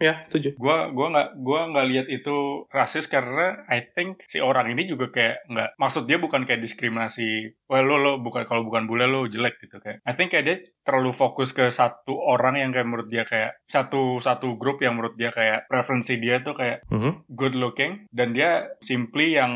Ya, 0.00 0.24
setuju. 0.24 0.56
Gua 0.56 0.88
gua 0.88 1.12
nggak 1.12 1.28
gua 1.44 1.60
nggak 1.68 1.86
lihat 1.92 2.06
itu 2.08 2.64
rasis 2.72 3.04
karena 3.04 3.68
I 3.68 3.84
think 3.92 4.24
si 4.24 4.40
orang 4.40 4.72
ini 4.72 4.88
juga 4.88 5.12
kayak 5.12 5.44
nggak 5.44 5.76
maksud 5.76 6.08
dia 6.08 6.16
bukan 6.16 6.48
kayak 6.48 6.64
diskriminasi. 6.64 7.52
Well 7.68 7.84
lo 7.84 7.96
lo 8.00 8.12
bukan 8.16 8.48
kalau 8.48 8.64
bukan 8.64 8.88
bule 8.88 9.04
lo 9.04 9.28
jelek 9.28 9.60
gitu 9.60 9.76
kayak. 9.76 10.00
I 10.00 10.16
think 10.16 10.32
kayak 10.32 10.44
dia 10.48 10.56
terlalu 10.88 11.12
fokus 11.12 11.52
ke 11.52 11.68
satu 11.68 12.16
orang 12.16 12.56
yang 12.56 12.72
kayak 12.72 12.88
menurut 12.88 13.12
dia 13.12 13.28
kayak 13.28 13.60
satu 13.68 14.24
satu 14.24 14.56
grup 14.56 14.80
yang 14.80 14.96
menurut 14.96 15.20
dia 15.20 15.36
kayak 15.36 15.68
preferensi 15.68 16.16
dia 16.16 16.40
tuh 16.40 16.56
kayak 16.56 16.80
Mhm. 16.88 17.28
good 17.36 17.52
looking 17.52 18.08
dan 18.08 18.32
dia 18.32 18.72
simply 18.80 19.36
yang 19.36 19.52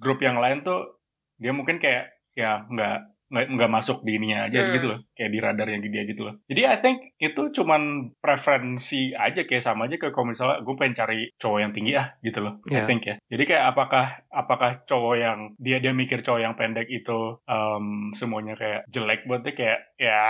grup 0.00 0.24
yang 0.24 0.40
lain 0.40 0.64
tuh 0.64 0.96
dia 1.44 1.52
mungkin 1.52 1.76
kayak 1.76 2.08
ya 2.32 2.64
nggak 2.64 2.96
nggak 3.24 3.46
nggak 3.50 3.72
masuk 3.72 4.04
di 4.04 4.14
ininya 4.14 4.46
aja 4.46 4.62
Hmm. 4.62 4.72
gitu 4.72 4.86
loh 4.86 5.00
kayak 5.12 5.30
di 5.32 5.38
radar 5.40 5.66
yang 5.66 5.82
dia 5.82 6.04
gitu 6.04 6.22
loh 6.22 6.34
jadi 6.46 6.60
I 6.70 6.78
think 6.78 6.98
itu 7.18 7.42
cuman 7.52 8.12
preferensi 8.18 9.10
aja 9.12 9.42
kayak 9.42 9.64
sama 9.64 9.86
aja 9.86 9.96
kayak 9.96 10.12
kalau 10.12 10.28
misalnya 10.28 10.60
gue 10.60 10.74
pengen 10.76 10.94
cari 10.94 11.20
cowok 11.36 11.58
yang 11.58 11.72
tinggi 11.72 11.92
ah 11.94 12.12
gitu 12.20 12.38
loh 12.40 12.60
I 12.68 12.74
Iya. 12.74 12.86
think 12.86 13.02
ya 13.04 13.16
jadi 13.26 13.42
kayak 13.44 13.64
apakah 13.70 14.04
apakah 14.28 14.70
cowok 14.84 15.14
yang 15.16 15.38
dia 15.56 15.80
dia 15.80 15.92
mikir 15.92 16.20
cowok 16.20 16.40
yang 16.40 16.54
pendek 16.54 16.86
itu 16.86 17.40
em, 17.44 18.12
semuanya 18.14 18.54
kayak 18.54 18.84
jelek 18.88 19.24
buat 19.24 19.40
dia 19.42 19.54
kayak 19.56 19.80
ya 19.96 20.22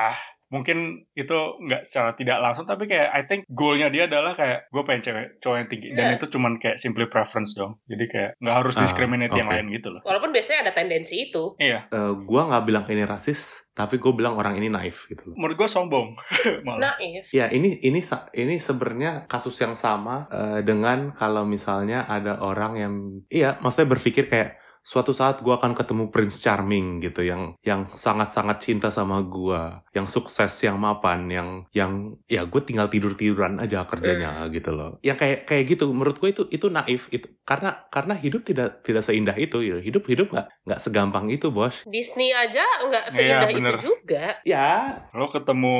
mungkin 0.47 0.79
itu 1.13 1.35
nggak 1.59 1.83
secara 1.85 2.13
tidak 2.13 2.39
langsung 2.39 2.65
tapi 2.65 2.85
kayak 2.85 3.11
I 3.11 3.23
think 3.25 3.43
goalnya 3.47 3.89
dia 3.89 4.05
adalah 4.05 4.33
kayak 4.33 4.69
gue 4.69 4.83
pengen 4.83 5.03
cewek 5.03 5.27
cowok 5.39 5.57
yang 5.57 5.69
tinggi. 5.69 5.89
Dan 5.91 6.05
Iya. 6.07 6.17
itu 6.17 6.27
cuman 6.29 6.53
kayak 6.57 6.77
simply 6.77 7.05
preference 7.05 7.53
dong. 7.53 7.81
Jadi 7.85 8.05
kayak 8.07 8.31
nggak 8.39 8.57
harus 8.57 8.75
Ah, 8.75 8.83
discriminate 8.83 9.33
yang 9.33 9.47
oke. 9.47 9.55
lain 9.55 9.67
gitu 9.71 9.89
loh. 9.89 10.01
Walaupun 10.01 10.31
biasanya 10.31 10.59
ada 10.63 10.73
tendensi 10.73 11.25
itu. 11.25 11.57
Iya. 11.57 11.89
Eh, 11.89 12.13
gua 12.23 12.47
nggak 12.47 12.65
bilang 12.65 12.85
ini 12.87 13.03
rasis, 13.03 13.41
tapi 13.71 13.97
gue 13.97 14.13
bilang 14.13 14.35
orang 14.35 14.55
ini 14.55 14.69
naif 14.69 15.07
gitu 15.07 15.29
loh. 15.29 15.35
menurut 15.35 15.57
gue 15.57 15.69
sombong 15.69 16.15
malah. 16.67 16.95
Naif. 16.95 17.29
Ya 17.31 17.49
ini 17.49 17.81
ini 17.81 17.99
ini 18.33 18.55
sebenarnya 18.57 19.27
kasus 19.27 19.57
yang 19.57 19.75
sama 19.75 20.29
eh, 20.29 20.61
dengan 20.63 21.11
kalau 21.11 21.43
misalnya 21.45 22.05
ada 22.05 22.39
orang 22.39 22.73
yang 22.75 22.95
iya 23.29 23.57
maksudnya 23.59 23.91
berpikir 23.91 24.25
kayak 24.25 24.61
suatu 24.85 25.17
saat 25.17 25.41
gua 25.41 25.57
akan 25.57 25.73
ketemu 25.73 26.13
Prince 26.13 26.45
Charming 26.45 27.01
gitu 27.01 27.25
yang 27.25 27.57
yang 27.65 27.89
sangat-sangat 27.89 28.61
cinta 28.61 28.93
sama 28.93 29.25
gua, 29.25 29.81
yang 29.97 30.05
sukses, 30.05 30.53
yang 30.61 30.77
mapan, 30.77 31.25
yang 31.33 31.49
yang 31.73 32.21
ya 32.29 32.45
gue 32.45 32.61
tinggal 32.61 32.93
tidur 32.93 33.17
tiduran 33.17 33.57
aja 33.59 33.89
kerjanya 33.89 34.45
gitu 34.53 34.77
loh. 34.77 35.01
Yang 35.01 35.17
kayak 35.25 35.39
kayak 35.49 35.65
gitu 35.73 35.89
menurut 35.91 36.21
gue 36.21 36.31
itu 36.37 36.43
itu 36.53 36.69
naif 36.69 37.09
itu 37.09 37.33
karena 37.49 37.89
karena 37.89 38.13
hidup 38.13 38.45
tidak 38.45 38.85
tidak 38.85 39.03
seindah 39.03 39.35
itu 39.41 39.65
ya. 39.65 39.81
Hidup 39.81 40.05
hidup 40.05 40.29
nggak 40.31 40.47
nggak 40.69 40.81
segampang 40.85 41.33
itu 41.33 41.49
bos. 41.49 41.81
Disney 41.89 42.37
aja 42.37 42.63
nggak 42.85 43.09
seindah 43.09 43.49
Iya, 43.49 43.57
bener. 43.57 43.75
itu 43.81 43.89
juga 43.89 44.25
Ya 44.45 45.09
lo 45.17 45.33
ketemu 45.33 45.77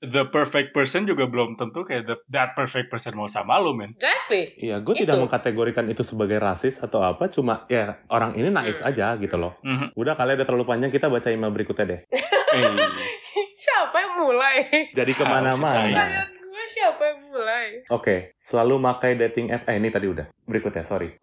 the 0.00 0.24
perfect 0.26 0.70
person 0.70 1.02
juga 1.02 1.24
belum 1.24 1.54
tentu 1.54 1.82
kayak 1.82 2.04
the, 2.04 2.16
that 2.28 2.52
perfect 2.52 2.86
person 2.86 3.12
mau 3.12 3.26
sama 3.26 3.56
lo 3.56 3.72
men 3.72 3.92
exactly 3.92 4.54
Iya, 4.56 4.78
gue 4.78 4.92
Itu. 4.92 5.02
tidak 5.02 5.18
mengkategorikan 5.20 5.86
itu 5.86 6.02
sebagai 6.02 6.38
rasis 6.38 6.78
atau 6.78 7.00
apa, 7.00 7.26
cuma 7.28 7.66
ya 7.66 7.98
orang 8.06 8.34
ini 8.34 8.48
naif 8.48 8.78
Hmm. 8.78 8.88
aja 8.88 9.14
gitu 9.16 9.34
loh. 9.34 9.58
Mhm. 9.60 9.94
Udah 9.94 10.14
kalian 10.14 10.36
udah 10.36 10.46
terlalu 10.46 10.64
panjang, 10.64 10.88
kita 10.88 11.06
baca 11.06 11.26
email 11.28 11.50
berikutnya 11.50 11.84
deh. 11.88 12.00
Eh, 12.04 12.62
siapa 13.58 13.96
yang 13.96 14.12
mulai 14.18 14.56
Jadi 14.90 15.12
ke 15.12 15.24
mana-mana. 15.24 15.82
Iya. 15.84 16.22
Siapa 16.68 17.00
yang 17.02 17.18
mulai 17.26 17.80
Oke, 17.88 18.36
selalu 18.36 18.76
pakai 18.78 19.16
dating 19.16 19.48
app. 19.48 19.64
Eh, 19.64 19.74
ini 19.74 19.88
tadi 19.88 20.04
udah. 20.06 20.28
Berikutnya, 20.44 20.84
sorry. 20.84 21.16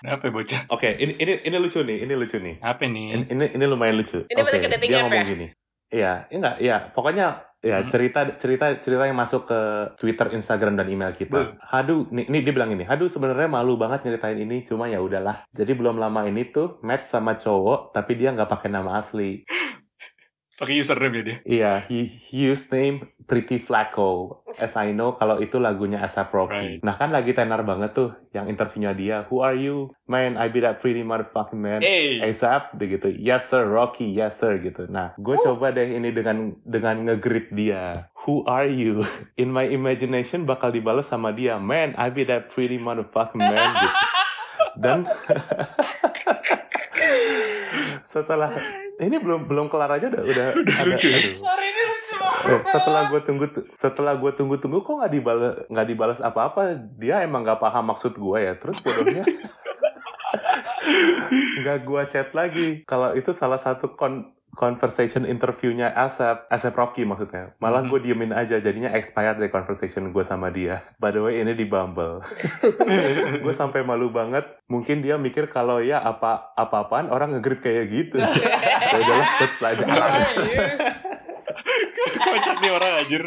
apa 0.00 0.24
ya, 0.24 0.32
bocah 0.32 0.60
Oke, 0.70 0.96
ini 0.96 1.12
ini 1.16 1.32
ini 1.42 1.56
lucu 1.58 1.80
nih, 1.80 2.00
ini 2.00 2.14
lucu 2.14 2.38
nih. 2.38 2.56
apa 2.60 2.80
nih 2.82 3.06
Ini 3.12 3.24
ini, 3.28 3.44
ini 3.52 3.64
lumayan 3.66 3.98
lucu. 3.98 4.24
Ini 4.24 4.40
balik 4.40 4.56
Oke, 4.56 4.64
ke 4.64 4.70
dating 4.72 4.88
dia 4.88 4.98
app 4.98 5.04
ngomong 5.04 5.20
ya? 5.20 5.28
gini. 5.28 5.46
Iya, 5.94 6.28
ya 6.28 6.36
enggak, 6.36 6.56
ya. 6.60 6.74
Pokoknya 6.92 7.24
ya 7.64 7.82
Hmm. 7.82 7.88
cerita 7.90 8.18
cerita 8.38 8.64
cerita 8.84 9.02
yang 9.08 9.18
masuk 9.18 9.48
ke 9.50 9.58
Twitter, 9.98 10.26
Instagram 10.36 10.76
dan 10.78 10.86
email 10.92 11.12
kita. 11.16 11.56
Hadu, 11.58 12.06
nih, 12.14 12.28
nih 12.28 12.40
dia 12.44 12.52
bilang 12.56 12.70
ini. 12.76 12.84
Hadu 12.84 13.08
sebenarnya 13.08 13.48
malu 13.48 13.80
banget 13.80 14.04
nyeritain 14.04 14.36
ini, 14.36 14.62
cuma 14.68 14.84
ya 14.92 15.00
udahlah. 15.00 15.42
Jadi 15.56 15.72
belum 15.72 15.96
lama 15.96 16.20
ini 16.28 16.44
tuh 16.54 16.76
match 16.84 17.08
sama 17.08 17.40
cowok, 17.40 17.96
tapi 17.96 18.12
dia 18.20 18.28
nggak 18.36 18.50
pakai 18.52 18.68
nama 18.68 19.00
asli. 19.00 19.42
pakai 20.58 20.82
username 20.82 21.14
ya 21.14 21.22
dia 21.22 21.36
Iya, 21.46 21.72
he, 21.86 22.10
he 22.10 22.50
used 22.50 22.66
name 22.74 23.06
Pretty 23.28 23.60
Flacco. 23.60 24.40
As 24.56 24.72
I 24.72 24.96
know, 24.96 25.12
kalau 25.20 25.36
itu 25.44 25.60
lagunya 25.60 26.00
ASAP 26.00 26.32
Rocky. 26.32 26.56
Right. 26.56 26.80
Nah 26.80 26.96
kan 26.96 27.12
lagi 27.12 27.36
tenar 27.36 27.60
banget 27.60 27.92
tuh 27.92 28.16
yang 28.32 28.48
interviewnya 28.48 28.96
dia. 28.96 29.16
Who 29.28 29.44
are 29.44 29.52
you? 29.52 29.92
Man, 30.08 30.40
I 30.40 30.48
be 30.48 30.64
that 30.64 30.80
pretty 30.80 31.04
motherfucking 31.04 31.60
man. 31.60 31.84
eh 31.84 32.24
ASAP, 32.24 32.80
dia 32.80 32.96
gitu. 32.96 33.12
Yes 33.12 33.52
sir, 33.52 33.68
Rocky, 33.68 34.08
yes 34.08 34.40
sir, 34.40 34.56
gitu. 34.64 34.88
Nah, 34.88 35.12
gue 35.20 35.36
coba 35.44 35.76
deh 35.76 35.92
ini 35.92 36.08
dengan 36.08 36.56
dengan 36.64 37.04
nge-greet 37.04 37.52
dia. 37.52 38.08
Who 38.24 38.48
are 38.48 38.64
you? 38.64 39.04
In 39.40 39.52
my 39.52 39.68
imagination 39.68 40.48
bakal 40.48 40.72
dibalas 40.72 41.12
sama 41.12 41.28
dia. 41.36 41.60
Man, 41.60 41.92
I 42.00 42.08
be 42.08 42.24
that 42.32 42.48
pretty 42.48 42.80
motherfucking 42.80 43.44
man, 43.44 43.76
gitu. 43.76 43.96
Dan 44.82 45.04
setelah 48.08 48.56
ini 48.98 49.16
belum 49.16 49.40
belum 49.44 49.66
kelar 49.66 49.90
aja 49.92 50.06
udah 50.08 50.22
udah, 50.22 50.46
Udah 50.58 50.76
ada- 50.76 50.88
lucu 50.92 51.06
ya? 51.06 51.18
aduh. 51.18 51.34
sorry 51.34 51.66
ini 51.66 51.82
lucu 51.84 52.14
banget 52.16 52.36
Eh, 52.48 52.60
setelah 52.64 53.02
gue 53.06 53.20
tunggu 53.20 53.44
setelah 53.72 54.14
gue 54.14 54.30
tunggu 54.32 54.56
tunggu 54.56 54.78
kok 54.80 54.94
nggak 54.96 55.12
dibalas 55.12 55.54
nggak 55.66 55.86
dibalas 55.86 56.18
apa 56.20 56.40
apa 56.44 56.60
dia 56.94 57.20
emang 57.20 57.42
nggak 57.42 57.58
paham 57.58 57.84
maksud 57.88 58.12
gue 58.12 58.38
ya 58.40 58.54
terus 58.54 58.78
bodohnya 58.78 59.22
nggak 61.58 61.78
gue 61.80 62.02
chat 62.06 62.28
lagi 62.32 62.68
kalau 62.84 63.12
itu 63.12 63.30
salah 63.32 63.56
satu 63.56 63.92
kon 63.92 64.32
conversation 64.58 65.22
interviewnya 65.22 65.94
Asep 65.94 66.50
Asep 66.50 66.74
Rocky 66.74 67.06
maksudnya. 67.06 67.54
Malah 67.62 67.86
Mhm. 67.86 67.90
gue 67.94 68.00
diemin 68.02 68.32
aja 68.34 68.58
jadinya 68.58 68.90
expired 68.90 69.38
deh 69.38 69.46
conversation 69.46 70.10
gue 70.10 70.24
sama 70.26 70.50
dia. 70.50 70.82
By 70.98 71.14
the 71.14 71.22
way 71.22 71.38
ini 71.38 71.54
di 71.54 71.62
Bumble. 71.62 72.18
Gue 73.44 73.54
sampai 73.54 73.86
malu 73.86 74.10
banget. 74.10 74.42
Mungkin 74.66 74.98
dia 74.98 75.14
mikir 75.14 75.46
kalau 75.46 75.78
ya 75.78 76.02
apa 76.02 76.50
apa 76.58 76.90
apaan 76.90 77.06
orang 77.06 77.38
ngegrid 77.38 77.62
kayak 77.62 77.86
gitu. 77.86 78.18
Ya 78.88 78.96
udahlah 78.98 79.28
buat 79.38 79.52
pelajaran. 79.60 80.10
Kocak 82.18 82.56
nih 82.58 82.70
orang 82.72 82.92
anjir. 83.04 83.22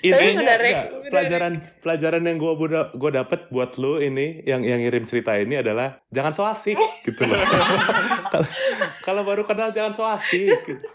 Intinya 0.00 0.56
pelajaran 1.84 2.22
yang 2.24 2.38
gue 2.40 2.52
gue 2.96 3.10
dapet 3.12 3.52
buat 3.52 3.76
lo 3.76 4.00
ini 4.00 4.40
yang 4.48 4.64
yang 4.64 4.80
ngirim 4.80 5.04
cerita 5.04 5.36
ini 5.36 5.60
adalah 5.60 6.00
jangan 6.08 6.32
so 6.32 6.48
asik 6.48 6.78
gitu 7.04 7.20
loh. 7.28 7.36
Kalau- 9.08 9.24
baru 9.24 9.42
kenal 9.42 9.72
jangan 9.72 9.90
so 9.90 10.04
asik. 10.04 10.52
gitu. 10.68 10.88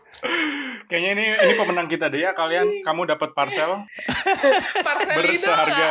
Kayaknya 0.86 1.10
ini 1.12 1.24
ini 1.34 1.54
pemenang 1.56 1.88
kita 1.88 2.06
deh 2.08 2.22
ya 2.22 2.32
kalian. 2.32 2.70
Kamu 2.82 3.08
dapat 3.08 3.34
parcel 3.34 3.82
Parcelino 4.86 5.34
berseharga. 5.34 5.88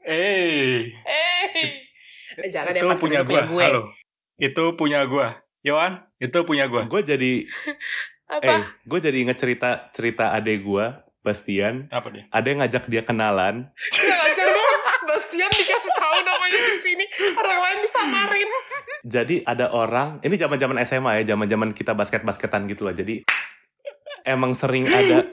Eh, 0.00 0.88
Eh, 1.04 1.48
Eh, 2.32 2.48
jangan 2.48 2.72
ya 2.72 2.80
itu 2.80 2.96
punya 2.96 3.20
gua. 3.20 3.44
gue. 3.44 3.60
Halo. 3.62 3.82
Itu 4.36 4.64
punya 4.74 5.04
gua. 5.04 5.36
Yohan, 5.60 6.00
itu 6.16 6.38
punya 6.42 6.64
gua. 6.66 6.88
Gue 6.88 7.04
jadi 7.04 7.44
Apa? 8.30 8.46
eh 8.48 8.62
gue 8.86 8.98
jadi 8.98 9.18
inget 9.20 9.36
cerita 9.36 9.90
cerita 9.90 10.32
adek 10.32 10.62
gue 10.62 10.86
Bastian. 11.20 11.90
Apa 11.90 12.08
dia? 12.08 12.24
Ada 12.30 12.46
yang 12.46 12.58
ngajak 12.60 12.84
dia 12.86 13.02
kenalan. 13.02 13.68
Nggak 15.10 15.18
ngajar 15.18 15.34
banget. 15.34 15.38
Bastian 15.40 15.50
dikasih 15.50 15.92
tahu 15.92 16.16
namanya 16.22 16.58
di 16.60 16.76
sini. 16.78 17.04
Orang 17.34 17.58
lain 17.58 17.78
disamarin. 17.82 18.48
Jadi 19.00 19.36
ada 19.42 19.66
orang, 19.70 20.08
ini 20.20 20.34
zaman 20.36 20.58
zaman 20.60 20.76
SMA 20.84 21.10
ya, 21.18 21.34
zaman 21.34 21.46
zaman 21.48 21.70
kita 21.72 21.92
basket 21.92 22.22
basketan 22.22 22.68
gitu 22.68 22.84
loh. 22.84 22.94
Jadi 22.94 23.24
emang 24.22 24.52
sering 24.52 24.86
ada 24.86 25.24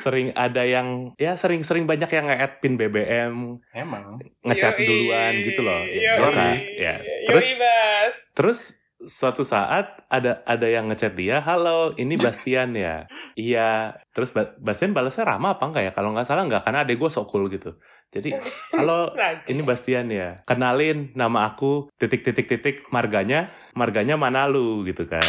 sering 0.00 0.32
ada 0.34 0.64
yang 0.64 1.12
ya 1.14 1.36
sering-sering 1.36 1.86
banyak 1.86 2.08
yang 2.08 2.26
nge-add 2.26 2.58
pin 2.58 2.74
BBM, 2.74 3.60
Emang. 3.70 4.18
ngechat 4.42 4.74
Yoi. 4.74 4.86
duluan 4.86 5.32
gitu 5.38 5.60
loh. 5.60 5.82
Ya, 5.84 5.92
Yoi. 5.92 6.18
biasa. 6.18 6.42
Ya. 6.74 6.94
Yoi, 6.98 7.26
Terus 7.28 7.44
Bas. 7.54 8.16
terus 8.34 8.60
suatu 8.98 9.46
saat 9.46 10.02
ada 10.10 10.42
ada 10.42 10.66
yang 10.66 10.90
ngechat 10.90 11.14
dia, 11.14 11.38
"Halo, 11.38 11.94
ini 11.94 12.18
Bastian 12.18 12.74
ya?" 12.74 13.06
Iya. 13.36 13.94
Terus 14.10 14.34
Ba- 14.34 14.56
Bastian 14.58 14.90
balasnya 14.90 15.22
ramah 15.22 15.54
apa 15.54 15.68
enggak 15.68 15.84
ya? 15.86 15.92
Kalau 15.94 16.10
nggak 16.10 16.26
salah 16.26 16.42
enggak 16.42 16.66
karena 16.66 16.82
adek 16.82 16.98
gue 16.98 17.10
so 17.12 17.22
cool 17.22 17.46
gitu. 17.46 17.78
Jadi, 18.08 18.32
"Halo, 18.78 19.12
ini 19.48 19.60
Bastian 19.60 20.08
ya. 20.08 20.40
Kenalin 20.48 21.12
nama 21.12 21.52
aku 21.52 21.92
titik 22.00 22.24
titik 22.24 22.48
titik 22.48 22.76
marganya, 22.88 23.52
marganya 23.76 24.16
Manalu 24.16 24.88
gitu 24.88 25.04
kan." 25.04 25.24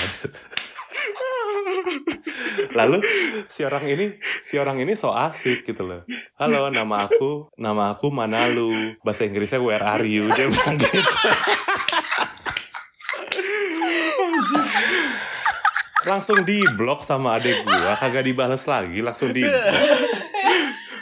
Lalu 2.78 3.02
si 3.50 3.64
orang 3.64 3.84
ini 3.88 4.16
si 4.44 4.60
orang 4.60 4.80
ini 4.80 4.96
so 4.96 5.12
asik 5.12 5.68
gitu 5.68 5.84
loh. 5.84 6.02
Halo, 6.40 6.72
nama 6.72 7.08
aku 7.08 7.52
nama 7.60 7.96
aku 7.96 8.08
Manalu. 8.12 8.96
Bahasa 9.04 9.28
Inggrisnya 9.28 9.60
where 9.60 9.84
are 9.84 10.06
you? 10.06 10.32
Dia 10.32 10.48
bilang 10.48 10.80
gitu. 10.80 11.04
langsung 16.08 16.42
di 16.42 16.66
blok 16.74 17.06
sama 17.06 17.38
adek 17.38 17.70
gua 17.70 17.94
kagak 18.00 18.26
dibales 18.26 18.66
lagi 18.66 19.04
langsung 19.04 19.30
di 19.30 19.46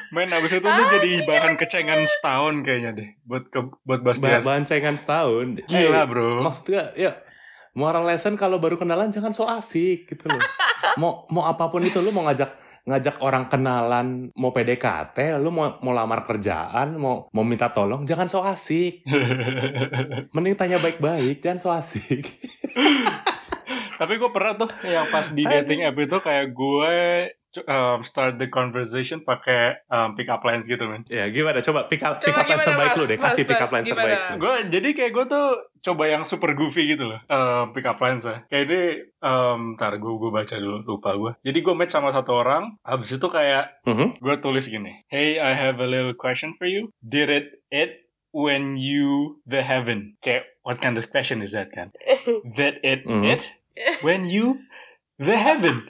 Men, 0.10 0.28
abis 0.30 0.52
itu 0.54 0.64
tuh 0.64 0.86
jadi 0.94 1.10
bahan 1.22 1.54
kecengan 1.56 2.02
setahun 2.04 2.54
kayaknya 2.62 2.92
deh 2.94 3.10
buat 3.22 3.44
ke, 3.46 3.60
buat 3.82 4.02
Bastian. 4.02 4.40
bahan 4.42 4.64
cengan 4.64 4.96
setahun. 4.96 5.60
Gila, 5.62 6.00
Eh, 6.00 6.06
bro. 6.06 6.40
maksudnya 6.40 6.92
ya 6.94 7.12
moral 7.74 8.04
lesson 8.04 8.34
kalau 8.34 8.58
baru 8.58 8.76
kenalan 8.76 9.08
jangan 9.08 9.32
so 9.32 9.44
asik 9.46 10.08
gitu 10.08 10.26
loh. 10.26 10.40
Mau 10.96 11.28
mau 11.28 11.44
apa 11.44 11.68
pun 11.68 11.82
itu 11.82 11.98
lu 11.98 12.10
mau 12.10 12.24
ngajak 12.24 12.50
ngajak 12.84 13.20
orang 13.20 13.46
kenalan 13.48 14.08
mau 14.34 14.50
PDKT 14.50 15.36
lu 15.38 15.50
mau 15.50 15.76
mau 15.78 15.92
lamar 15.92 16.24
kerjaan 16.24 16.96
mau 16.96 17.28
mau 17.28 17.44
minta 17.44 17.68
tolong 17.68 18.02
jangan 18.02 18.26
so 18.26 18.40
asik. 18.40 19.04
Mending 20.34 20.56
tanya 20.56 20.78
baik-baik 20.78 21.38
jangan 21.38 21.60
so 21.60 21.70
asik 21.70 22.24
Tapi 23.98 24.14
gue 24.16 24.30
pernah 24.30 24.54
tuh 24.56 24.70
yang 24.84 25.10
pas 25.10 25.28
di 25.28 25.44
dating 25.44 25.82
app 25.84 25.98
itu 25.98 26.18
kayak 26.18 26.48
gue 26.50 26.94
um, 27.60 28.00
start 28.02 28.38
the 28.38 28.46
conversation 28.48 29.20
pakai 29.20 29.82
um, 29.88 30.14
pick 30.14 30.28
up 30.28 30.42
lines 30.42 30.64
gitu 30.64 30.86
men. 30.86 31.02
ya 31.08 31.26
gimana 31.28 31.58
coba 31.60 31.90
pick 31.90 32.02
up 32.02 32.22
pick 32.22 32.30
up 32.32 32.46
lines 32.46 32.62
terbaik 32.62 32.94
Mas? 32.94 32.98
lu 32.98 33.06
deh 33.06 33.18
Mas, 33.18 33.26
kasih 33.34 33.44
pick 33.44 33.58
up 33.58 33.72
lines 33.72 33.86
gimana? 33.86 34.06
terbaik 34.06 34.22
lu. 34.30 34.38
Gue 34.38 34.56
jadi 34.70 34.90
kayak 34.94 35.12
gue 35.12 35.26
tuh 35.28 35.48
coba 35.82 36.04
yang 36.06 36.24
super 36.24 36.52
goofy 36.54 36.84
gitu 36.88 37.04
loh. 37.08 37.20
Um, 37.26 37.74
pick 37.74 37.84
up 37.84 37.98
lines 37.98 38.22
ya. 38.22 38.46
Kayak 38.46 38.64
ini 38.68 38.82
um, 39.20 39.74
ntar 39.74 39.98
gue 39.98 40.14
gue 40.14 40.30
baca 40.30 40.56
dulu 40.56 40.78
lupa 40.86 41.10
gue. 41.16 41.32
Jadi 41.42 41.60
gue 41.60 41.74
match 41.74 41.94
sama 41.94 42.14
satu 42.14 42.32
orang. 42.36 42.78
Habis 42.84 43.18
itu 43.18 43.28
kayak 43.28 43.82
Mhm. 43.84 44.22
gue 44.22 44.36
tulis 44.38 44.68
gini. 44.68 45.02
Hey, 45.10 45.42
I 45.42 45.58
have 45.58 45.82
a 45.82 45.88
little 45.88 46.14
question 46.14 46.54
for 46.56 46.70
you. 46.70 46.94
Did 47.02 47.34
it 47.34 47.48
it 47.74 48.06
when 48.30 48.78
you 48.78 49.40
the 49.50 49.64
heaven? 49.64 50.14
Kayak 50.22 50.46
what 50.62 50.78
kind 50.78 51.00
of 51.00 51.10
question 51.10 51.42
is 51.42 51.58
that 51.58 51.74
kan? 51.74 51.90
That 52.60 52.84
it 52.84 53.08
Mhm. 53.08 53.24
it 53.26 53.42
when 54.02 54.26
you 54.26 54.58
the 55.18 55.34
heaven. 55.34 55.86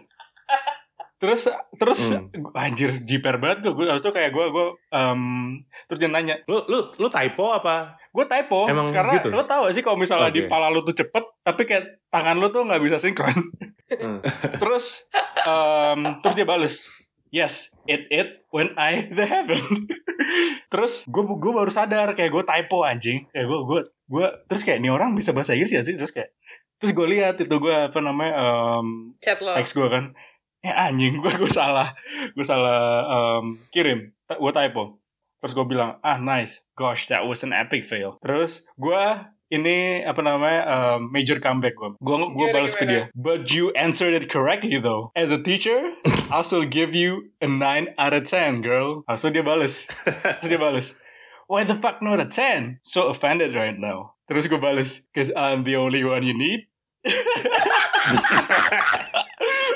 Terus 1.18 1.50
terus 1.74 2.00
Hmm. 2.08 2.30
anjir 2.54 3.02
jiper 3.02 3.38
banget 3.38 3.66
gue. 3.66 3.74
Gue 3.74 3.90
itu 3.90 4.10
kayak 4.12 4.30
gue 4.30 4.46
gue 4.48 4.68
um, 4.92 5.22
terus 5.86 5.98
dia 5.98 6.08
nanya 6.08 6.38
lu 6.46 6.62
lu 6.66 6.94
lu 6.94 7.08
typo 7.08 7.50
apa 7.50 7.98
gue 8.08 8.26
typo 8.26 8.66
Emang 8.66 8.90
karena 8.90 9.18
gitu? 9.18 9.30
lo 9.30 9.42
tau 9.44 9.66
gak 9.66 9.74
sih 9.74 9.82
kalau 9.82 9.96
misalnya 9.96 10.30
di 10.30 10.44
Oke. 10.44 10.50
pala 10.50 10.68
lu 10.68 10.82
tuh 10.82 10.92
cepet 10.92 11.24
tapi 11.40 11.64
kayak 11.64 12.02
tangan 12.08 12.36
lu 12.36 12.50
tuh 12.50 12.62
nggak 12.62 12.82
bisa 12.82 12.98
sinkron 12.98 13.34
Hmm. 13.88 14.20
terus 14.60 15.08
em, 15.42 16.00
terus 16.20 16.36
dia 16.36 16.44
bales 16.44 16.76
yes 17.30 17.72
it 17.86 18.04
it 18.10 18.44
when 18.50 18.76
I 18.76 19.08
the 19.08 19.24
heaven 19.24 19.88
terus 20.72 21.02
gue 21.04 21.24
gue 21.24 21.52
baru 21.52 21.72
sadar 21.72 22.12
kayak 22.12 22.30
gue 22.30 22.44
typo 22.44 22.84
anjing 22.84 23.24
kayak 23.28 23.48
gue 23.48 23.60
gue 23.64 23.80
gue 24.08 24.28
terus 24.46 24.62
kayak 24.62 24.78
ini 24.78 24.90
orang 24.90 25.14
bisa 25.14 25.32
bahasa 25.32 25.56
Inggris 25.56 25.72
ya 25.72 25.82
sih 25.82 25.96
terus 25.96 26.12
kayak 26.12 26.36
terus 26.78 26.94
gue 26.94 27.08
lihat 27.10 27.42
itu 27.42 27.56
gue 27.58 27.76
apa 27.90 28.00
namanya 28.00 28.34
em, 28.80 29.18
Chat 29.20 29.42
lo. 29.42 29.54
teks 29.58 29.74
gue 29.74 29.88
kan. 29.88 30.14
Eh 30.62 30.74
anjing 30.74 31.22
gue 31.22 31.32
gue 31.34 31.52
salah. 31.52 31.94
Gue 32.34 32.46
salah 32.46 32.80
em, 33.42 33.58
kirim 33.72 34.14
gue 34.28 34.52
typo. 34.54 35.00
Terus 35.42 35.54
gue 35.54 35.66
bilang 35.66 35.98
ah 36.02 36.18
nice. 36.18 36.62
Gosh 36.74 37.06
that 37.10 37.26
was 37.26 37.42
an 37.42 37.54
epic 37.54 37.86
fail. 37.86 38.18
Terus 38.22 38.62
gue 38.78 39.04
ini 39.48 40.04
apa 40.04 40.20
namanya 40.20 40.62
em, 40.68 41.08
major 41.08 41.40
comeback 41.40 41.78
gue 41.80 41.96
gue 41.98 42.16
gue 42.36 42.48
balas 42.52 42.76
ke 42.76 42.84
dia. 42.84 43.08
But 43.16 43.48
you 43.50 43.72
answered 43.80 44.12
it 44.14 44.28
correctly 44.28 44.78
though. 44.82 45.16
As 45.16 45.32
a 45.32 45.40
teacher 45.40 45.80
I'll 46.34 46.44
still 46.44 46.68
give 46.68 46.92
you 46.92 47.32
a 47.40 47.48
9 47.48 47.96
out 47.96 48.12
of 48.12 48.28
10 48.28 48.60
girl. 48.60 49.08
Langsung 49.08 49.32
dia 49.32 49.46
balas. 49.46 49.88
Dia 50.44 50.60
balas. 50.60 50.92
Why 51.48 51.64
the 51.64 51.80
fuck 51.80 52.04
not 52.04 52.20
a 52.20 52.28
10 52.28 52.84
so 52.84 53.08
offended 53.08 53.56
right 53.56 53.80
now 53.80 54.17
terus 54.28 54.46
gue 54.52 54.60
balas 54.60 55.02
cause 55.16 55.32
I'm 55.34 55.64
the 55.64 55.80
only 55.80 56.04
one 56.04 56.24
you 56.24 56.36
need. 56.36 56.68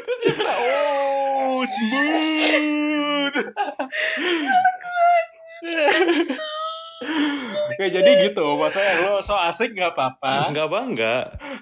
Terus 0.02 0.18
dia 0.22 0.34
bilang, 0.36 0.60
oh 0.60 1.64
smooth 1.64 3.36
Oke 7.02 7.90
jadi 7.90 8.30
gitu 8.30 8.46
Maksudnya 8.62 9.10
lo 9.10 9.18
so 9.18 9.34
asik 9.34 9.74
gak 9.74 9.98
apa-apa 9.98 10.54
Enggak 10.54 10.70
bangga. 10.70 11.16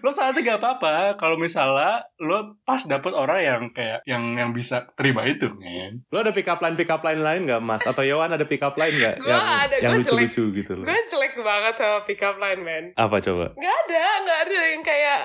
Lo 0.04 0.12
so 0.12 0.20
asik 0.20 0.44
gak 0.44 0.60
apa-apa 0.60 1.16
Kalau 1.16 1.40
misalnya 1.40 2.04
Lo 2.20 2.60
pas 2.68 2.84
dapet 2.84 3.16
orang 3.16 3.40
yang 3.40 3.64
kayak 3.72 4.04
Yang 4.04 4.24
yang 4.36 4.52
bisa 4.52 4.92
terima 5.00 5.24
itu 5.24 5.48
men 5.56 6.04
Lo 6.12 6.20
ada 6.20 6.36
pick 6.36 6.48
up 6.52 6.60
line 6.60 6.76
pick 6.76 6.92
up 6.92 7.02
line 7.02 7.24
lain 7.24 7.48
nggak 7.48 7.64
Mas? 7.64 7.84
Atau 7.88 8.04
Yowan 8.04 8.36
ada 8.36 8.44
pick 8.44 8.60
up 8.60 8.76
line 8.76 8.96
nggak 9.00 9.16
Gua 9.24 9.32
yang 9.32 9.48
ada, 9.48 9.76
yang 9.80 9.92
gua 9.96 10.04
lucu-lucu 10.04 10.44
gitu 10.56 10.72
loh? 10.76 10.86
Gue 10.86 11.00
jelek 11.08 11.34
banget 11.40 11.74
sama 11.80 12.00
pick 12.04 12.22
up 12.24 12.36
line, 12.38 12.62
man. 12.62 12.84
Apa 12.96 13.18
coba? 13.20 13.46
Gak 13.56 13.76
ada, 13.88 14.06
gak 14.26 14.40
ada 14.48 14.60
yang 14.76 14.84
kayak... 14.84 15.20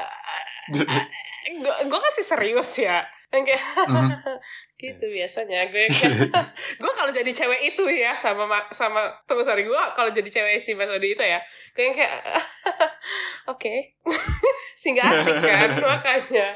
Gue 1.45 1.77
gue 1.93 2.01
kasih 2.09 2.25
serius 2.25 2.71
ya. 2.81 3.05
Yang 3.29 3.53
kayak... 3.53 3.65
Mhm. 3.85 4.09
gitu 4.87 5.05
biasanya 5.07 5.67
gue 5.67 5.89
kayak 5.89 6.31
gue 6.81 6.93
kalau 6.93 7.11
jadi 7.11 7.31
cewek 7.31 7.61
itu 7.67 7.85
ya 7.89 8.13
sama 8.15 8.45
ma- 8.45 8.69
sama 8.71 9.01
teman 9.25 9.43
sorry 9.43 9.63
gue 9.63 9.83
kalau 9.93 10.09
jadi 10.09 10.27
cewek 10.27 10.59
si 10.59 10.73
Mas 10.73 10.87
Odi 10.87 11.13
itu 11.13 11.23
ya 11.23 11.41
kayak 11.71 11.93
kayak 11.95 12.13
oke 13.53 13.75
sehingga 14.75 15.07
asik 15.09 15.33
kan 15.35 15.71
makanya 15.77 16.47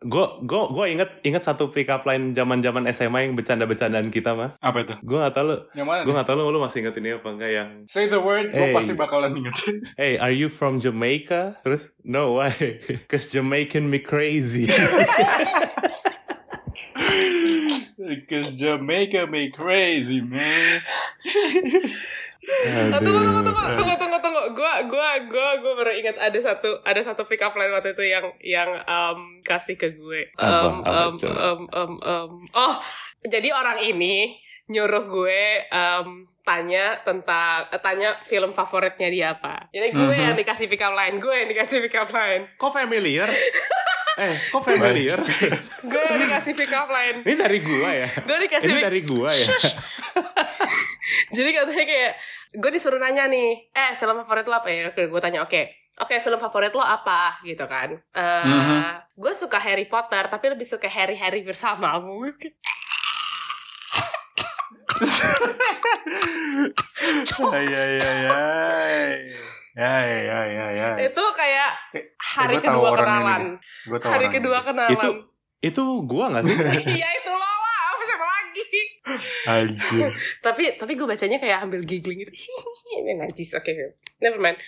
Gue 0.00 0.24
gue 0.42 0.62
gue 0.68 0.86
inget 0.88 1.10
inget 1.22 1.42
satu 1.42 1.68
pick 1.68 1.86
up 1.86 2.02
line 2.02 2.32
zaman 2.32 2.58
zaman 2.58 2.88
SMA 2.88 3.20
yang 3.22 3.34
bercanda-bercandaan 3.34 4.08
kita 4.08 4.32
Mas. 4.32 4.56
Apa 4.58 4.80
itu? 4.80 4.94
Gue 5.00 5.18
nggak 5.18 5.32
tahu 5.32 5.44
lo 5.44 5.56
Yang 5.72 5.86
gue 5.86 5.96
nih? 6.00 6.14
nggak 6.14 6.26
tahu 6.26 6.36
lo 6.36 6.44
lo 6.48 6.58
masih 6.58 6.78
inget 6.80 6.94
ini 6.96 7.08
apa 7.12 7.28
enggak 7.28 7.50
yang 7.52 7.68
Say 7.84 8.06
the 8.06 8.18
word 8.18 8.48
Gue 8.48 8.58
Hey. 8.60 8.74
pasti 8.74 8.92
bakalan 8.94 9.32
inget 9.34 9.54
Hey, 9.94 10.16
are 10.16 10.32
you 10.32 10.48
from 10.48 10.78
Jamaica? 10.78 11.60
Terus, 11.60 11.92
no, 12.02 12.34
why? 12.34 12.50
Cause 13.06 13.26
Jamaican 13.26 13.86
me 13.86 14.00
crazy. 14.00 14.66
Cause 18.24 18.50
Jamaica 18.54 19.26
me 19.26 19.50
crazy, 19.50 20.20
man. 20.20 20.80
Oh, 22.88 23.00
tunggu, 23.04 23.20
tunggu, 23.20 23.42
tunggu, 23.44 23.64
tunggu, 23.76 23.94
tunggu, 23.98 24.18
tunggu. 24.18 24.42
Gua, 24.56 24.72
gua, 24.88 25.10
gua, 25.28 25.48
gua 25.60 25.72
baru 25.76 25.92
ingat 25.92 26.16
ada 26.16 26.38
satu, 26.38 26.80
ada 26.80 27.00
satu 27.02 27.28
pick 27.28 27.44
up 27.44 27.52
line 27.52 27.68
waktu 27.68 27.92
itu 27.92 28.04
yang, 28.08 28.24
yang 28.40 28.70
um, 28.88 29.44
kasih 29.44 29.76
ke 29.76 29.92
gue. 29.92 30.32
Um, 30.40 30.80
Apa, 30.80 31.12
um, 31.12 31.12
coba? 31.12 31.36
um, 31.36 31.60
um, 31.68 31.92
um. 32.00 32.30
Oh, 32.50 32.80
jadi 33.20 33.52
orang 33.52 33.84
ini 33.84 34.40
nyuruh 34.64 35.04
gue 35.08 35.40
um, 35.68 36.08
tanya 36.40 37.04
tentang, 37.04 37.68
eh, 37.68 37.80
tanya 37.80 38.16
film 38.24 38.52
favoritnya 38.52 39.08
dia 39.08 39.36
apa. 39.36 39.68
Jadi 39.68 39.92
gue 39.92 40.08
Mhm. 40.08 40.24
yang 40.24 40.36
dikasih 40.36 40.68
pick 40.68 40.80
up 40.80 40.96
line, 40.96 41.20
gue 41.20 41.34
yang 41.34 41.48
dikasih 41.48 41.84
pick 41.84 41.96
up 41.96 42.08
line, 42.08 42.48
Kok 42.56 42.72
familiar? 42.72 43.28
eh, 44.18 44.34
kok 44.50 44.60
familiar? 44.60 45.18
gue 45.80 46.04
dikasih 46.18 46.52
pick 46.52 46.70
up 46.70 46.88
line. 46.88 47.22
Ini 47.22 47.34
dari 47.34 47.58
gua 47.58 47.90
ya? 47.94 48.08
Gue 48.18 48.36
dikasih 48.40 48.68
Ini 48.68 48.80
dari 48.82 49.00
gua 49.02 49.30
ya? 49.30 49.46
Jadi 51.36 51.50
katanya 51.50 51.84
kayak 51.84 52.12
gue 52.52 52.70
disuruh 52.70 52.98
nanya 52.98 53.24
nih, 53.26 53.70
eh 53.70 53.92
film 53.94 54.18
favorit 54.18 54.44
lo 54.44 54.56
apa 54.56 54.68
ya? 54.68 54.90
Oke, 54.90 55.06
gue 55.06 55.20
tanya, 55.20 55.40
oke, 55.40 55.60
oke 55.98 56.14
film 56.18 56.36
favorit 56.36 56.72
lo 56.72 56.82
apa? 56.82 57.38
Gitu 57.40 57.64
kan? 57.64 57.94
Eh, 57.94 58.44
Mhm. 58.44 58.80
Gue 59.14 59.32
suka 59.32 59.58
Harry 59.58 59.86
Potter, 59.86 60.26
tapi 60.26 60.46
lebih 60.48 60.62
suka 60.62 60.86
Harry 60.86 61.14
Harry 61.14 61.42
bersamamu. 61.42 62.22
Ay, 67.48 67.66
ay, 67.68 67.94
ay, 67.96 68.20
ay. 68.26 69.10
Ya, 69.78 69.94
ya, 70.02 70.18
ya, 70.18 70.38
ya, 70.44 70.66
ya. 70.74 70.88
Itu 70.98 71.22
kayak 71.32 71.70
hari 72.28 72.54
gua 72.54 72.62
tahu 72.62 72.72
kedua 72.76 72.90
kenalan. 72.94 73.42
Gua 73.84 73.98
tahu 73.98 74.10
Hari 74.10 74.24
orang 74.24 74.34
kedua 74.36 74.58
ini. 74.58 74.66
kenalan. 74.68 74.92
Itu 74.94 75.08
itu 75.58 75.84
gua 76.04 76.24
gak 76.36 76.42
sih? 76.44 76.54
Iya 76.98 77.08
itu 77.16 77.32
lo 77.32 77.50
lah, 77.58 77.80
apa 77.90 78.02
siapa 78.04 78.26
lagi? 78.26 78.64
Anjir. 79.48 80.10
tapi 80.46 80.62
tapi 80.76 80.92
gue 80.94 81.06
bacanya 81.08 81.38
kayak 81.40 81.58
ambil 81.64 81.80
giggling 81.82 82.22
gitu. 82.22 82.32
Ini 82.98 83.14
najis, 83.16 83.54
oke. 83.54 83.72
Never 84.20 84.38
mind. 84.38 84.58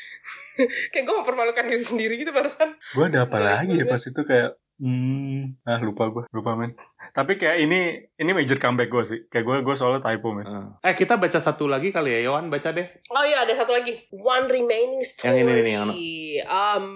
kayak 0.92 1.04
gue 1.04 1.16
mempermalukan 1.16 1.64
diri 1.66 1.84
sendiri 1.84 2.14
gitu 2.16 2.30
barusan. 2.30 2.76
Gue 2.92 3.08
ada 3.08 3.26
apa 3.26 3.38
lagi 3.40 3.80
ya 3.80 3.84
pas 3.84 4.00
itu 4.00 4.22
kayak 4.22 4.56
Hmm, 4.80 5.60
ah 5.68 5.76
lupa 5.76 6.08
gue, 6.08 6.24
lupa 6.32 6.56
men. 6.56 6.72
Tapi 7.12 7.36
kayak 7.36 7.68
ini 7.68 8.00
ini 8.16 8.30
major 8.32 8.56
comeback 8.56 8.88
gue 8.88 9.04
sih. 9.04 9.20
Kayak 9.28 9.44
gue 9.44 9.56
gue 9.60 9.74
soalnya 9.76 10.00
typo 10.00 10.32
men. 10.32 10.48
Eh 10.80 10.96
kita 10.96 11.20
baca 11.20 11.36
satu 11.36 11.68
lagi 11.68 11.92
kali 11.92 12.16
ya, 12.16 12.32
Yohan 12.32 12.48
baca 12.48 12.72
deh. 12.72 12.88
Oh 13.12 13.20
iya 13.20 13.44
ada 13.44 13.52
satu 13.52 13.76
lagi. 13.76 14.08
One 14.08 14.48
remaining 14.48 15.04
story. 15.04 15.36
Yang 15.36 15.36
ini 15.36 15.52
nih, 15.52 15.72
yang 15.76 15.90
Um, 16.48 16.86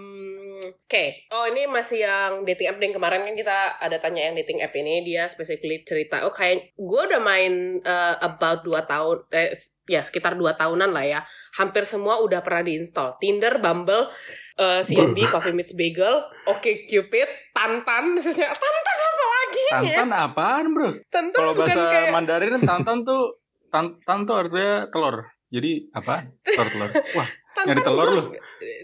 Oke. 0.73 1.29
Oh 1.35 1.45
ini 1.45 1.69
masih 1.69 2.07
yang 2.07 2.47
dating 2.49 2.73
app 2.73 2.81
yang 2.81 2.95
kemarin 2.95 3.21
kan 3.27 3.35
kita 3.37 3.59
ada 3.77 3.97
tanya 4.01 4.31
yang 4.31 4.35
dating 4.39 4.65
app 4.65 4.73
ini 4.73 5.05
dia 5.05 5.29
specifically 5.29 5.85
cerita. 5.85 6.25
Oh 6.25 6.33
kayak 6.33 6.73
gue 6.79 7.01
udah 7.11 7.21
main 7.21 7.83
uh, 7.85 8.17
about 8.23 8.65
2 8.65 8.73
tahun. 8.87 9.17
Eh, 9.35 9.53
ya 9.85 10.01
sekitar 10.01 10.39
2 10.39 10.57
tahunan 10.57 10.91
lah 10.95 11.05
ya. 11.05 11.21
Hampir 11.59 11.85
semua 11.85 12.23
udah 12.25 12.41
pernah 12.41 12.65
diinstal. 12.65 13.21
Tinder, 13.21 13.61
Bumble, 13.61 14.09
uh, 14.57 14.81
CMB, 14.81 15.19
Coffee 15.29 15.55
Meets 15.55 15.75
Bagel, 15.77 16.25
Oke 16.49 16.89
Cupid, 16.89 17.29
Tantan. 17.53 18.17
Maksudnya 18.17 18.49
Tantan 18.63 18.99
apa 19.03 19.25
lagi 19.25 19.63
ya? 19.63 19.77
Tantan 19.81 20.11
apaan 20.13 20.67
bro? 20.73 20.91
Tantan 21.11 21.37
Kalau 21.37 21.53
bukan 21.53 21.69
bahasa 21.69 21.83
kayak 21.91 22.09
Mandarin 22.15 22.55
tantan 22.63 23.05
tuh 23.05 23.45
tantan 23.75 24.19
tuh 24.23 24.35
artinya 24.39 24.87
telur. 24.95 25.27
Jadi 25.51 25.91
apa? 25.95 26.27
Telur 26.47 26.67
telur. 26.71 26.91
Wah, 27.19 27.29
Tantan 27.55 27.71
nyari 27.71 27.83
telur 27.83 28.05
gua- 28.05 28.17
lu. 28.17 28.23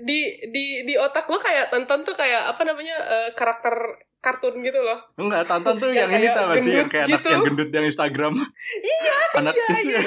di 0.01 0.19
di 0.47 0.65
di 0.83 0.95
otak 0.95 1.27
gue 1.27 1.37
kayak 1.37 1.69
Tantan 1.69 2.01
tuh 2.01 2.13
kayak 2.13 2.49
apa 2.49 2.63
namanya 2.63 2.97
eh, 2.97 3.29
karakter 3.33 3.75
kartun 4.21 4.61
gitu 4.61 4.77
loh 4.77 5.01
enggak 5.17 5.49
tantan 5.49 5.75
tuh 5.75 5.89
Yang 5.89 6.13
yang, 6.13 6.21
ini 6.21 6.29
tau 6.31 6.47
gak 6.47 6.61
sih? 6.61 6.73
Yang 6.75 6.89
kayak 6.89 7.07
gitu. 7.09 7.17
anak 7.17 7.33
yang 7.33 7.43
gendut 7.43 7.71
yang 7.71 7.87
Instagram. 7.87 8.35
iya 8.79 9.15
Anak 9.41 9.55
iya 9.55 9.69
iya 9.81 10.01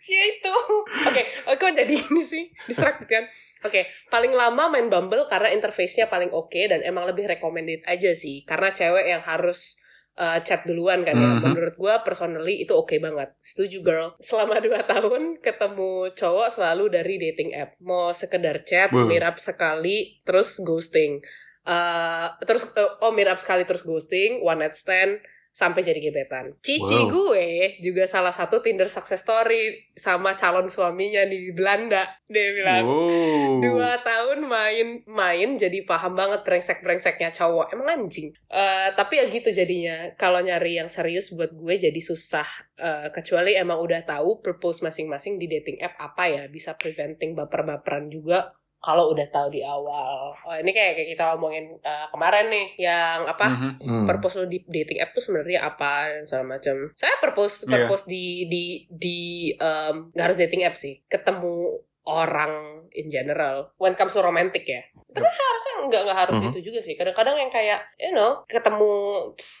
ya 0.00 0.22
itu 0.24 0.54
oke 1.02 1.22
oke 1.46 1.58
kok 1.58 1.72
jadi 1.74 1.94
ini 1.98 2.22
sih 2.22 2.44
distracted 2.64 3.04
kan 3.04 3.24
oke 3.60 3.80
paling 4.08 4.32
lama 4.32 4.70
main 4.70 4.86
Bumble 4.86 5.26
karena 5.26 5.50
interface-nya 5.50 6.06
paling 6.06 6.30
oke 6.30 6.56
dan 6.62 6.80
emang 6.80 7.04
lebih 7.04 7.26
recommended 7.26 7.84
aja 7.84 8.14
sih 8.14 8.40
karena 8.42 8.70
cewek 8.70 9.04
yang 9.04 9.20
harus 9.20 9.76
uh, 10.18 10.42
chat 10.42 10.66
duluan 10.66 11.06
kan 11.06 11.14
ya. 11.14 11.38
Mhm. 11.38 11.54
menurut 11.54 11.74
gue 11.78 11.94
personally 12.02 12.66
itu 12.66 12.74
oke 12.74 12.98
banget. 12.98 13.30
Setuju 13.38 13.78
girl. 13.80 14.08
Selama 14.18 14.58
dua 14.66 14.82
tahun 14.82 15.38
ketemu 15.38 16.10
cowok 16.12 16.48
selalu 16.50 16.90
dari 16.90 17.14
dating 17.16 17.54
app. 17.54 17.78
Mau 17.78 18.10
sekedar 18.10 18.66
chat 18.66 18.90
Wow. 18.90 19.06
mirap 19.06 19.38
sekali 19.38 20.18
terus 20.26 20.58
ghosting. 20.58 21.22
Eh, 21.68 22.26
terus 22.48 22.64
eh, 22.74 22.90
oh 23.04 23.12
mirap 23.12 23.36
sekali 23.36 23.62
terus 23.68 23.84
ghosting 23.84 24.40
one 24.40 24.64
night 24.64 24.72
stand 24.72 25.20
sampai 25.58 25.82
jadi 25.82 25.98
gebetan. 25.98 26.54
Cici 26.62 27.10
Wow. 27.10 27.10
gue 27.10 27.48
juga 27.82 28.06
salah 28.06 28.30
satu 28.30 28.62
Tinder 28.62 28.86
success 28.86 29.26
story 29.26 29.90
sama 29.98 30.38
calon 30.38 30.70
suaminya 30.70 31.26
di 31.26 31.50
Belanda. 31.50 32.06
Dia 32.30 32.54
bilang 32.54 32.86
Wow. 32.86 33.58
dua 33.58 33.98
tahun 33.98 34.46
main 34.46 35.02
main 35.10 35.58
jadi 35.58 35.82
paham 35.82 36.14
banget 36.14 36.46
brengsek 36.46 36.86
brengseknya 36.86 37.34
cowok 37.34 37.74
emang 37.74 38.06
anjing 38.06 38.30
Eh, 38.46 38.88
tapi 38.94 39.18
ya 39.18 39.26
gitu 39.26 39.50
jadinya 39.50 40.14
kalau 40.14 40.38
nyari 40.38 40.78
yang 40.78 40.86
serius 40.86 41.34
buat 41.34 41.50
gue 41.50 41.74
jadi 41.74 41.98
susah 41.98 42.46
Eh, 42.78 43.10
kecuali 43.10 43.58
emang 43.58 43.82
udah 43.82 44.06
tahu 44.06 44.38
purpose 44.38 44.86
masing-masing 44.86 45.34
di 45.34 45.50
dating 45.50 45.82
app 45.82 45.98
apa 45.98 46.30
ya 46.30 46.42
bisa 46.46 46.78
preventing 46.78 47.34
baper-baperan 47.34 48.06
juga 48.06 48.54
kalau 48.78 49.10
udah 49.10 49.26
tahu 49.26 49.48
di 49.48 49.60
awal 49.60 50.30
oh 50.30 50.54
ini 50.54 50.70
kayak 50.70 50.94
kayak 50.94 51.08
kita 51.12 51.24
ngomongin 51.28 51.76
eh, 51.76 52.06
kemarin 52.08 52.46
nih 52.46 52.66
yang 52.80 53.24
apa 53.24 53.46
Mhm. 53.48 53.70
Hmm. 53.80 54.06
purpose 54.06 54.34
lo 54.36 54.44
di 54.44 54.62
dating 54.62 54.98
app 54.98 55.10
tuh 55.10 55.20
sebenarnya 55.20 55.64
apa 55.64 55.92
dan 56.08 56.24
segala 56.24 56.54
macam. 56.54 56.76
Saya 56.92 57.18
purpose 57.18 57.62
Iya. 57.62 57.70
purpose 57.74 58.04
di 58.04 58.24
di 58.46 58.64
di 58.88 59.18
um, 59.56 60.10
nggak 60.10 60.24
harus 60.24 60.38
dating 60.38 60.62
app 60.62 60.74
sih, 60.74 61.02
ketemu 61.04 61.78
orang 62.04 62.54
in 62.90 63.08
general. 63.08 63.74
When 63.76 63.92
comes 63.92 64.12
to 64.12 64.20
romantic 64.20 64.64
ya. 64.64 64.80
Tapi 65.08 65.24
harusnya 65.24 65.72
nggak 65.84 66.02
nggak 66.04 66.18
harus 66.18 66.36
Mhm. 66.38 66.48
itu 66.48 66.60
juga 66.62 66.78
sih. 66.78 66.94
Kadang-kadang 66.94 67.36
yang 67.36 67.48
kayak 67.48 67.80
you 67.96 68.12
know 68.12 68.44
ketemu, 68.44 68.92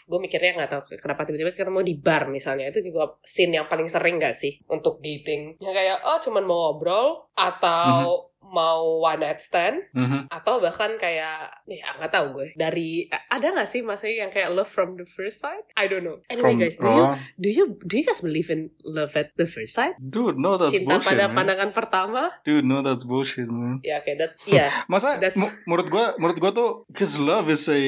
gue 0.06 0.18
mikirnya 0.18 0.52
nggak 0.54 0.70
tahu 0.70 0.82
kenapa 0.94 1.24
tiba-tiba 1.24 1.50
ketemu 1.50 1.80
di 1.82 1.94
bar 1.96 2.28
misalnya 2.28 2.68
itu 2.68 2.80
juga 2.82 3.16
scene 3.22 3.52
yang 3.54 3.66
paling 3.66 3.84
sering 3.86 4.16
nggak 4.16 4.32
sih 4.32 4.60
untuk 4.66 5.00
dating. 5.00 5.56
Yang 5.58 5.74
kayak 5.74 5.96
oh 6.02 6.18
cuman 6.18 6.44
mau 6.44 6.58
ngobrol 6.68 7.06
atau 7.34 8.27
mau 8.40 8.98
one 8.98 9.18
night 9.18 9.38
stand 9.38 9.82
Mhm. 9.92 10.30
atau 10.30 10.56
bahkan 10.58 10.94
kayak 10.94 11.50
ya 11.64 11.88
nggak 11.92 12.08
tahu 12.08 12.26
gue 12.32 12.48
dari 12.54 12.88
ada 13.28 13.50
nggak 13.50 13.66
sih 13.66 13.82
masih 13.82 14.14
yang 14.14 14.30
kayak 14.30 14.48
love 14.48 14.66
from 14.66 14.94
the 14.94 15.04
first 15.04 15.38
sight 15.38 15.66
I 15.74 15.84
don't 15.84 16.00
know 16.00 16.22
anyway 16.26 16.54
From- 16.54 16.62
guys 16.62 16.76
do 16.76 16.88
you 16.88 17.04
do 17.36 17.48
you 17.48 17.64
do 17.82 17.94
you 17.94 18.04
guys 18.04 18.20
believe 18.20 18.48
in 18.48 18.70
love 18.82 19.12
at 19.14 19.34
the 19.34 19.44
first 19.44 19.74
sight 19.74 19.98
dude, 20.00 20.38
no 20.38 20.56
that's 20.56 20.70
cinta 20.70 20.96
bullshit, 20.96 21.08
pada 21.08 21.24
man. 21.26 21.34
pandangan 21.36 21.70
pertama 21.72 22.22
Dude, 22.40 22.64
no 22.64 22.80
that's 22.80 23.02
bullshit, 23.02 23.46
man. 23.46 23.82
ya 23.82 23.98
oke 23.98 24.12
that's 24.14 24.38
iya 24.44 24.70
Masa 24.88 25.18
That's- 25.18 25.36
menurut 25.64 25.88
gua 25.88 26.16
menurut 26.16 26.38
gua 26.38 26.50
tuh 26.50 26.70
cause 26.90 27.18
love 27.18 27.46
is 27.48 27.66
a 27.66 27.80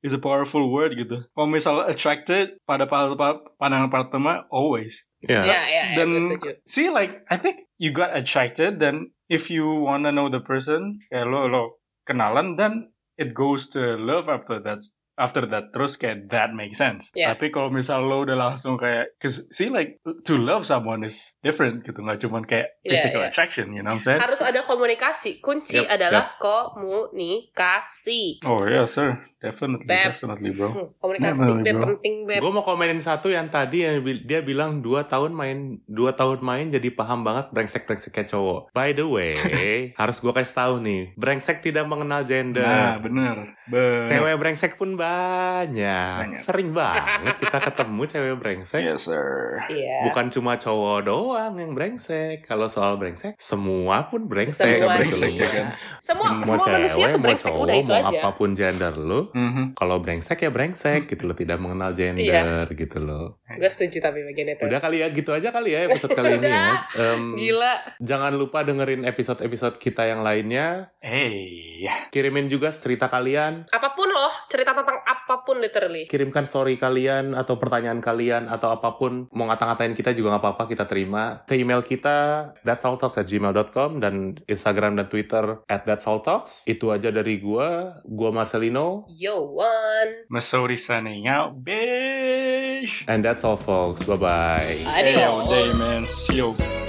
is 0.00 0.12
a 0.12 0.20
powerful 0.20 0.68
word 0.68 0.94
gitu. 0.94 1.24
Kalau 1.26 1.48
misal 1.48 1.82
attracted 1.82 2.60
pada 2.62 2.84
pa- 2.84 3.10
pa- 3.12 3.42
pandangan 3.56 3.88
pertama 3.88 4.46
always. 4.48 5.02
Ya. 5.24 5.42
ya 5.42 5.60
ya 5.64 5.82
ya 5.90 5.96
Dan- 5.98 6.12
gue 6.12 6.22
setuju 6.28 6.50
See 6.68 6.86
like 6.86 7.24
I 7.26 7.40
think 7.40 7.66
you 7.80 7.90
got 7.90 8.12
attracted 8.12 8.78
then 8.78 9.10
if 9.28 9.50
you 9.50 9.66
wanna 9.68 10.12
know 10.12 10.28
the 10.30 10.40
person 10.40 10.98
eh, 11.12 11.18
hello, 11.20 11.42
hello, 11.46 11.58
lo 11.58 11.74
kenalan 12.08 12.56
then 12.56 12.92
it 13.18 13.34
goes 13.34 13.68
to 13.68 13.80
love 13.96 14.28
after 14.28 14.60
that 14.60 14.82
after 15.16 15.44
that 15.44 15.70
terus 15.70 15.94
kayak 15.94 16.26
that 16.28 16.50
makes 16.50 16.76
sense. 16.76 17.06
Yeah. 17.12 17.30
Tapi 17.30 17.48
kalau 17.48 17.68
misal 17.68 18.00
lo 18.00 18.22
udah 18.22 18.34
langsung 18.34 18.76
kayak 18.76 19.12
cause 19.16 19.42
see 19.48 19.66
like 19.66 19.96
to 20.22 20.34
love 20.34 20.62
someone 20.62 21.02
is 21.02 21.18
different 21.40 21.82
gitu 21.82 21.96
nggak 21.96 22.20
cuman 22.20 22.42
kayak 22.42 22.66
Yeah, 22.80 22.94
physical 22.94 23.18
yeah. 23.18 23.28
attraction 23.28 23.64
you 23.70 23.80
know 23.80 23.90
what 23.90 23.98
I'm 23.98 24.04
saying? 24.06 24.20
harus 24.22 24.40
ada 24.40 24.60
komunikasi 24.62 25.38
kunci 25.40 25.78
Yep, 25.78 25.90
adalah 25.90 26.24
komunikasi 26.38 28.38
Oh 28.42 28.64
yeah 28.64 28.84
sir 28.84 29.16
definitely 29.36 29.84
Beb. 29.84 30.12
definitely 30.12 30.48
bro. 30.50 30.68
Hmm, 30.68 30.86
komunikasi 30.96 31.44
beb 31.60 31.72
bro. 31.72 31.82
penting 31.88 32.12
beb 32.24 32.38
Gue 32.38 32.50
mau 32.50 32.62
komenin 32.62 32.98
satu 32.98 33.28
yang 33.28 33.46
tadi 33.48 33.80
yang 33.80 34.00
dia 34.22 34.40
bilang 34.40 34.80
dua 34.80 35.04
tahun 35.04 35.30
main 35.30 35.78
dua 35.84 36.12
tahun 36.12 36.40
main 36.40 36.66
jadi 36.68 36.88
paham 36.90 37.22
banget 37.22 37.50
brengsek 37.50 37.84
brengseknya 37.84 38.24
cowok. 38.28 38.72
By 38.72 38.92
the 38.92 39.04
way, 39.04 39.92
harus 40.00 40.18
gue 40.18 40.30
kasih 40.30 40.54
tahu 40.56 40.72
nih, 40.80 41.12
brengsek 41.14 41.60
tidak 41.60 41.84
mengenal 41.84 42.18
Nah 42.18 42.24
gender. 42.24 42.64
bener. 42.98 43.36
Bener. 43.66 44.04
Cewek 44.06 44.34
brengsek 44.36 44.72
pun 44.74 44.94
banyak. 45.06 46.16
Banyak. 46.26 46.38
Sering 46.38 46.68
banget 46.70 47.34
kita 47.42 47.58
ketemu 47.62 48.02
cewek 48.04 48.34
brengsek. 48.36 48.82
Yes 48.82 49.02
sir. 49.04 49.60
iya 49.68 50.04
Bukan 50.04 50.28
cuma 50.30 50.56
cowok 50.56 50.98
doang 51.02 51.54
yang 51.56 51.72
brengsek. 51.72 52.42
Kalau 52.42 52.66
soal 52.66 52.96
brengsek, 52.96 53.34
semua 53.36 54.06
pun 54.06 54.26
brengsek. 54.26 54.76
semua 54.76 54.96
brengsek, 54.96 55.30
gitu. 55.30 55.42
ya 55.42 55.48
kan? 55.48 55.66
semua 55.98 56.26
semua 56.36 56.66
manusia 56.68 56.94
cewek, 56.96 57.08
tuh 57.08 57.16
mau 57.16 57.24
brengsek 57.24 57.46
cowok, 57.48 57.62
udah 57.62 57.76
itu 57.76 57.88
mau 57.88 57.98
aja 57.98 58.18
apa 58.18 58.30
pun 58.32 58.50
gender 58.52 58.94
lu, 58.94 59.20
Mhm. 59.32 59.64
kalau 59.74 59.96
brengsek 59.98 60.38
ya 60.38 60.50
brengsek 60.50 61.00
gitu 61.06 61.22
loh, 61.24 61.34
tidak 61.34 61.58
mengenal 61.58 61.90
gender 61.92 62.66
gitu 62.72 62.98
loh. 62.98 63.26
gue 63.46 63.70
setuju 63.70 63.98
tapi 64.02 64.20
bagian 64.22 64.52
itu 64.52 64.62
Udah 64.62 64.80
kali 64.80 65.00
ya, 65.00 65.08
gitu 65.08 65.30
aja 65.30 65.48
kali 65.48 65.72
ya 65.72 65.86
episode 65.86 66.12
kali 66.12 66.36
ini 66.36 66.48
ya. 66.48 66.68
Em, 66.94 67.22
gila 67.34 67.72
jangan 67.98 68.32
lupa 68.32 68.62
dengerin 68.62 69.02
episode-episode 69.04 69.76
kita 69.76 70.04
yang 70.04 70.20
lainnya. 70.20 70.92
Hey. 71.00 71.78
Kirimin 72.08 72.46
juga 72.46 72.68
cerita 72.68 73.06
kalian. 73.06 73.68
apa 73.68 73.92
pun 73.92 74.08
loh 74.08 74.32
cerita 74.46 74.72
tentang 74.72 74.95
apa 75.26 75.42
pun 75.42 75.58
literally. 75.58 76.06
Kirimkan 76.06 76.46
story 76.46 76.78
kalian 76.78 77.34
atau 77.34 77.58
pertanyaan 77.58 77.98
kalian 77.98 78.46
atau 78.46 78.70
apa 78.70 78.94
pun 78.94 79.26
mau 79.34 79.50
ngata-ngatain 79.50 79.98
kita 79.98 80.14
juga 80.14 80.38
nggak 80.38 80.42
apa-apa 80.46 80.64
kita 80.70 80.86
terima 80.86 81.42
ke 81.42 81.58
email 81.58 81.82
kita 81.82 82.54
thatsaltalks@gmail.com 82.62 83.98
dan 83.98 84.38
Instagram 84.46 84.94
dan 84.94 85.10
Twitter 85.10 85.66
at 85.66 85.82
thatsaltalks 85.82 86.62
itu 86.70 86.94
aja 86.94 87.10
dari 87.10 87.42
gua 87.42 87.98
gua 88.06 88.30
Marcelino 88.30 89.10
Yo, 89.10 89.50
one. 89.50 90.30
Missouri 90.30 90.78
signing 90.78 91.26
out, 91.26 91.58
bitch. 91.58 93.02
and 93.10 93.26
that's 93.26 93.42
all 93.42 93.58
folks 93.58 94.06
bye 94.06 94.14
bye 94.14 94.78
Adios. 94.86 95.10
Hey, 95.10 95.18
yo, 95.18 95.42
day, 95.50 95.68
man. 95.74 96.06
See 96.06 96.38
you. 96.38 96.85